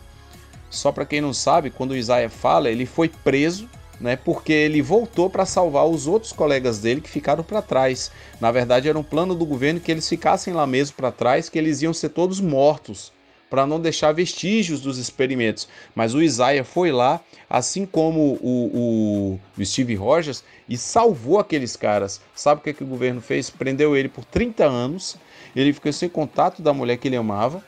Só 0.68 0.92
para 0.92 1.06
quem 1.06 1.20
não 1.20 1.32
sabe, 1.32 1.70
quando 1.70 1.92
o 1.92 1.96
Isaiah 1.96 2.28
fala, 2.28 2.68
ele 2.68 2.84
foi 2.84 3.08
preso 3.08 3.68
né, 4.00 4.16
porque 4.16 4.52
ele 4.52 4.82
voltou 4.82 5.28
para 5.30 5.46
salvar 5.46 5.86
os 5.86 6.06
outros 6.06 6.32
colegas 6.32 6.78
dele 6.78 7.00
que 7.00 7.08
ficaram 7.08 7.42
para 7.42 7.62
trás. 7.62 8.10
Na 8.40 8.50
verdade, 8.50 8.88
era 8.88 8.98
um 8.98 9.02
plano 9.02 9.34
do 9.34 9.46
governo 9.46 9.80
que 9.80 9.90
eles 9.90 10.08
ficassem 10.08 10.52
lá 10.52 10.66
mesmo 10.66 10.96
para 10.96 11.10
trás, 11.10 11.48
que 11.48 11.58
eles 11.58 11.82
iam 11.82 11.94
ser 11.94 12.10
todos 12.10 12.40
mortos 12.40 13.12
para 13.50 13.66
não 13.66 13.80
deixar 13.80 14.12
vestígios 14.12 14.80
dos 14.80 14.98
experimentos. 14.98 15.68
Mas 15.94 16.14
o 16.14 16.22
Isaiah 16.22 16.64
foi 16.64 16.92
lá, 16.92 17.20
assim 17.48 17.86
como 17.86 18.38
o, 18.40 18.70
o, 18.74 19.40
o, 19.58 19.64
Steve 19.64 19.94
Rogers, 19.94 20.44
e 20.68 20.76
salvou 20.76 21.38
aqueles 21.38 21.76
caras. 21.76 22.20
Sabe 22.34 22.60
o 22.60 22.64
que, 22.64 22.72
que 22.72 22.84
o 22.84 22.86
governo 22.86 23.20
fez? 23.20 23.50
Prendeu 23.50 23.96
ele 23.96 24.08
por 24.08 24.24
30 24.24 24.64
anos, 24.64 25.16
ele 25.54 25.72
ficou 25.72 25.92
sem 25.92 26.08
contato 26.08 26.62
da 26.62 26.72
mulher 26.72 26.96
que 26.98 27.08
ele 27.08 27.16
amava. 27.16 27.62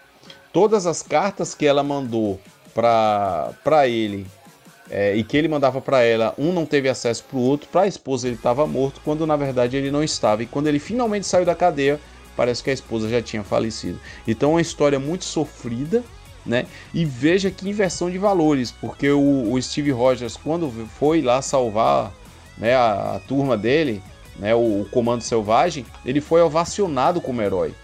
Todas 0.52 0.86
as 0.86 1.02
cartas 1.02 1.54
que 1.54 1.66
ela 1.66 1.82
mandou 1.82 2.40
para 2.74 3.88
ele 3.88 4.26
é, 4.90 5.14
e 5.14 5.22
que 5.22 5.36
ele 5.36 5.46
mandava 5.46 5.80
para 5.80 6.02
ela, 6.02 6.34
um 6.36 6.52
não 6.52 6.66
teve 6.66 6.88
acesso 6.88 7.24
para 7.24 7.38
o 7.38 7.42
outro, 7.42 7.68
para 7.70 7.82
a 7.82 7.86
esposa 7.86 8.26
ele 8.26 8.34
estava 8.34 8.66
morto, 8.66 9.00
quando 9.04 9.26
na 9.26 9.36
verdade 9.36 9.76
ele 9.76 9.90
não 9.90 10.02
estava. 10.02 10.42
E 10.42 10.46
quando 10.46 10.66
ele 10.66 10.80
finalmente 10.80 11.26
saiu 11.26 11.44
da 11.44 11.54
cadeia, 11.54 12.00
parece 12.36 12.62
que 12.62 12.70
a 12.70 12.72
esposa 12.72 13.08
já 13.08 13.20
tinha 13.20 13.42
falecido. 13.42 13.98
Então 14.26 14.50
é 14.50 14.54
uma 14.54 14.60
história 14.60 14.98
muito 14.98 15.24
sofrida, 15.24 16.02
né? 16.44 16.66
E 16.94 17.04
veja 17.04 17.50
que 17.50 17.68
inversão 17.68 18.10
de 18.10 18.18
valores, 18.18 18.70
porque 18.70 19.10
o, 19.10 19.52
o 19.52 19.60
Steve 19.60 19.90
Rogers, 19.90 20.36
quando 20.36 20.70
foi 20.98 21.20
lá 21.20 21.42
salvar 21.42 22.12
né, 22.56 22.74
a, 22.74 23.16
a 23.16 23.20
turma 23.20 23.56
dele, 23.56 24.02
né, 24.38 24.54
o, 24.54 24.82
o 24.82 24.88
Comando 24.90 25.22
Selvagem, 25.22 25.84
ele 26.04 26.20
foi 26.20 26.40
ovacionado 26.40 27.20
como 27.20 27.42
herói. 27.42 27.74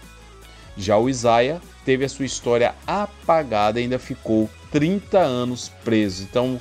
Já 0.75 0.97
o 0.97 1.09
Isaiah 1.09 1.59
teve 1.85 2.05
a 2.05 2.09
sua 2.09 2.25
história 2.25 2.75
apagada 2.85 3.79
ainda 3.79 3.97
ficou 3.97 4.49
30 4.71 5.17
anos 5.17 5.71
preso. 5.83 6.23
Então 6.23 6.59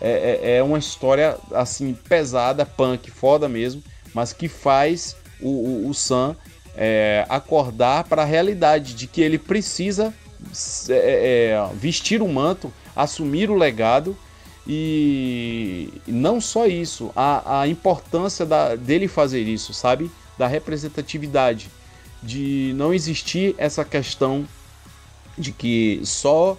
é, 0.00 0.40
é, 0.42 0.56
é 0.56 0.62
uma 0.62 0.78
história 0.78 1.36
assim 1.52 1.92
pesada, 1.92 2.64
punk, 2.64 3.10
foda 3.10 3.48
mesmo, 3.48 3.82
mas 4.14 4.32
que 4.32 4.48
faz 4.48 5.16
o, 5.40 5.48
o, 5.48 5.88
o 5.88 5.94
Sam 5.94 6.36
é, 6.76 7.26
acordar 7.28 8.04
para 8.04 8.22
a 8.22 8.24
realidade 8.24 8.94
de 8.94 9.06
que 9.06 9.20
ele 9.20 9.38
precisa 9.38 10.14
é, 10.88 10.92
é, 10.92 11.70
vestir 11.74 12.22
o 12.22 12.28
manto, 12.28 12.72
assumir 12.94 13.50
o 13.50 13.54
legado 13.54 14.16
e 14.66 15.92
não 16.06 16.40
só 16.40 16.66
isso, 16.66 17.10
a, 17.16 17.62
a 17.62 17.68
importância 17.68 18.46
da, 18.46 18.76
dele 18.76 19.08
fazer 19.08 19.42
isso, 19.42 19.72
sabe? 19.72 20.10
Da 20.38 20.46
representatividade, 20.46 21.68
de 22.22 22.72
não 22.76 22.92
existir 22.92 23.54
essa 23.58 23.84
questão 23.84 24.46
de 25.36 25.52
que 25.52 26.00
só 26.04 26.56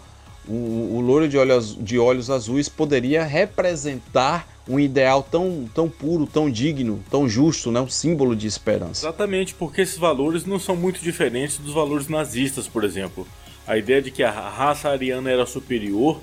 o, 0.48 0.98
o 0.98 1.02
loiro 1.02 1.28
de 1.28 1.38
olhos, 1.38 1.78
de 1.80 2.00
olhos 2.00 2.30
azuis 2.30 2.68
poderia 2.68 3.24
representar 3.24 4.48
um 4.68 4.80
ideal 4.80 5.24
tão, 5.24 5.70
tão 5.74 5.90
puro, 5.90 6.26
tão 6.26 6.50
digno, 6.50 7.04
tão 7.10 7.28
justo, 7.28 7.72
né? 7.72 7.82
um 7.82 7.90
símbolo 7.90 8.36
de 8.36 8.48
esperança. 8.48 9.06
Exatamente, 9.06 9.54
porque 9.54 9.82
esses 9.82 9.98
valores 9.98 10.46
não 10.46 10.60
são 10.60 10.76
muito 10.76 11.02
diferentes 11.02 11.58
dos 11.58 11.74
valores 11.74 12.08
nazistas, 12.08 12.68
por 12.68 12.84
exemplo. 12.84 13.28
A 13.68 13.78
ideia 13.78 14.02
de 14.02 14.12
que 14.12 14.24
a 14.24 14.32
raça 14.32 14.90
ariana 14.90 15.30
era 15.30 15.46
superior, 15.46 16.20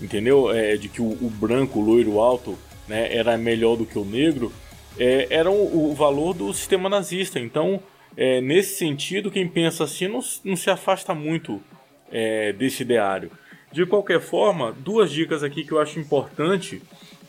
entendeu? 0.00 0.50
É, 0.50 0.76
de 0.76 0.88
que 0.88 1.00
o, 1.00 1.06
o 1.06 1.30
branco, 1.30 1.78
o 1.78 1.82
loiro 1.82 2.20
alto, 2.20 2.58
né, 2.88 3.14
era 3.14 3.36
melhor 3.36 3.76
do 3.76 3.86
que 3.86 3.98
o 3.98 4.04
negro, 4.04 4.52
é, 4.98 5.26
era 5.30 5.50
o, 5.50 5.90
o, 5.90 5.94
valor 5.94 6.34
do 6.34 6.52
sistema 6.52 6.88
nazista. 6.88 7.38
Então, 7.38 7.80
é, 8.16 8.40
nesse 8.40 8.76
sentido, 8.76 9.30
quem 9.30 9.46
pensa 9.46 9.84
assim 9.84 10.08
não, 10.08 10.20
não 10.44 10.56
se 10.56 10.70
afasta 10.70 11.14
muito 11.14 11.60
é, 12.10 12.52
desse 12.52 12.82
ideário. 12.82 13.30
De 13.76 13.84
qualquer 13.84 14.22
forma, 14.22 14.72
duas 14.72 15.10
dicas 15.10 15.42
aqui 15.42 15.62
que 15.62 15.70
eu 15.70 15.78
acho 15.78 16.00
importante. 16.00 16.80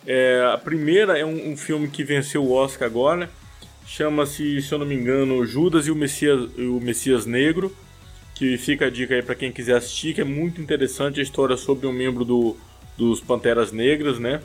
É, 0.05 0.49
a 0.53 0.57
primeira 0.57 1.17
é 1.17 1.25
um, 1.25 1.51
um, 1.51 1.57
filme 1.57 1.89
que 1.89 2.05
venceu 2.05 2.41
o 2.41 2.53
Oscar 2.53 2.87
agora, 2.87 3.29
chama-se, 3.85 4.61
se 4.61 4.71
eu 4.71 4.79
não 4.79 4.85
me 4.85 4.95
engano, 4.95 5.45
Judas 5.45 5.87
e 5.87 5.91
o 5.91 5.95
Messias, 5.95 6.49
o 6.57 6.79
Messias 6.79 7.25
Negro, 7.25 7.75
que 8.33 8.57
fica 8.57 8.85
a 8.85 8.89
dica 8.89 9.13
aí 9.13 9.21
para 9.21 9.35
quem 9.35 9.51
quiser 9.51 9.75
assistir, 9.75 10.13
que 10.13 10.21
é 10.21 10.23
muito 10.23 10.61
interessante 10.61 11.19
a 11.19 11.23
história 11.23 11.57
sobre 11.57 11.85
um 11.85 11.91
membro 11.91 12.23
do, 12.23 12.55
dos 12.97 13.19
Panteras 13.19 13.73
Negras, 13.73 14.17
né? 14.17 14.41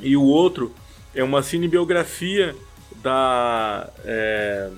E 0.00 0.16
o 0.16 0.24
outro 0.24 0.74
é 1.14 1.22
uma 1.22 1.40
cinebiografia 1.40 2.52
da, 3.00 3.88
é, 4.04 4.70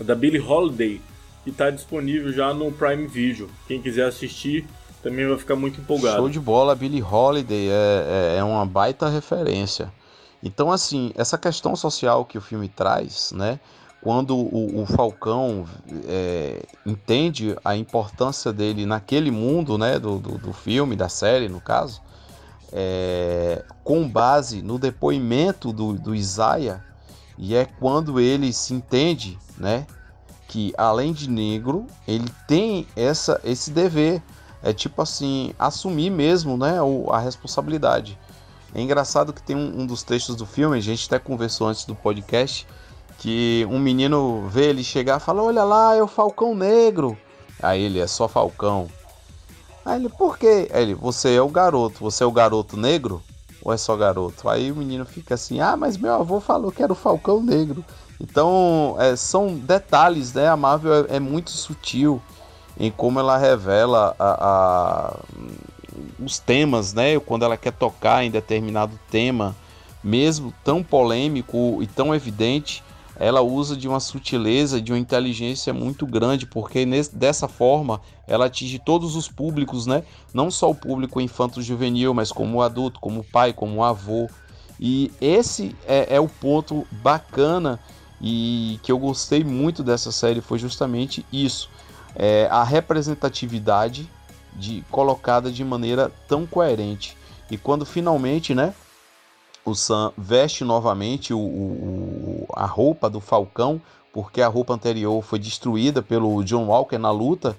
da 0.00 0.16
Billie 0.16 0.40
Holiday, 0.40 1.00
que 1.44 1.50
está 1.50 1.70
disponível 1.70 2.32
já 2.32 2.52
no 2.52 2.72
Prime 2.72 3.06
Video. 3.06 3.48
Quem 3.68 3.80
quiser 3.80 4.06
assistir, 4.08 4.66
também 5.04 5.28
vai 5.28 5.36
ficar 5.36 5.54
muito 5.54 5.82
empolgado. 5.82 6.16
Show 6.16 6.30
de 6.30 6.40
bola, 6.40 6.74
Billie 6.74 7.02
Holiday 7.02 7.68
é, 7.68 8.32
é, 8.32 8.36
é 8.38 8.44
uma 8.44 8.64
baita 8.64 9.06
referência. 9.10 9.92
Então, 10.42 10.72
assim, 10.72 11.12
essa 11.14 11.36
questão 11.36 11.76
social 11.76 12.24
que 12.24 12.38
o 12.38 12.40
filme 12.40 12.68
traz, 12.68 13.30
né? 13.32 13.60
Quando 14.00 14.34
o, 14.34 14.82
o 14.82 14.86
Falcão 14.86 15.66
é, 16.06 16.62
entende 16.86 17.54
a 17.62 17.76
importância 17.76 18.50
dele 18.50 18.86
naquele 18.86 19.30
mundo, 19.30 19.76
né? 19.76 19.98
Do, 19.98 20.18
do, 20.18 20.38
do 20.38 20.52
filme, 20.54 20.96
da 20.96 21.08
série, 21.08 21.48
no 21.50 21.60
caso, 21.60 22.00
é, 22.72 23.62
com 23.82 24.08
base 24.08 24.62
no 24.62 24.78
depoimento 24.78 25.70
do, 25.70 25.92
do 25.92 26.14
Isaiah, 26.14 26.82
e 27.36 27.54
é 27.54 27.66
quando 27.66 28.18
ele 28.18 28.54
se 28.54 28.72
entende, 28.72 29.38
né? 29.58 29.86
Que 30.48 30.72
além 30.78 31.12
de 31.12 31.28
negro, 31.28 31.86
ele 32.06 32.28
tem 32.46 32.86
essa, 32.96 33.40
esse 33.44 33.70
dever 33.70 34.22
é 34.64 34.72
tipo 34.72 35.02
assim, 35.02 35.52
assumir 35.58 36.08
mesmo 36.08 36.56
né, 36.56 36.78
a 37.10 37.18
responsabilidade. 37.18 38.18
É 38.74 38.80
engraçado 38.80 39.32
que 39.32 39.42
tem 39.42 39.54
um, 39.54 39.82
um, 39.82 39.86
dos 39.86 40.02
textos 40.02 40.34
do 40.34 40.46
filme, 40.46 40.78
a 40.78 40.80
gente 40.80 41.06
até 41.06 41.18
conversou 41.18 41.68
antes 41.68 41.84
do 41.84 41.94
podcast, 41.94 42.66
que 43.18 43.66
um 43.70 43.78
menino 43.78 44.48
vê 44.48 44.70
ele 44.70 44.82
chegar 44.82 45.18
e 45.18 45.22
fala: 45.22 45.42
Olha 45.42 45.62
lá, 45.62 45.94
é 45.94 46.02
o 46.02 46.08
Falcão 46.08 46.54
Negro. 46.54 47.16
Aí 47.62 47.82
ele 47.82 48.00
é 48.00 48.06
só 48.06 48.26
Falcão. 48.26 48.88
Aí 49.84 50.00
ele, 50.00 50.08
por 50.08 50.38
quê? 50.38 50.68
Aí 50.72 50.82
ele, 50.82 50.94
você 50.94 51.34
é 51.34 51.42
o 51.42 51.48
garoto, 51.48 52.00
você 52.00 52.24
é 52.24 52.26
o 52.26 52.32
garoto 52.32 52.76
negro? 52.76 53.22
Ou 53.62 53.72
é 53.72 53.76
só 53.76 53.94
garoto? 53.96 54.48
Aí 54.48 54.72
o 54.72 54.76
menino 54.76 55.04
fica 55.04 55.34
assim: 55.34 55.60
Ah, 55.60 55.76
mas 55.76 55.98
meu 55.98 56.14
avô 56.14 56.40
falou 56.40 56.72
que 56.72 56.82
era 56.82 56.92
o 56.92 56.96
Falcão 56.96 57.42
Negro. 57.42 57.84
Então, 58.18 58.96
é, 58.98 59.14
são 59.14 59.54
detalhes, 59.56 60.32
né? 60.32 60.48
A 60.48 60.56
Marvel 60.56 61.04
é, 61.04 61.16
é 61.16 61.20
muito 61.20 61.50
sutil 61.50 62.20
em 62.78 62.90
como 62.90 63.20
ela 63.20 63.38
revela 63.38 64.14
a, 64.18 64.46
a, 64.48 65.20
os 66.22 66.38
temas, 66.38 66.92
né? 66.92 67.18
Quando 67.20 67.44
ela 67.44 67.56
quer 67.56 67.72
tocar 67.72 68.24
em 68.24 68.30
determinado 68.30 68.98
tema, 69.10 69.54
mesmo 70.02 70.52
tão 70.64 70.82
polêmico 70.82 71.78
e 71.82 71.86
tão 71.86 72.14
evidente, 72.14 72.82
ela 73.16 73.40
usa 73.40 73.76
de 73.76 73.86
uma 73.86 74.00
sutileza, 74.00 74.80
de 74.80 74.92
uma 74.92 74.98
inteligência 74.98 75.72
muito 75.72 76.04
grande, 76.04 76.46
porque 76.46 76.84
nesse, 76.84 77.14
dessa 77.14 77.46
forma 77.46 78.00
ela 78.26 78.46
atinge 78.46 78.80
todos 78.80 79.14
os 79.14 79.28
públicos, 79.28 79.86
né? 79.86 80.02
Não 80.32 80.50
só 80.50 80.70
o 80.70 80.74
público 80.74 81.20
infanto-juvenil, 81.20 82.12
mas 82.12 82.32
como 82.32 82.60
adulto, 82.60 82.98
como 82.98 83.22
pai, 83.22 83.52
como 83.52 83.84
avô. 83.84 84.28
E 84.80 85.12
esse 85.20 85.76
é, 85.86 86.16
é 86.16 86.20
o 86.20 86.28
ponto 86.28 86.84
bacana 86.90 87.78
e 88.20 88.80
que 88.82 88.90
eu 88.90 88.98
gostei 88.98 89.44
muito 89.44 89.84
dessa 89.84 90.10
série 90.10 90.40
foi 90.40 90.58
justamente 90.58 91.24
isso 91.32 91.70
é, 92.16 92.48
a 92.50 92.62
representatividade 92.62 94.08
de 94.54 94.84
colocada 94.90 95.50
de 95.50 95.64
maneira 95.64 96.12
tão 96.28 96.46
coerente. 96.46 97.16
E 97.50 97.58
quando 97.58 97.84
finalmente, 97.84 98.54
né, 98.54 98.72
o 99.64 99.74
Sam 99.74 100.12
veste 100.16 100.64
novamente 100.64 101.32
o, 101.32 101.38
o, 101.38 102.46
a 102.54 102.66
roupa 102.66 103.08
do 103.10 103.20
Falcão, 103.20 103.80
porque 104.12 104.40
a 104.40 104.48
roupa 104.48 104.74
anterior 104.74 105.22
foi 105.22 105.38
destruída 105.38 106.02
pelo 106.02 106.42
John 106.44 106.66
Walker 106.66 106.98
na 106.98 107.10
luta, 107.10 107.56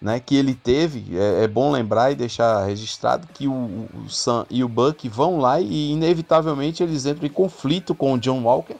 né, 0.00 0.18
que 0.18 0.34
ele 0.34 0.54
teve. 0.54 1.16
É, 1.16 1.44
é 1.44 1.48
bom 1.48 1.70
lembrar 1.70 2.10
e 2.10 2.14
deixar 2.14 2.64
registrado 2.64 3.28
que 3.32 3.46
o, 3.46 3.52
o, 3.52 4.10
Sam 4.10 4.44
e 4.50 4.64
o 4.64 4.68
Buck 4.68 5.08
vão 5.08 5.38
lá 5.38 5.60
e 5.60 5.92
inevitavelmente 5.92 6.82
eles 6.82 7.06
entram 7.06 7.26
em 7.26 7.30
conflito 7.30 7.94
com 7.94 8.12
o 8.12 8.18
John 8.18 8.42
Walker, 8.42 8.76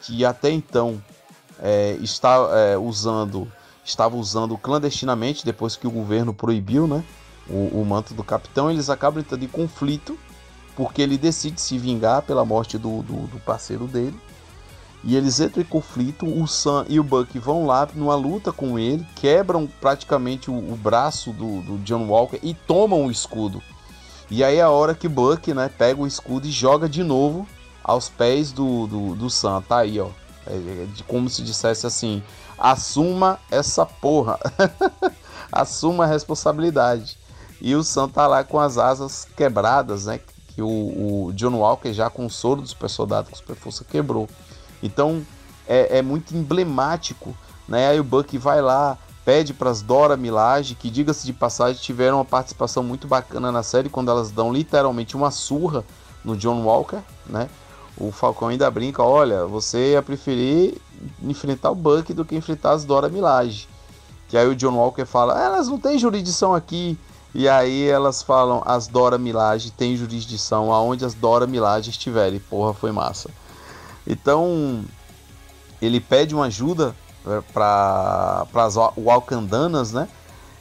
que 0.00 0.24
até 0.24 0.50
então 0.50 1.02
é, 1.60 1.96
está 2.00 2.36
é, 2.52 2.78
usando 2.78 3.50
estava 3.84 4.16
usando 4.16 4.56
clandestinamente, 4.56 5.44
depois 5.44 5.76
que 5.76 5.86
o 5.86 5.90
governo 5.90 6.32
proibiu 6.32 6.86
né, 6.86 7.04
o, 7.48 7.80
o 7.80 7.84
manto 7.84 8.14
do 8.14 8.24
capitão, 8.24 8.70
eles 8.70 8.88
acabam 8.88 9.20
entrando 9.20 9.44
em 9.44 9.48
conflito, 9.48 10.18
porque 10.74 11.02
ele 11.02 11.18
decide 11.18 11.60
se 11.60 11.78
vingar 11.78 12.22
pela 12.22 12.44
morte 12.44 12.78
do, 12.78 13.02
do, 13.02 13.26
do 13.26 13.38
parceiro 13.40 13.86
dele. 13.86 14.18
E 15.06 15.16
eles 15.16 15.38
entram 15.38 15.62
em 15.62 15.66
conflito, 15.66 16.24
o 16.26 16.48
Sam 16.48 16.86
e 16.88 16.98
o 16.98 17.04
Buck 17.04 17.38
vão 17.38 17.66
lá 17.66 17.86
numa 17.94 18.14
luta 18.14 18.50
com 18.50 18.78
ele, 18.78 19.06
quebram 19.16 19.68
praticamente 19.80 20.50
o, 20.50 20.54
o 20.54 20.76
braço 20.76 21.30
do, 21.30 21.60
do, 21.60 21.78
John 21.84 22.06
Walker 22.08 22.40
e 22.42 22.54
tomam 22.54 23.04
o 23.04 23.10
escudo. 23.10 23.62
E 24.30 24.42
aí 24.42 24.56
é 24.56 24.62
a 24.62 24.70
hora 24.70 24.94
que 24.94 25.06
Buck 25.06 25.52
né, 25.52 25.68
pega 25.68 26.00
o 26.00 26.06
escudo 26.06 26.46
e 26.46 26.50
joga 26.50 26.88
de 26.88 27.02
novo 27.02 27.46
aos 27.82 28.08
pés 28.08 28.50
do, 28.50 28.86
do, 28.86 29.14
do 29.14 29.28
Sam. 29.28 29.60
Tá 29.60 29.78
aí, 29.80 30.00
ó. 30.00 30.08
É, 30.46 30.54
é, 30.54 30.86
como 31.06 31.28
se 31.28 31.42
dissesse 31.42 31.86
assim: 31.86 32.22
assuma 32.58 33.38
essa 33.50 33.86
porra, 33.86 34.38
assuma 35.50 36.04
a 36.04 36.06
responsabilidade. 36.06 37.18
E 37.60 37.74
o 37.74 37.82
Sam 37.82 38.08
tá 38.08 38.26
lá 38.26 38.44
com 38.44 38.58
as 38.60 38.76
asas 38.76 39.26
quebradas, 39.36 40.06
né? 40.06 40.20
Que 40.48 40.62
o, 40.62 41.26
o 41.28 41.32
John 41.34 41.56
Walker 41.56 41.92
já 41.92 42.10
com 42.10 42.26
o 42.26 42.30
soro 42.30 42.60
do 42.60 42.68
super 42.68 42.90
soldado 42.90 43.30
com 43.30 43.36
super 43.36 43.56
força 43.56 43.84
quebrou. 43.84 44.28
Então 44.82 45.24
é, 45.66 45.98
é 45.98 46.02
muito 46.02 46.36
emblemático, 46.36 47.34
né? 47.66 47.88
Aí 47.88 48.00
o 48.00 48.04
Buck 48.04 48.36
vai 48.36 48.60
lá, 48.60 48.98
pede 49.24 49.54
para 49.54 49.70
as 49.70 49.80
Dora 49.80 50.16
Milaje, 50.16 50.74
que 50.74 50.90
diga-se 50.90 51.24
de 51.24 51.32
passagem, 51.32 51.80
tiveram 51.80 52.18
uma 52.18 52.24
participação 52.24 52.82
muito 52.82 53.08
bacana 53.08 53.50
na 53.50 53.62
série 53.62 53.88
quando 53.88 54.10
elas 54.10 54.30
dão 54.30 54.52
literalmente 54.52 55.16
uma 55.16 55.30
surra 55.30 55.84
no 56.24 56.36
John 56.36 56.62
Walker, 56.62 57.00
né? 57.26 57.48
O 57.96 58.10
Falcão 58.10 58.48
ainda 58.48 58.70
brinca, 58.70 59.02
olha, 59.02 59.46
você 59.46 59.92
ia 59.92 60.02
preferir 60.02 60.74
enfrentar 61.22 61.70
o 61.70 61.74
Buck 61.74 62.12
do 62.12 62.24
que 62.24 62.34
enfrentar 62.34 62.72
as 62.72 62.84
Dora 62.84 63.08
Milaje. 63.08 63.68
Que 64.28 64.36
aí 64.36 64.48
o 64.48 64.56
John 64.56 64.76
Walker 64.76 65.04
fala, 65.04 65.40
elas 65.40 65.68
não 65.68 65.78
têm 65.78 65.98
jurisdição 65.98 66.54
aqui. 66.54 66.98
E 67.32 67.48
aí 67.48 67.86
elas 67.88 68.22
falam, 68.22 68.62
as 68.64 68.86
Dora 68.86 69.18
Milaje 69.18 69.70
têm 69.70 69.96
jurisdição 69.96 70.72
aonde 70.72 71.04
as 71.04 71.14
Dora 71.14 71.46
Milaje 71.46 71.90
estiverem. 71.90 72.40
Porra, 72.40 72.72
foi 72.72 72.90
massa. 72.90 73.30
Então, 74.06 74.84
ele 75.80 76.00
pede 76.00 76.34
uma 76.34 76.46
ajuda 76.46 76.94
é, 77.26 77.40
para 77.52 78.46
as 78.54 78.76
Walkandanas, 78.76 79.92
né? 79.92 80.08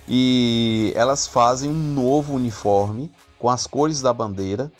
E 0.08 0.92
elas 0.96 1.28
fazem 1.28 1.70
um 1.70 1.94
novo 1.94 2.34
uniforme 2.34 3.12
com 3.40 3.50
as 3.50 3.66
cores 3.66 4.02
da 4.02 4.14
bandeira 4.14 4.72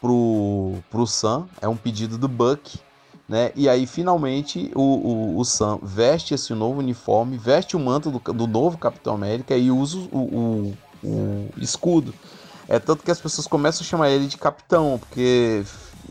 pro, 0.00 0.74
pro 0.90 1.06
Sam. 1.06 1.46
É 1.60 1.68
um 1.68 1.76
pedido 1.76 2.18
do 2.18 2.28
Buck, 2.28 2.78
né? 3.28 3.52
E 3.54 3.68
aí 3.68 3.86
finalmente 3.86 4.70
o, 4.74 4.80
o, 4.80 5.38
o 5.38 5.44
Sam 5.44 5.78
veste 5.82 6.34
esse 6.34 6.54
novo 6.54 6.80
uniforme, 6.80 7.36
veste 7.36 7.76
o 7.76 7.80
manto 7.80 8.10
do, 8.10 8.18
do 8.32 8.46
novo 8.46 8.78
Capitão 8.78 9.14
América 9.14 9.56
e 9.56 9.70
usa 9.70 9.98
o, 10.12 10.18
o, 10.18 10.78
o 11.02 11.50
escudo. 11.58 12.14
É 12.68 12.78
tanto 12.78 13.02
que 13.02 13.10
as 13.10 13.20
pessoas 13.20 13.46
começam 13.46 13.82
a 13.82 13.88
chamar 13.88 14.10
ele 14.10 14.26
de 14.26 14.36
Capitão, 14.36 14.98
porque 14.98 15.64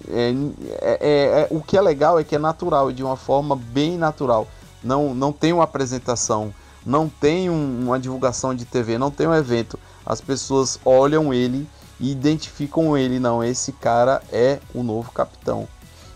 é, 0.10 0.34
é, 0.82 0.98
é, 1.02 1.42
é, 1.42 1.48
o 1.52 1.62
que 1.62 1.78
é 1.78 1.82
legal 1.82 2.20
é 2.20 2.24
que 2.24 2.36
é 2.36 2.40
natural, 2.40 2.92
de 2.92 3.04
uma 3.04 3.16
forma 3.16 3.56
bem 3.56 3.98
natural. 3.98 4.48
Não, 4.84 5.14
não 5.14 5.32
tem 5.32 5.54
uma 5.54 5.64
apresentação, 5.64 6.54
não 6.86 7.10
tem 7.10 7.50
um, 7.50 7.86
uma 7.86 8.00
divulgação 8.00 8.56
de 8.56 8.66
TV, 8.66 8.98
não 8.98 9.12
tem 9.12 9.28
um 9.28 9.36
evento. 9.36 9.80
As 10.06 10.22
pessoas 10.22 10.80
olham 10.86 11.34
ele 11.34 11.68
e 12.00 12.12
identificam 12.12 12.98
ele. 12.98 13.20
Não, 13.20 13.44
esse 13.44 13.72
cara 13.72 14.22
é 14.32 14.60
o 14.74 14.84
novo 14.84 15.12
capitão. 15.12 15.68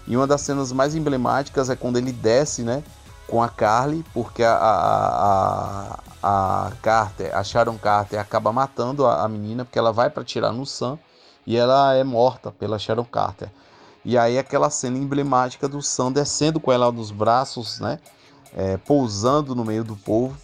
E 0.08 0.16
uma 0.16 0.28
das 0.28 0.42
cenas 0.42 0.72
mais 0.72 0.96
emblemáticas 0.96 1.70
é 1.70 1.76
quando 1.76 1.98
ele 1.98 2.12
desce, 2.12 2.64
né? 2.64 2.84
Com 3.28 3.42
a 3.42 3.48
Carly, 3.48 4.04
porque 4.14 4.44
a, 4.44 4.54
a, 4.54 6.00
a, 6.22 6.68
a 6.68 6.72
Carter, 6.82 7.36
a 7.36 7.44
Sharon 7.44 7.78
Carter, 7.78 8.20
acaba 8.20 8.52
matando 8.52 9.06
a, 9.06 9.24
a 9.24 9.28
menina, 9.30 9.64
porque 9.64 9.80
ela 9.80 9.94
vai 9.94 10.10
para 10.10 10.24
tirar 10.24 10.52
no 10.52 10.66
Sam 10.66 11.00
e 11.46 11.56
ela 11.56 11.94
é 11.94 12.04
morta 12.04 12.52
pela 12.52 12.78
Sharon 12.78 13.06
Carter. 13.06 13.50
E 14.04 14.18
aí 14.18 14.38
aquela 14.38 14.70
cena 14.70 14.98
emblemática 14.98 15.68
do 15.68 15.82
Sam 15.82 16.12
descendo 16.12 16.60
com 16.60 16.72
ela 16.72 16.92
nos 16.92 17.12
braços, 17.12 17.80
né? 17.80 18.00
É, 18.54 18.76
pousando 18.78 19.56
no 19.56 19.64
meio 19.64 19.84
do 19.84 19.96
povo. 19.96 20.36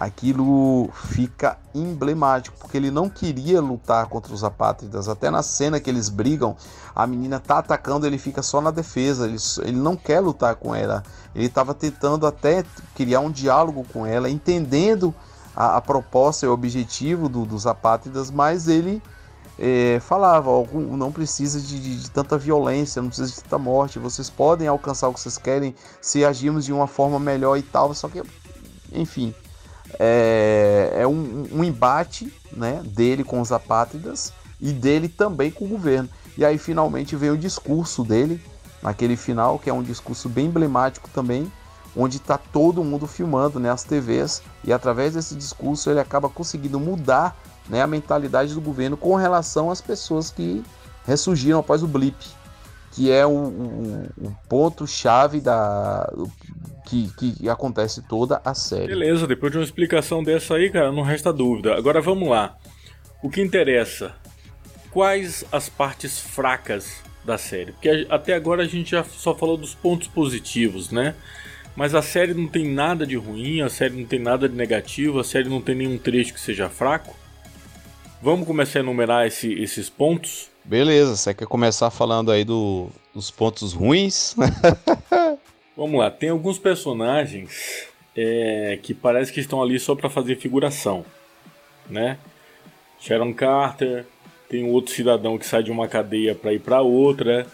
Aquilo 0.00 0.88
fica 0.94 1.58
emblemático, 1.74 2.56
porque 2.58 2.74
ele 2.74 2.90
não 2.90 3.06
queria 3.06 3.60
lutar 3.60 4.06
contra 4.06 4.32
os 4.32 4.42
apátridas. 4.42 5.10
Até 5.10 5.28
na 5.28 5.42
cena 5.42 5.78
que 5.78 5.90
eles 5.90 6.08
brigam, 6.08 6.56
a 6.96 7.06
menina 7.06 7.38
tá 7.38 7.58
atacando, 7.58 8.06
ele 8.06 8.16
fica 8.16 8.42
só 8.42 8.62
na 8.62 8.70
defesa. 8.70 9.26
Ele, 9.26 9.36
ele 9.62 9.76
não 9.76 9.94
quer 9.96 10.20
lutar 10.20 10.56
com 10.56 10.74
ela. 10.74 11.02
Ele 11.34 11.44
estava 11.44 11.74
tentando 11.74 12.26
até 12.26 12.64
criar 12.94 13.20
um 13.20 13.30
diálogo 13.30 13.84
com 13.92 14.06
ela, 14.06 14.30
entendendo 14.30 15.14
a, 15.54 15.76
a 15.76 15.80
proposta 15.82 16.46
e 16.46 16.48
o 16.48 16.52
objetivo 16.52 17.28
do, 17.28 17.44
dos 17.44 17.66
apátridas, 17.66 18.30
mas 18.30 18.68
ele 18.68 19.02
é, 19.58 20.00
falava: 20.00 20.50
não 20.72 21.12
precisa 21.12 21.60
de, 21.60 21.78
de, 21.78 22.02
de, 22.04 22.10
tanta 22.10 22.38
violência, 22.38 23.02
não 23.02 23.10
precisa 23.10 23.30
de 23.30 23.42
tanta 23.42 23.58
morte, 23.58 23.98
vocês 23.98 24.30
podem 24.30 24.66
alcançar 24.66 25.08
o 25.08 25.12
que 25.12 25.20
vocês 25.20 25.36
querem 25.36 25.74
se 26.00 26.24
agirmos 26.24 26.64
de 26.64 26.72
uma 26.72 26.86
forma 26.86 27.20
melhor 27.20 27.58
e 27.58 27.62
tal. 27.62 27.92
Só 27.92 28.08
que, 28.08 28.22
enfim, 28.90 29.34
é, 29.98 30.90
é 30.98 31.06
um, 31.06 31.46
um, 31.52 31.64
embate 31.64 32.32
né, 32.52 32.82
dele 32.84 33.24
com 33.24 33.40
os 33.40 33.52
apátridas 33.52 34.32
e 34.60 34.72
dele 34.72 35.08
também 35.08 35.50
com 35.50 35.64
o 35.64 35.68
governo. 35.68 36.08
E 36.36 36.44
aí 36.44 36.58
finalmente 36.58 37.16
vem 37.16 37.30
o 37.30 37.36
discurso 37.36 38.04
dele, 38.04 38.40
naquele 38.82 39.16
final, 39.16 39.58
que 39.58 39.68
é 39.68 39.72
um 39.72 39.82
discurso 39.82 40.28
bem 40.28 40.46
emblemático 40.46 41.08
também, 41.10 41.50
onde 41.96 42.18
está 42.18 42.38
todo 42.38 42.84
mundo 42.84 43.06
filmando 43.06 43.58
né, 43.58 43.70
as 43.70 43.82
TVs, 43.82 44.42
e 44.64 44.72
através 44.72 45.14
desse 45.14 45.34
discurso 45.34 45.90
ele 45.90 46.00
acaba 46.00 46.28
conseguindo 46.28 46.78
mudar 46.78 47.36
né, 47.68 47.82
a 47.82 47.86
mentalidade 47.86 48.54
do 48.54 48.60
governo 48.60 48.96
com 48.96 49.14
relação 49.16 49.70
às 49.70 49.80
pessoas 49.80 50.30
que 50.30 50.62
ressurgiram 51.04 51.58
após 51.58 51.82
o 51.82 51.88
blip, 51.88 52.16
que 52.92 53.10
é 53.10 53.24
o, 53.24 53.30
o, 53.30 54.08
o 54.18 54.36
ponto-chave 54.48 55.40
da 55.40 56.10
que, 56.90 57.08
que 57.16 57.48
acontece 57.48 58.02
toda 58.02 58.40
a 58.44 58.54
série. 58.54 58.88
Beleza, 58.88 59.26
depois 59.26 59.52
de 59.52 59.58
uma 59.58 59.64
explicação 59.64 60.22
dessa 60.24 60.54
aí, 60.56 60.70
cara, 60.70 60.90
não 60.90 61.02
resta 61.02 61.32
dúvida. 61.32 61.76
Agora 61.76 62.00
vamos 62.00 62.28
lá. 62.28 62.56
O 63.22 63.30
que 63.30 63.40
interessa? 63.40 64.14
Quais 64.90 65.44
as 65.52 65.68
partes 65.68 66.18
fracas 66.18 67.00
da 67.24 67.38
série? 67.38 67.72
Porque 67.72 68.06
até 68.10 68.34
agora 68.34 68.62
a 68.62 68.66
gente 68.66 68.90
já 68.90 69.04
só 69.04 69.34
falou 69.34 69.56
dos 69.56 69.74
pontos 69.74 70.08
positivos, 70.08 70.90
né? 70.90 71.14
Mas 71.76 71.94
a 71.94 72.02
série 72.02 72.34
não 72.34 72.48
tem 72.48 72.66
nada 72.66 73.06
de 73.06 73.16
ruim, 73.16 73.60
a 73.60 73.68
série 73.68 73.96
não 73.96 74.04
tem 74.04 74.18
nada 74.18 74.48
de 74.48 74.56
negativo, 74.56 75.20
a 75.20 75.24
série 75.24 75.48
não 75.48 75.60
tem 75.60 75.76
nenhum 75.76 75.96
trecho 75.96 76.34
que 76.34 76.40
seja 76.40 76.68
fraco. 76.68 77.14
Vamos 78.20 78.46
começar 78.46 78.80
a 78.80 78.82
enumerar 78.82 79.26
esse, 79.26 79.52
esses 79.54 79.88
pontos? 79.88 80.50
Beleza, 80.70 81.16
você 81.16 81.34
quer 81.34 81.48
começar 81.48 81.90
falando 81.90 82.30
aí 82.30 82.44
do, 82.44 82.90
dos 83.12 83.28
pontos 83.28 83.72
ruins? 83.72 84.36
Vamos 85.76 85.98
lá, 85.98 86.08
tem 86.12 86.28
alguns 86.28 86.60
personagens 86.60 87.88
é, 88.16 88.78
que 88.80 88.94
parece 88.94 89.32
que 89.32 89.40
estão 89.40 89.60
ali 89.60 89.80
só 89.80 89.96
para 89.96 90.08
fazer 90.08 90.36
figuração, 90.36 91.04
né? 91.88 92.18
Sharon 93.00 93.34
Carter, 93.34 94.06
tem 94.48 94.62
um 94.62 94.68
outro 94.68 94.94
cidadão 94.94 95.36
que 95.36 95.44
sai 95.44 95.64
de 95.64 95.72
uma 95.72 95.88
cadeia 95.88 96.36
para 96.36 96.52
ir 96.52 96.60
para 96.60 96.80
outra, 96.80 97.48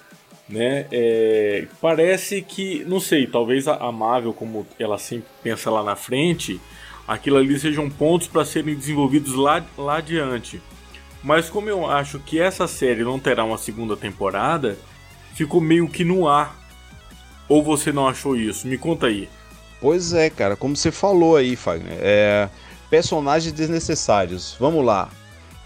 né? 0.46 0.86
É, 0.92 1.66
parece 1.80 2.42
que, 2.42 2.84
não 2.84 3.00
sei, 3.00 3.26
talvez 3.26 3.66
a 3.66 3.90
Marvel, 3.90 4.34
como 4.34 4.66
ela 4.78 4.98
sempre 4.98 5.30
pensa 5.42 5.70
lá 5.70 5.82
na 5.82 5.96
frente, 5.96 6.60
aquilo 7.08 7.38
ali 7.38 7.58
sejam 7.58 7.88
pontos 7.88 8.28
para 8.28 8.44
serem 8.44 8.74
desenvolvidos 8.74 9.34
lá, 9.34 9.64
lá 9.78 9.96
adiante. 9.96 10.60
Mas 11.26 11.50
como 11.50 11.68
eu 11.68 11.90
acho 11.90 12.20
que 12.20 12.38
essa 12.38 12.68
série 12.68 13.02
não 13.02 13.18
terá 13.18 13.42
uma 13.42 13.58
segunda 13.58 13.96
temporada, 13.96 14.78
ficou 15.34 15.60
meio 15.60 15.88
que 15.88 16.04
no 16.04 16.28
ar. 16.28 16.56
Ou 17.48 17.64
você 17.64 17.90
não 17.90 18.06
achou 18.06 18.36
isso? 18.36 18.68
Me 18.68 18.78
conta 18.78 19.06
aí. 19.06 19.28
Pois 19.80 20.12
é, 20.12 20.30
cara, 20.30 20.54
como 20.54 20.76
você 20.76 20.92
falou 20.92 21.34
aí, 21.34 21.56
Fagner, 21.56 21.98
é... 22.00 22.48
personagens 22.88 23.52
desnecessários. 23.52 24.56
Vamos 24.60 24.84
lá. 24.84 25.08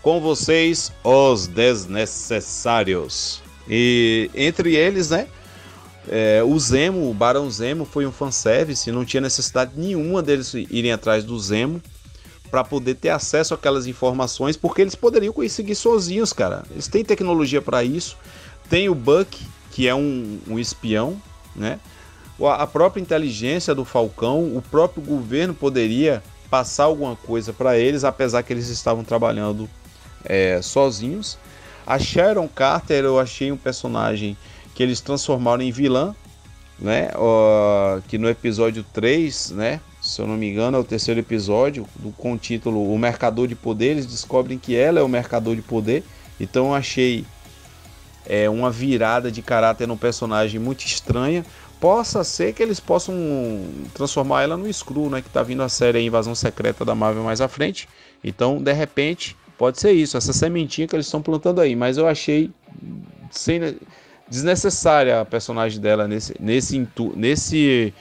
Com 0.00 0.18
vocês, 0.18 0.90
os 1.04 1.46
desnecessários. 1.46 3.42
E 3.68 4.30
entre 4.34 4.74
eles, 4.74 5.10
né, 5.10 5.28
é, 6.08 6.42
o 6.42 6.58
Zemo, 6.58 7.10
o 7.10 7.12
Barão 7.12 7.50
Zemo, 7.50 7.84
foi 7.84 8.06
um 8.06 8.12
fanservice, 8.12 8.90
não 8.90 9.04
tinha 9.04 9.20
necessidade 9.20 9.72
nenhuma 9.76 10.22
deles 10.22 10.54
irem 10.54 10.90
atrás 10.90 11.22
do 11.22 11.38
Zemo 11.38 11.82
para 12.50 12.64
poder 12.64 12.96
ter 12.96 13.10
acesso 13.10 13.54
àquelas 13.54 13.86
informações, 13.86 14.56
porque 14.56 14.82
eles 14.82 14.94
poderiam 14.94 15.32
conseguir 15.32 15.74
sozinhos, 15.74 16.32
cara. 16.32 16.64
Eles 16.70 16.88
têm 16.88 17.04
tecnologia 17.04 17.62
para 17.62 17.84
isso. 17.84 18.16
Tem 18.68 18.88
o 18.88 18.94
Buck, 18.94 19.38
que 19.70 19.86
é 19.86 19.94
um, 19.94 20.38
um 20.48 20.58
espião, 20.58 21.20
né? 21.54 21.78
A 22.42 22.66
própria 22.66 23.00
inteligência 23.00 23.74
do 23.74 23.84
Falcão, 23.84 24.56
o 24.56 24.62
próprio 24.62 25.02
governo 25.02 25.52
poderia 25.52 26.22
passar 26.48 26.84
alguma 26.84 27.14
coisa 27.14 27.52
para 27.52 27.78
eles, 27.78 28.02
apesar 28.02 28.42
que 28.42 28.52
eles 28.52 28.68
estavam 28.68 29.04
trabalhando 29.04 29.68
é, 30.24 30.60
sozinhos. 30.62 31.38
A 31.86 31.98
Sharon 31.98 32.48
Carter 32.48 33.04
eu 33.04 33.18
achei 33.18 33.52
um 33.52 33.56
personagem 33.56 34.36
que 34.74 34.82
eles 34.82 35.00
transformaram 35.00 35.62
em 35.62 35.70
vilã, 35.70 36.14
né? 36.78 37.10
Uh, 37.14 38.00
que 38.08 38.16
no 38.16 38.28
episódio 38.28 38.84
3, 38.92 39.50
né? 39.50 39.80
Se 40.10 40.20
eu 40.20 40.26
não 40.26 40.36
me 40.36 40.50
engano, 40.50 40.76
é 40.76 40.80
o 40.80 40.84
terceiro 40.84 41.20
episódio, 41.20 41.86
do, 41.94 42.10
com 42.10 42.32
o 42.32 42.36
título 42.36 42.92
O 42.92 42.98
Mercador 42.98 43.46
de 43.46 43.54
Poder. 43.54 43.92
Eles 43.92 44.06
descobrem 44.06 44.58
que 44.58 44.74
ela 44.74 44.98
é 44.98 45.02
o 45.04 45.08
Mercador 45.08 45.54
de 45.54 45.62
Poder. 45.62 46.02
Então 46.40 46.66
eu 46.66 46.74
achei 46.74 47.24
é, 48.26 48.50
uma 48.50 48.72
virada 48.72 49.30
de 49.30 49.40
caráter 49.40 49.86
no 49.86 49.96
personagem 49.96 50.58
muito 50.58 50.84
estranha. 50.84 51.46
Possa 51.78 52.24
ser 52.24 52.52
que 52.52 52.60
eles 52.60 52.80
possam 52.80 53.14
transformar 53.94 54.42
ela 54.42 54.56
no 54.56 54.70
Screw, 54.72 55.08
né? 55.08 55.22
Que 55.22 55.30
tá 55.30 55.44
vindo 55.44 55.62
a 55.62 55.68
série 55.68 56.00
Invasão 56.00 56.34
Secreta 56.34 56.84
da 56.84 56.94
Marvel 56.94 57.22
mais 57.22 57.40
à 57.40 57.46
frente. 57.46 57.88
Então, 58.24 58.60
de 58.60 58.72
repente, 58.72 59.36
pode 59.56 59.78
ser 59.78 59.92
isso, 59.92 60.16
essa 60.16 60.32
sementinha 60.32 60.88
que 60.88 60.96
eles 60.96 61.06
estão 61.06 61.22
plantando 61.22 61.60
aí. 61.60 61.76
Mas 61.76 61.96
eu 61.96 62.08
achei 62.08 62.50
sem 63.30 63.78
desnecessária 64.28 65.20
a 65.20 65.24
personagem 65.24 65.80
dela 65.80 66.08
nesse, 66.08 66.34
nesse, 66.40 66.88
nesse, 67.14 67.94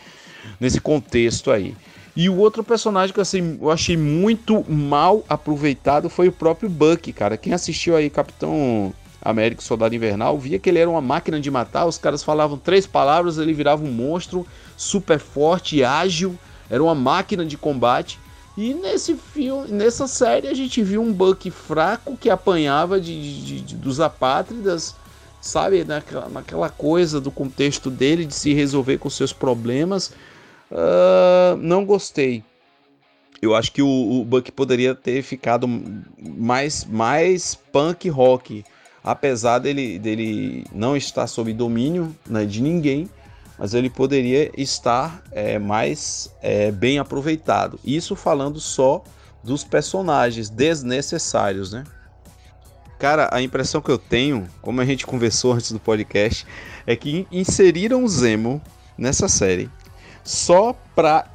nesse 0.59 0.81
contexto 0.81 1.51
aí. 1.51 1.75
E 2.19 2.27
o 2.27 2.35
outro 2.35 2.65
personagem 2.65 3.13
que 3.13 3.21
assim, 3.21 3.57
eu 3.61 3.71
achei 3.71 3.95
muito 3.95 4.69
mal 4.69 5.23
aproveitado 5.29 6.09
foi 6.09 6.27
o 6.27 6.33
próprio 6.33 6.69
Buck, 6.69 7.13
cara. 7.13 7.37
Quem 7.37 7.53
assistiu 7.53 7.95
aí 7.95 8.09
Capitão 8.09 8.93
América 9.21 9.61
Soldado 9.61 9.95
Invernal 9.95 10.37
via 10.37 10.59
que 10.59 10.67
ele 10.67 10.79
era 10.79 10.89
uma 10.89 10.99
máquina 10.99 11.39
de 11.39 11.49
matar. 11.49 11.85
Os 11.85 11.97
caras 11.97 12.21
falavam 12.21 12.57
três 12.57 12.85
palavras, 12.85 13.37
ele 13.37 13.53
virava 13.53 13.85
um 13.85 13.91
monstro 13.93 14.45
super 14.75 15.17
forte 15.17 15.81
ágil. 15.81 16.37
Era 16.69 16.83
uma 16.83 16.93
máquina 16.93 17.45
de 17.45 17.57
combate. 17.57 18.19
E 18.57 18.73
nesse 18.73 19.15
filme, 19.15 19.71
nessa 19.71 20.05
série 20.05 20.49
a 20.49 20.53
gente 20.53 20.83
viu 20.83 21.01
um 21.01 21.13
Buck 21.13 21.49
fraco 21.49 22.17
que 22.17 22.29
apanhava 22.29 22.99
de, 22.99 23.45
de, 23.45 23.61
de 23.61 23.75
dos 23.77 24.01
apátridas, 24.01 24.93
sabe, 25.39 25.85
naquela, 25.85 26.27
naquela 26.27 26.69
coisa 26.69 27.21
do 27.21 27.31
contexto 27.31 27.89
dele 27.89 28.25
de 28.25 28.35
se 28.35 28.53
resolver 28.53 28.97
com 28.97 29.09
seus 29.09 29.31
problemas. 29.31 30.11
Uh, 30.71 31.57
não 31.57 31.85
gostei. 31.85 32.43
Eu 33.41 33.55
acho 33.55 33.71
que 33.71 33.81
o, 33.81 33.87
o 33.87 34.25
Buck 34.25 34.51
poderia 34.51 34.93
ter 34.93 35.21
ficado 35.21 35.67
mais, 36.17 36.83
mais 36.85 37.55
punk 37.55 38.09
rock, 38.09 38.65
apesar 39.03 39.59
dele, 39.59 39.97
dele 39.97 40.65
não 40.73 40.95
estar 40.95 41.25
sob 41.25 41.53
domínio 41.53 42.13
né, 42.27 42.45
de 42.45 42.61
ninguém, 42.61 43.09
mas 43.57 43.73
ele 43.73 43.89
poderia 43.89 44.51
estar 44.57 45.23
é, 45.31 45.57
mais 45.57 46.33
é, 46.41 46.71
bem 46.71 46.99
aproveitado. 46.99 47.79
Isso 47.83 48.15
falando 48.15 48.59
só 48.59 49.03
dos 49.43 49.63
personagens 49.63 50.49
desnecessários, 50.49 51.71
né? 51.71 51.85
Cara, 52.97 53.29
a 53.31 53.41
impressão 53.41 53.81
que 53.81 53.89
eu 53.89 53.97
tenho, 53.97 54.49
como 54.61 54.81
a 54.81 54.85
gente 54.85 55.07
conversou 55.07 55.53
antes 55.53 55.71
do 55.71 55.79
podcast, 55.79 56.45
é 56.85 56.95
que 56.95 57.25
inseriram 57.31 58.03
o 58.03 58.09
Zemo 58.09 58.61
nessa 58.97 59.29
série 59.29 59.69
só 60.23 60.75
pra 60.95 61.25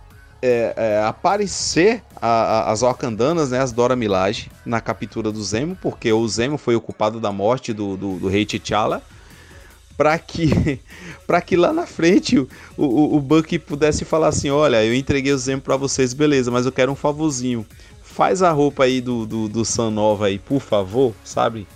é, 0.46 0.74
é, 0.76 1.02
aparecer 1.06 2.02
a, 2.20 2.28
a, 2.28 2.70
as 2.70 2.82
Orcandanas, 2.82 3.50
né, 3.50 3.60
as 3.60 3.72
Dora 3.72 3.96
Milaje, 3.96 4.50
na 4.66 4.78
captura 4.78 5.32
do 5.32 5.42
Zemo, 5.42 5.74
porque 5.80 6.12
o 6.12 6.28
Zemo 6.28 6.58
foi 6.58 6.76
o 6.76 6.82
culpado 6.82 7.18
da 7.18 7.32
morte 7.32 7.72
do, 7.72 7.96
do, 7.96 8.18
do 8.18 8.28
rei 8.28 8.44
T'Challa, 8.44 9.02
para 9.96 10.18
que, 10.18 10.78
que 11.46 11.56
lá 11.56 11.72
na 11.72 11.86
frente 11.86 12.38
o, 12.38 12.48
o, 12.76 13.16
o 13.16 13.20
Bucky 13.22 13.58
pudesse 13.58 14.04
falar 14.04 14.28
assim, 14.28 14.50
olha, 14.50 14.84
eu 14.84 14.94
entreguei 14.94 15.32
o 15.32 15.38
Zemo 15.38 15.62
para 15.62 15.78
vocês, 15.78 16.12
beleza, 16.12 16.50
mas 16.50 16.66
eu 16.66 16.72
quero 16.72 16.92
um 16.92 16.96
favorzinho. 16.96 17.64
Faz 18.02 18.42
a 18.42 18.52
roupa 18.52 18.84
aí 18.84 19.00
do, 19.00 19.24
do, 19.24 19.48
do 19.48 19.90
Nova 19.90 20.26
aí, 20.26 20.38
por 20.38 20.60
favor, 20.60 21.14
sabe? 21.24 21.66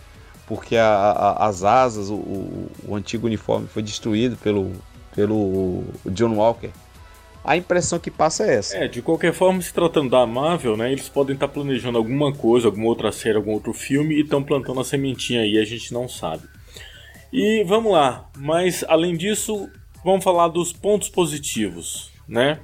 Porque 0.47 0.77
a, 0.77 0.87
a, 0.87 1.47
as 1.47 1.65
asas, 1.65 2.11
o, 2.11 2.15
o, 2.17 2.71
o 2.89 2.95
antigo 2.95 3.27
uniforme 3.27 3.67
foi 3.67 3.83
destruído 3.83 4.37
pelo, 4.37 4.73
pelo 5.15 5.85
John 6.05 6.35
Walker 6.35 6.71
a 7.45 7.57
impressão 7.57 7.99
que 7.99 8.11
passa 8.11 8.45
é 8.45 8.55
essa. 8.57 8.77
É, 8.77 8.89
de 8.89 9.01
qualquer 9.01 9.33
forma, 9.33 9.61
se 9.63 9.73
tratando 9.73 10.11
da 10.11 10.27
Marvel, 10.27 10.77
né, 10.77 10.93
eles 10.93 11.09
podem 11.09 11.35
estar 11.35 11.49
planejando 11.49 11.99
alguma 11.99 12.33
coisa, 12.33 12.69
alguma 12.69 12.87
outra 12.87 13.11
série, 13.13 13.37
algum 13.37 13.53
outro 13.53 13.73
filme 13.73 14.15
e 14.15 14.21
estão 14.21 14.43
plantando 14.43 14.81
a 14.81 14.85
sementinha 14.85 15.43
aí, 15.43 15.59
a 15.59 15.65
gente 15.65 15.93
não 15.93 16.09
sabe. 16.09 16.43
E 17.33 17.65
vamos 17.65 17.93
lá, 17.93 18.29
mas 18.37 18.85
além 18.89 19.17
disso, 19.17 19.69
vamos 20.05 20.25
falar 20.25 20.49
dos 20.49 20.73
pontos 20.73 21.09
positivos, 21.09 22.11
né? 22.27 22.59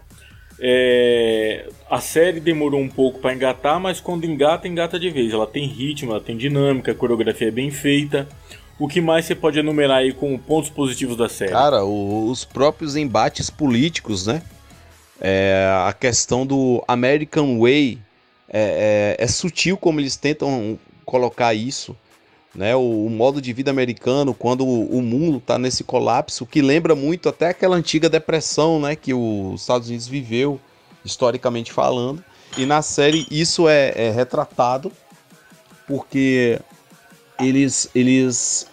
É, 0.60 1.68
a 1.90 2.00
série 2.00 2.40
demorou 2.40 2.80
um 2.80 2.88
pouco 2.88 3.18
para 3.18 3.34
engatar, 3.34 3.80
mas 3.80 4.00
quando 4.00 4.24
engata, 4.24 4.68
engata 4.68 4.98
de 4.98 5.10
vez. 5.10 5.32
Ela 5.32 5.46
tem 5.46 5.66
ritmo, 5.66 6.12
ela 6.12 6.20
tem 6.20 6.36
dinâmica, 6.36 6.92
a 6.92 6.94
coreografia 6.94 7.48
é 7.48 7.50
bem 7.50 7.70
feita. 7.70 8.26
O 8.78 8.88
que 8.88 9.00
mais 9.00 9.24
você 9.24 9.34
pode 9.34 9.58
enumerar 9.58 9.98
aí 9.98 10.12
como 10.12 10.38
pontos 10.38 10.70
positivos 10.70 11.16
da 11.16 11.28
série? 11.28 11.52
Cara, 11.52 11.84
os 11.84 12.44
próprios 12.44 12.96
embates 12.96 13.50
políticos, 13.50 14.26
né? 14.26 14.42
É, 15.20 15.68
a 15.86 15.92
questão 15.92 16.44
do 16.44 16.82
American 16.88 17.60
Way 17.60 17.98
é, 18.48 19.16
é, 19.18 19.24
é, 19.24 19.26
sutil 19.26 19.76
como 19.76 20.00
eles 20.00 20.16
tentam 20.16 20.78
colocar 21.04 21.54
isso. 21.54 21.96
Né, 22.54 22.76
o, 22.76 23.06
o 23.06 23.10
modo 23.10 23.42
de 23.42 23.52
vida 23.52 23.72
americano, 23.72 24.32
quando 24.32 24.64
o, 24.64 24.98
o 24.98 25.02
mundo 25.02 25.38
está 25.38 25.58
nesse 25.58 25.82
colapso, 25.82 26.46
que 26.46 26.62
lembra 26.62 26.94
muito 26.94 27.28
até 27.28 27.48
aquela 27.48 27.74
antiga 27.74 28.08
depressão 28.08 28.78
né, 28.78 28.94
que 28.94 29.12
os 29.12 29.62
Estados 29.62 29.88
Unidos 29.88 30.06
viveu, 30.06 30.60
historicamente 31.04 31.72
falando. 31.72 32.22
E 32.56 32.64
na 32.64 32.80
série 32.80 33.26
isso 33.28 33.68
é, 33.68 33.92
é 33.96 34.10
retratado 34.12 34.92
porque 35.84 36.60
eles, 37.40 37.90
eles 37.92 38.68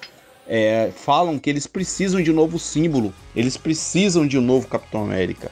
é, 0.48 0.92
falam 0.96 1.40
que 1.40 1.50
eles 1.50 1.66
precisam 1.66 2.22
de 2.22 2.32
um 2.32 2.36
novo 2.36 2.60
símbolo, 2.60 3.14
eles 3.36 3.58
precisam 3.58 4.28
de 4.28 4.38
um 4.38 4.42
novo 4.42 4.68
Capitão 4.68 5.04
América. 5.04 5.52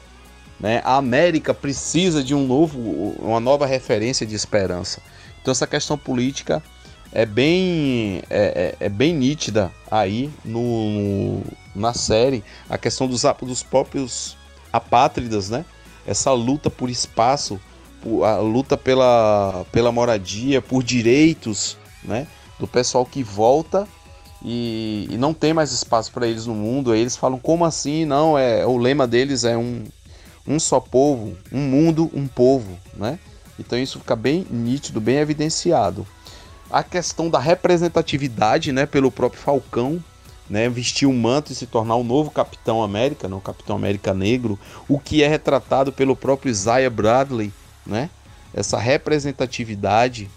Né? 0.60 0.82
A 0.84 0.98
América 0.98 1.54
precisa 1.54 2.24
de 2.24 2.36
um 2.36 2.46
novo, 2.46 2.80
uma 3.20 3.40
nova 3.40 3.66
referência 3.66 4.26
de 4.26 4.36
esperança. 4.36 5.02
Então 5.42 5.52
essa 5.52 5.66
questão 5.66 5.98
política 5.98 6.62
é 7.12 7.26
bem, 7.26 8.22
é, 8.30 8.76
é, 8.80 8.86
é 8.86 8.90
bem 8.90 9.14
nítida 9.14 9.72
aí 9.90 10.30
no, 10.44 10.90
no, 10.90 11.44
na 11.76 11.94
série. 11.94 12.44
A 12.70 12.78
questão 12.78 13.08
dos, 13.08 13.24
dos 13.42 13.64
próprios 13.64 14.38
apátridas, 14.72 15.50
né? 15.50 15.66
Essa 16.06 16.32
luta 16.32 16.70
por 16.70 16.90
espaço, 16.90 17.60
por, 18.02 18.24
a 18.24 18.38
luta 18.38 18.78
pela, 18.78 19.66
pela 19.72 19.92
moradia, 19.92 20.62
por 20.62 20.84
direitos, 20.84 21.78
né? 22.04 22.28
Do 22.60 22.68
pessoal 22.68 23.06
que 23.06 23.24
volta 23.24 23.88
e, 24.44 25.08
e 25.10 25.18
não 25.18 25.34
tem 25.34 25.54
mais 25.54 25.72
espaço 25.72 26.12
para 26.12 26.28
eles 26.28 26.46
no 26.46 26.54
mundo. 26.54 26.92
Aí 26.92 27.00
eles 27.00 27.16
falam 27.16 27.40
como 27.40 27.64
assim? 27.66 28.06
Não 28.06 28.38
é 28.38 28.66
o 28.66 28.78
lema 28.78 29.08
deles 29.08 29.46
é 29.46 29.58
um 29.58 29.84
um 30.50 30.60
só 30.60 30.80
povo, 30.80 31.38
um 31.52 31.60
mundo, 31.60 32.10
um 32.12 32.28
povo, 32.28 32.76
né? 32.96 33.20
Então 33.60 33.78
isso 33.78 34.00
fica 34.00 34.16
bem 34.16 34.48
nítido, 34.50 35.00
bem 35.00 35.18
evidenciado. 35.18 36.08
A 36.72 36.82
questão 36.82 37.30
da 37.30 37.40
representatividade, 37.40 38.72
né, 38.72 38.86
pelo 38.88 39.12
próprio 39.12 39.42
Falcão, 39.42 40.04
né, 40.50 40.68
vestir 40.68 41.08
o 41.08 41.12
um 41.12 41.20
manto 41.20 41.52
e 41.52 41.56
se 41.56 41.68
tornar 41.68 41.96
o 41.96 42.04
novo 42.04 42.32
Capitão 42.32 42.82
América, 42.82 43.28
não, 43.28 43.38
né, 43.38 43.44
Capitão 43.46 43.76
América 43.76 44.14
Negro, 44.14 44.58
o 44.88 45.00
que 45.00 45.22
é 45.22 45.28
retratado 45.28 45.92
pelo 45.92 46.16
próprio 46.16 46.50
Isaiah 46.50 46.90
Bradley, 46.90 47.54
né? 47.86 48.10
Essa 48.52 48.80
representatividade. 48.80 50.30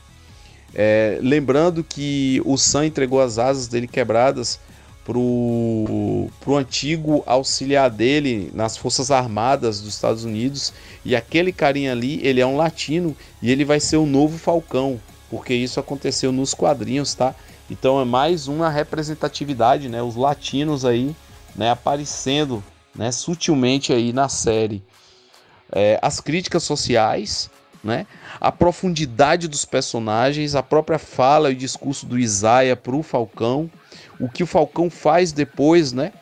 É, 0.74 1.18
lembrando 1.22 1.82
que 1.82 2.42
o 2.44 2.58
Sam 2.58 2.86
entregou 2.86 3.20
as 3.20 3.38
asas 3.38 3.68
dele 3.68 3.86
quebradas 3.86 4.60
pro, 5.05 6.28
pro 6.40 6.57
antigo 6.57 7.22
auxiliar 7.26 7.90
dele 7.90 8.50
nas 8.55 8.76
Forças 8.76 9.11
Armadas 9.11 9.80
dos 9.80 9.94
Estados 9.94 10.24
Unidos. 10.24 10.72
E 11.05 11.16
aquele 11.16 11.53
carinha 11.53 11.92
ali, 11.92 12.20
ele 12.26 12.40
é 12.40 12.46
um 12.46 12.57
latino 12.57 13.16
e 13.40 13.50
ele 13.50 13.64
vai 13.64 13.80
ser 13.80 13.96
o 13.96 14.07
novo 14.07 14.38
Falcão, 14.38 15.00
porque 15.30 15.55
isso 15.55 15.80
aconteceu 15.80 16.30
nos 16.30 16.55
quadrinhos, 16.55 17.14
tá? 17.14 17.34
Então 17.70 18.00
é 18.00 18.05
mais 18.05 18.48
uma 18.48 18.68
representatividade, 18.68 19.88
né? 19.88 20.03
Os 20.03 20.16
latinos 20.16 20.84
aí, 20.84 21.14
né, 21.57 21.70
aparecendo, 21.70 22.62
né, 22.94 23.11
sutilmente 23.11 23.92
aí 23.92 24.12
na 24.12 24.28
série. 24.28 24.82
É, 25.70 25.98
as 26.03 26.20
críticas 26.20 26.64
sociais, 26.64 27.50
né? 27.83 28.07
A 28.41 28.53
profundidade 28.53 29.49
dos 29.49 29.64
personagens, 29.64 30.55
a 30.55 30.62
própria 30.62 30.99
fala 30.99 31.51
e 31.51 31.55
o 31.55 31.57
discurso 31.57 32.07
do 32.07 32.18
Isaiah 32.18 32.76
pro 32.76 33.03
Falcão, 33.03 33.70
o 34.20 34.28
que 34.28 34.43
o 34.43 34.47
Falcão 34.47 34.89
faz 34.89 35.33
depois, 35.33 35.93
né? 35.93 36.12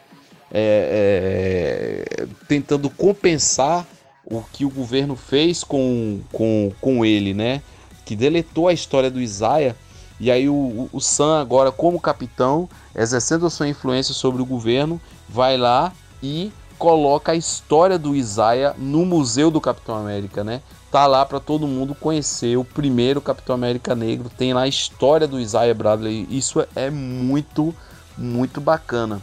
É, 0.52 2.06
é, 2.18 2.26
tentando 2.48 2.90
compensar 2.90 3.86
o 4.24 4.42
que 4.42 4.64
o 4.64 4.70
governo 4.70 5.14
fez 5.14 5.62
com, 5.62 6.20
com, 6.32 6.72
com 6.80 7.04
ele, 7.04 7.34
né? 7.34 7.62
Que 8.04 8.16
deletou 8.16 8.68
a 8.68 8.72
história 8.72 9.10
do 9.10 9.20
Isaiah. 9.20 9.76
E 10.18 10.30
aí 10.30 10.48
o, 10.48 10.88
o 10.92 11.00
Sam 11.00 11.40
agora, 11.40 11.70
como 11.72 12.00
capitão, 12.00 12.68
exercendo 12.94 13.46
a 13.46 13.50
sua 13.50 13.68
influência 13.68 14.12
sobre 14.12 14.42
o 14.42 14.46
governo, 14.46 15.00
vai 15.28 15.56
lá 15.56 15.92
e 16.22 16.52
coloca 16.78 17.32
a 17.32 17.36
história 17.36 17.98
do 17.98 18.16
Isaiah 18.16 18.74
no 18.76 19.04
Museu 19.04 19.50
do 19.50 19.60
Capitão 19.60 19.94
América, 19.96 20.42
né? 20.42 20.62
Tá 20.90 21.06
lá 21.06 21.24
para 21.24 21.38
todo 21.38 21.68
mundo 21.68 21.94
conhecer 21.94 22.56
o 22.56 22.64
primeiro 22.64 23.20
Capitão 23.20 23.54
América 23.54 23.94
negro, 23.94 24.28
tem 24.28 24.52
lá 24.52 24.62
a 24.62 24.68
história 24.68 25.26
do 25.26 25.38
Isaiah 25.38 25.74
Bradley. 25.74 26.26
Isso 26.30 26.66
é 26.74 26.90
muito 26.90 27.74
muito 28.18 28.60
bacana. 28.60 29.22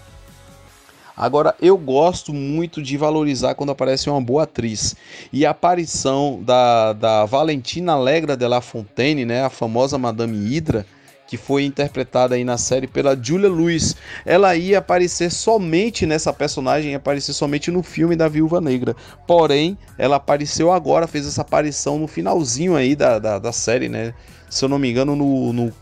Agora, 1.15 1.55
eu 1.59 1.75
gosto 1.77 2.31
muito 2.31 2.81
de 2.81 2.95
valorizar 2.95 3.55
quando 3.55 3.71
aparece 3.71 4.07
uma 4.07 4.21
boa 4.21 4.43
atriz. 4.43 4.95
E 5.33 5.47
a 5.47 5.49
aparição 5.49 6.39
da, 6.43 6.93
da 6.93 7.25
Valentina 7.25 7.93
Allegra 7.93 8.37
de 8.37 8.47
La 8.47 8.61
Fontaine, 8.61 9.25
né, 9.25 9.43
a 9.43 9.49
famosa 9.49 9.97
Madame 9.97 10.37
Hydra, 10.37 10.85
que 11.27 11.37
foi 11.37 11.65
interpretada 11.65 12.35
aí 12.35 12.43
na 12.43 12.57
série 12.57 12.87
pela 12.87 13.15
Julia 13.21 13.49
Lewis. 13.49 13.95
Ela 14.25 14.55
ia 14.55 14.79
aparecer 14.79 15.29
somente 15.29 16.05
nessa 16.05 16.31
personagem, 16.31 16.91
ia 16.91 16.97
aparecer 16.97 17.33
somente 17.33 17.69
no 17.69 17.83
filme 17.83 18.15
da 18.15 18.27
Viúva 18.27 18.61
Negra. 18.61 18.95
Porém, 19.27 19.77
ela 19.97 20.15
apareceu 20.15 20.71
agora, 20.71 21.05
fez 21.05 21.27
essa 21.27 21.41
aparição 21.41 21.99
no 21.99 22.07
finalzinho 22.07 22.75
aí 22.75 22.95
da, 22.95 23.19
da, 23.19 23.37
da 23.37 23.51
série, 23.51 23.89
né? 23.89 24.13
Se 24.49 24.63
eu 24.63 24.69
não 24.69 24.79
me 24.79 24.89
engano, 24.89 25.15
no, 25.15 25.51
no 25.51 25.73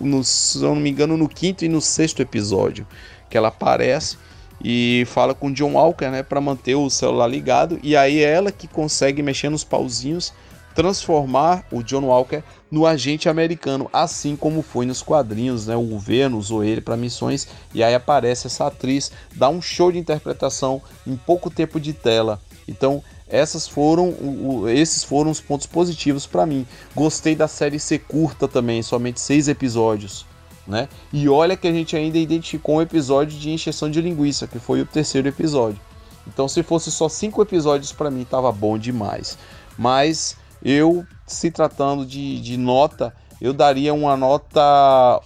no, 0.00 0.24
se 0.24 0.58
eu 0.58 0.74
não 0.74 0.80
me 0.80 0.90
engano, 0.90 1.16
no 1.16 1.28
quinto 1.28 1.64
e 1.64 1.68
no 1.68 1.80
sexto 1.80 2.22
episódio, 2.22 2.86
que 3.28 3.36
ela 3.36 3.48
aparece 3.48 4.16
e 4.62 5.04
fala 5.06 5.34
com 5.34 5.52
John 5.52 5.74
Walker, 5.74 6.08
né, 6.08 6.22
para 6.22 6.40
manter 6.40 6.74
o 6.74 6.90
celular 6.90 7.26
ligado, 7.26 7.78
e 7.82 7.96
aí 7.96 8.22
é 8.22 8.32
ela 8.32 8.50
que 8.50 8.66
consegue 8.66 9.22
mexer 9.22 9.48
nos 9.50 9.64
pauzinhos, 9.64 10.32
transformar 10.74 11.64
o 11.70 11.82
John 11.82 12.04
Walker 12.04 12.42
no 12.70 12.86
agente 12.86 13.28
americano, 13.28 13.88
assim 13.92 14.36
como 14.36 14.62
foi 14.62 14.86
nos 14.86 15.02
quadrinhos, 15.02 15.66
né, 15.66 15.74
o 15.76 15.82
governo 15.82 16.38
usou 16.38 16.62
ele 16.62 16.80
para 16.80 16.96
missões, 16.96 17.48
e 17.74 17.82
aí 17.82 17.94
aparece 17.94 18.46
essa 18.46 18.66
atriz, 18.66 19.10
dá 19.34 19.48
um 19.48 19.60
show 19.60 19.90
de 19.90 19.98
interpretação 19.98 20.80
em 21.06 21.16
pouco 21.16 21.50
tempo 21.50 21.80
de 21.80 21.92
tela. 21.92 22.40
Então, 22.68 23.02
Essas 23.32 23.68
foram, 23.68 24.12
esses 24.68 25.04
foram 25.04 25.30
os 25.30 25.40
pontos 25.40 25.64
positivos 25.64 26.26
para 26.26 26.44
mim. 26.44 26.66
Gostei 26.96 27.36
da 27.36 27.46
série 27.46 27.78
ser 27.78 28.00
curta 28.00 28.48
também, 28.48 28.82
somente 28.82 29.20
seis 29.20 29.46
episódios. 29.46 30.26
Né? 30.66 30.88
E 31.12 31.28
olha 31.28 31.56
que 31.56 31.68
a 31.68 31.72
gente 31.72 31.96
ainda 31.96 32.18
identificou 32.18 32.76
um 32.76 32.82
episódio 32.82 33.38
de 33.38 33.50
encheção 33.50 33.88
de 33.88 34.00
linguiça, 34.00 34.48
que 34.48 34.58
foi 34.58 34.80
o 34.80 34.86
terceiro 34.86 35.28
episódio. 35.28 35.80
Então, 36.26 36.48
se 36.48 36.62
fosse 36.62 36.90
só 36.90 37.08
cinco 37.08 37.40
episódios 37.40 37.92
para 37.92 38.10
mim, 38.10 38.24
tava 38.24 38.50
bom 38.52 38.76
demais. 38.76 39.38
Mas 39.78 40.36
eu, 40.62 41.04
se 41.32 41.50
tratando 41.50 42.04
de, 42.04 42.40
de 42.40 42.56
nota, 42.56 43.14
eu 43.40 43.52
daria 43.52 43.94
uma 43.94 44.16
nota 44.16 44.60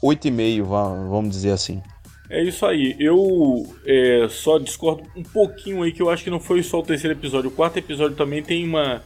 8,5, 0.03 0.65
vamos 1.09 1.31
dizer 1.31 1.51
assim. 1.51 1.83
É 2.31 2.43
isso 2.43 2.65
aí. 2.65 2.97
Eu 2.99 3.67
é, 3.87 4.27
só 4.31 4.59
discordo 4.59 5.05
um 5.17 5.23
pouquinho 5.23 5.83
aí 5.83 5.93
que 5.93 6.03
eu 6.03 6.11
acho 6.11 6.25
que 6.25 6.31
não 6.31 6.41
foi 6.41 6.63
só 6.63 6.81
o 6.81 6.83
terceiro 6.83 7.17
episódio. 7.17 7.51
O 7.51 7.53
quarto 7.53 7.79
episódio 7.79 8.17
também 8.17 8.43
tem 8.43 8.67
uma, 8.67 9.03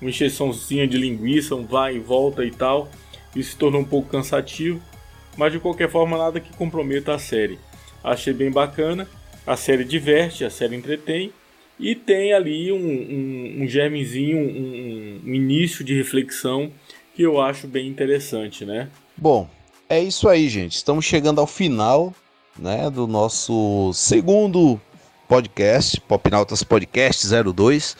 uma 0.00 0.10
encheçãozinha 0.10 0.86
de 0.86 0.96
linguiça, 0.96 1.54
um 1.54 1.64
vai 1.64 1.96
e 1.96 2.00
volta 2.00 2.44
e 2.44 2.50
tal. 2.50 2.88
Isso 3.34 3.50
se 3.50 3.56
tornou 3.56 3.80
um 3.80 3.84
pouco 3.84 4.08
cansativo. 4.08 4.80
Mas 5.36 5.52
de 5.52 5.58
qualquer 5.58 5.90
forma, 5.90 6.18
nada 6.18 6.40
que 6.40 6.54
comprometa 6.56 7.14
a 7.14 7.18
série. 7.18 7.58
Achei 8.02 8.32
bem 8.32 8.50
bacana. 8.50 9.08
A 9.46 9.56
série 9.56 9.84
diverte, 9.84 10.44
a 10.44 10.50
série 10.50 10.76
entretém. 10.76 11.32
E 11.82 11.96
tem 11.96 12.32
ali 12.32 12.70
um, 12.70 12.76
um, 12.76 13.64
um 13.64 13.66
germezinho, 13.66 14.38
um, 14.38 15.20
um 15.26 15.34
início 15.34 15.84
de 15.84 15.96
reflexão 15.96 16.70
que 17.12 17.22
eu 17.22 17.40
acho 17.40 17.66
bem 17.66 17.88
interessante, 17.88 18.64
né? 18.64 18.88
Bom, 19.16 19.50
é 19.88 19.98
isso 19.98 20.28
aí, 20.28 20.48
gente. 20.48 20.76
Estamos 20.76 21.04
chegando 21.04 21.40
ao 21.40 21.46
final 21.46 22.14
né, 22.56 22.88
do 22.88 23.08
nosso 23.08 23.90
segundo 23.94 24.80
podcast, 25.26 26.00
Popnautas 26.02 26.62
Podcast 26.62 27.26
02. 27.26 27.96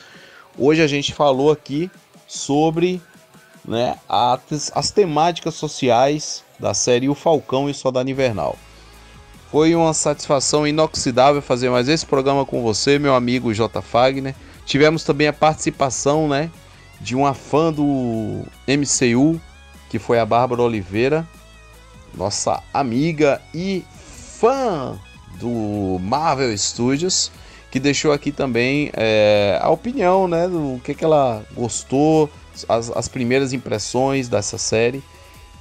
Hoje 0.57 0.81
a 0.81 0.87
gente 0.87 1.13
falou 1.13 1.51
aqui 1.51 1.91
sobre 2.25 3.01
né, 3.65 3.97
as, 4.07 4.71
as 4.73 4.91
temáticas 4.91 5.55
sociais 5.55 6.41
da 6.57 6.73
série 6.73 7.09
O 7.09 7.15
Falcão 7.15 7.67
e 7.67 7.71
o 7.71 7.75
Soldado 7.75 8.09
Invernal. 8.09 8.57
Foi 9.53 9.75
uma 9.75 9.93
satisfação 9.93 10.65
inoxidável 10.65 11.39
fazer 11.39 11.69
mais 11.69 11.87
esse 11.87 12.03
programa 12.03 12.43
com 12.43 12.63
você, 12.63 12.97
meu 12.97 13.13
amigo 13.13 13.53
J. 13.53 13.83
Fagner. 13.83 14.33
Tivemos 14.65 15.03
também 15.03 15.27
a 15.27 15.31
participação 15.31 16.27
né, 16.27 16.49
de 16.99 17.15
uma 17.15 17.35
fã 17.35 17.71
do 17.71 18.43
MCU, 18.67 19.39
que 19.91 19.99
foi 19.99 20.17
a 20.17 20.25
Bárbara 20.25 20.63
Oliveira, 20.63 21.27
nossa 22.15 22.63
amiga 22.73 23.39
e 23.53 23.85
fã 24.39 24.99
do 25.39 25.99
Marvel 26.01 26.57
Studios, 26.57 27.31
que 27.69 27.79
deixou 27.79 28.11
aqui 28.11 28.31
também 28.31 28.89
é, 28.95 29.59
a 29.61 29.69
opinião, 29.69 30.27
né, 30.27 30.47
do 30.47 30.81
que, 30.83 30.95
que 30.95 31.05
ela 31.05 31.45
gostou, 31.53 32.27
as, 32.67 32.89
as 32.89 33.07
primeiras 33.07 33.53
impressões 33.53 34.27
dessa 34.27 34.57
série, 34.57 35.03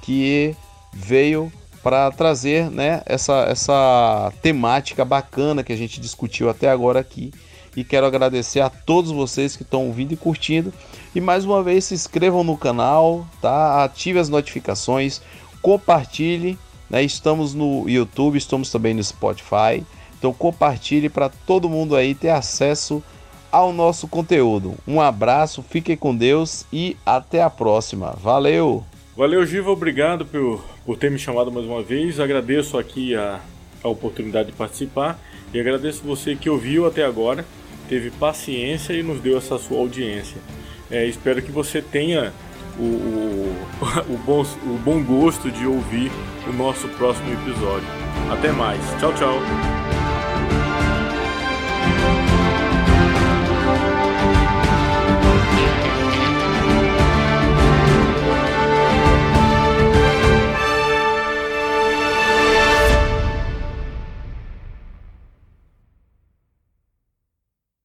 que 0.01 0.57
veio 0.95 1.53
para 1.83 2.11
trazer, 2.11 2.71
né, 2.71 3.03
essa, 3.07 3.45
essa 3.49 4.33
temática 4.41 5.05
bacana 5.05 5.63
que 5.63 5.73
a 5.73 5.77
gente 5.77 6.01
discutiu 6.01 6.49
até 6.49 6.71
agora 6.71 7.01
aqui. 7.01 7.33
E 7.77 7.83
quero 7.83 8.07
agradecer 8.07 8.61
a 8.61 8.69
todos 8.69 9.11
vocês 9.11 9.57
que 9.57 9.63
estão 9.63 9.87
ouvindo 9.87 10.13
e 10.13 10.17
curtindo. 10.17 10.73
E 11.15 11.21
mais 11.21 11.45
uma 11.45 11.63
vez 11.63 11.87
se 11.87 11.95
inscrevam 11.95 12.45
no 12.45 12.57
canal, 12.57 13.27
tá? 13.41 13.83
Ative 13.83 14.19
as 14.19 14.29
notificações, 14.29 15.23
compartilhe 15.63 16.59
né? 16.93 17.03
Estamos 17.03 17.55
no 17.55 17.89
YouTube, 17.89 18.37
estamos 18.37 18.71
também 18.71 18.93
no 18.93 19.03
Spotify. 19.03 19.83
Então 20.19 20.33
compartilhe 20.33 21.09
para 21.09 21.31
todo 21.31 21.69
mundo 21.69 21.97
aí 21.97 22.15
ter 22.15 22.29
acesso 22.29 23.03
ao 23.51 23.73
nosso 23.73 24.07
conteúdo. 24.07 24.75
Um 24.87 25.01
abraço, 25.01 25.63
fiquem 25.63 25.97
com 25.97 26.15
Deus 26.15 26.67
e 26.71 26.97
até 27.05 27.43
a 27.43 27.49
próxima. 27.49 28.15
Valeu! 28.23 28.92
Valeu, 29.15 29.45
Giva, 29.45 29.71
obrigado 29.71 30.25
por, 30.25 30.65
por 30.87 30.97
ter 30.97 31.11
me 31.11 31.19
chamado 31.19 31.53
mais 31.53 31.67
uma 31.67 31.83
vez. 31.83 32.19
Agradeço 32.19 32.79
aqui 32.79 33.15
a, 33.15 33.41
a 33.85 33.89
oportunidade 33.89 34.51
de 34.51 34.57
participar 34.57 35.19
e 35.53 35.61
agradeço 35.61 36.03
você 36.03 36.35
que 36.35 36.49
ouviu 36.49 36.87
até 36.87 37.05
agora, 37.05 37.45
teve 37.89 38.11
paciência 38.11 38.95
e 38.95 39.03
nos 39.03 39.21
deu 39.21 39.37
essa 39.37 39.59
sua 39.59 39.79
audiência. 39.79 40.39
É, 40.91 41.07
espero 41.07 41.43
que 41.43 41.53
você 41.53 41.83
tenha 41.83 42.33
o, 42.79 42.83
o, 42.83 43.57
o, 44.15 44.19
bom, 44.25 44.43
o 44.43 44.79
bom 44.79 45.03
gosto 45.03 45.51
de 45.51 45.67
ouvir 45.67 46.11
o 46.49 46.53
nosso 46.53 46.89
próximo 46.89 47.31
episódio. 47.35 47.89
Até 48.31 48.51
mais. 48.51 48.81
Tchau, 48.99 49.13
tchau. 49.15 49.92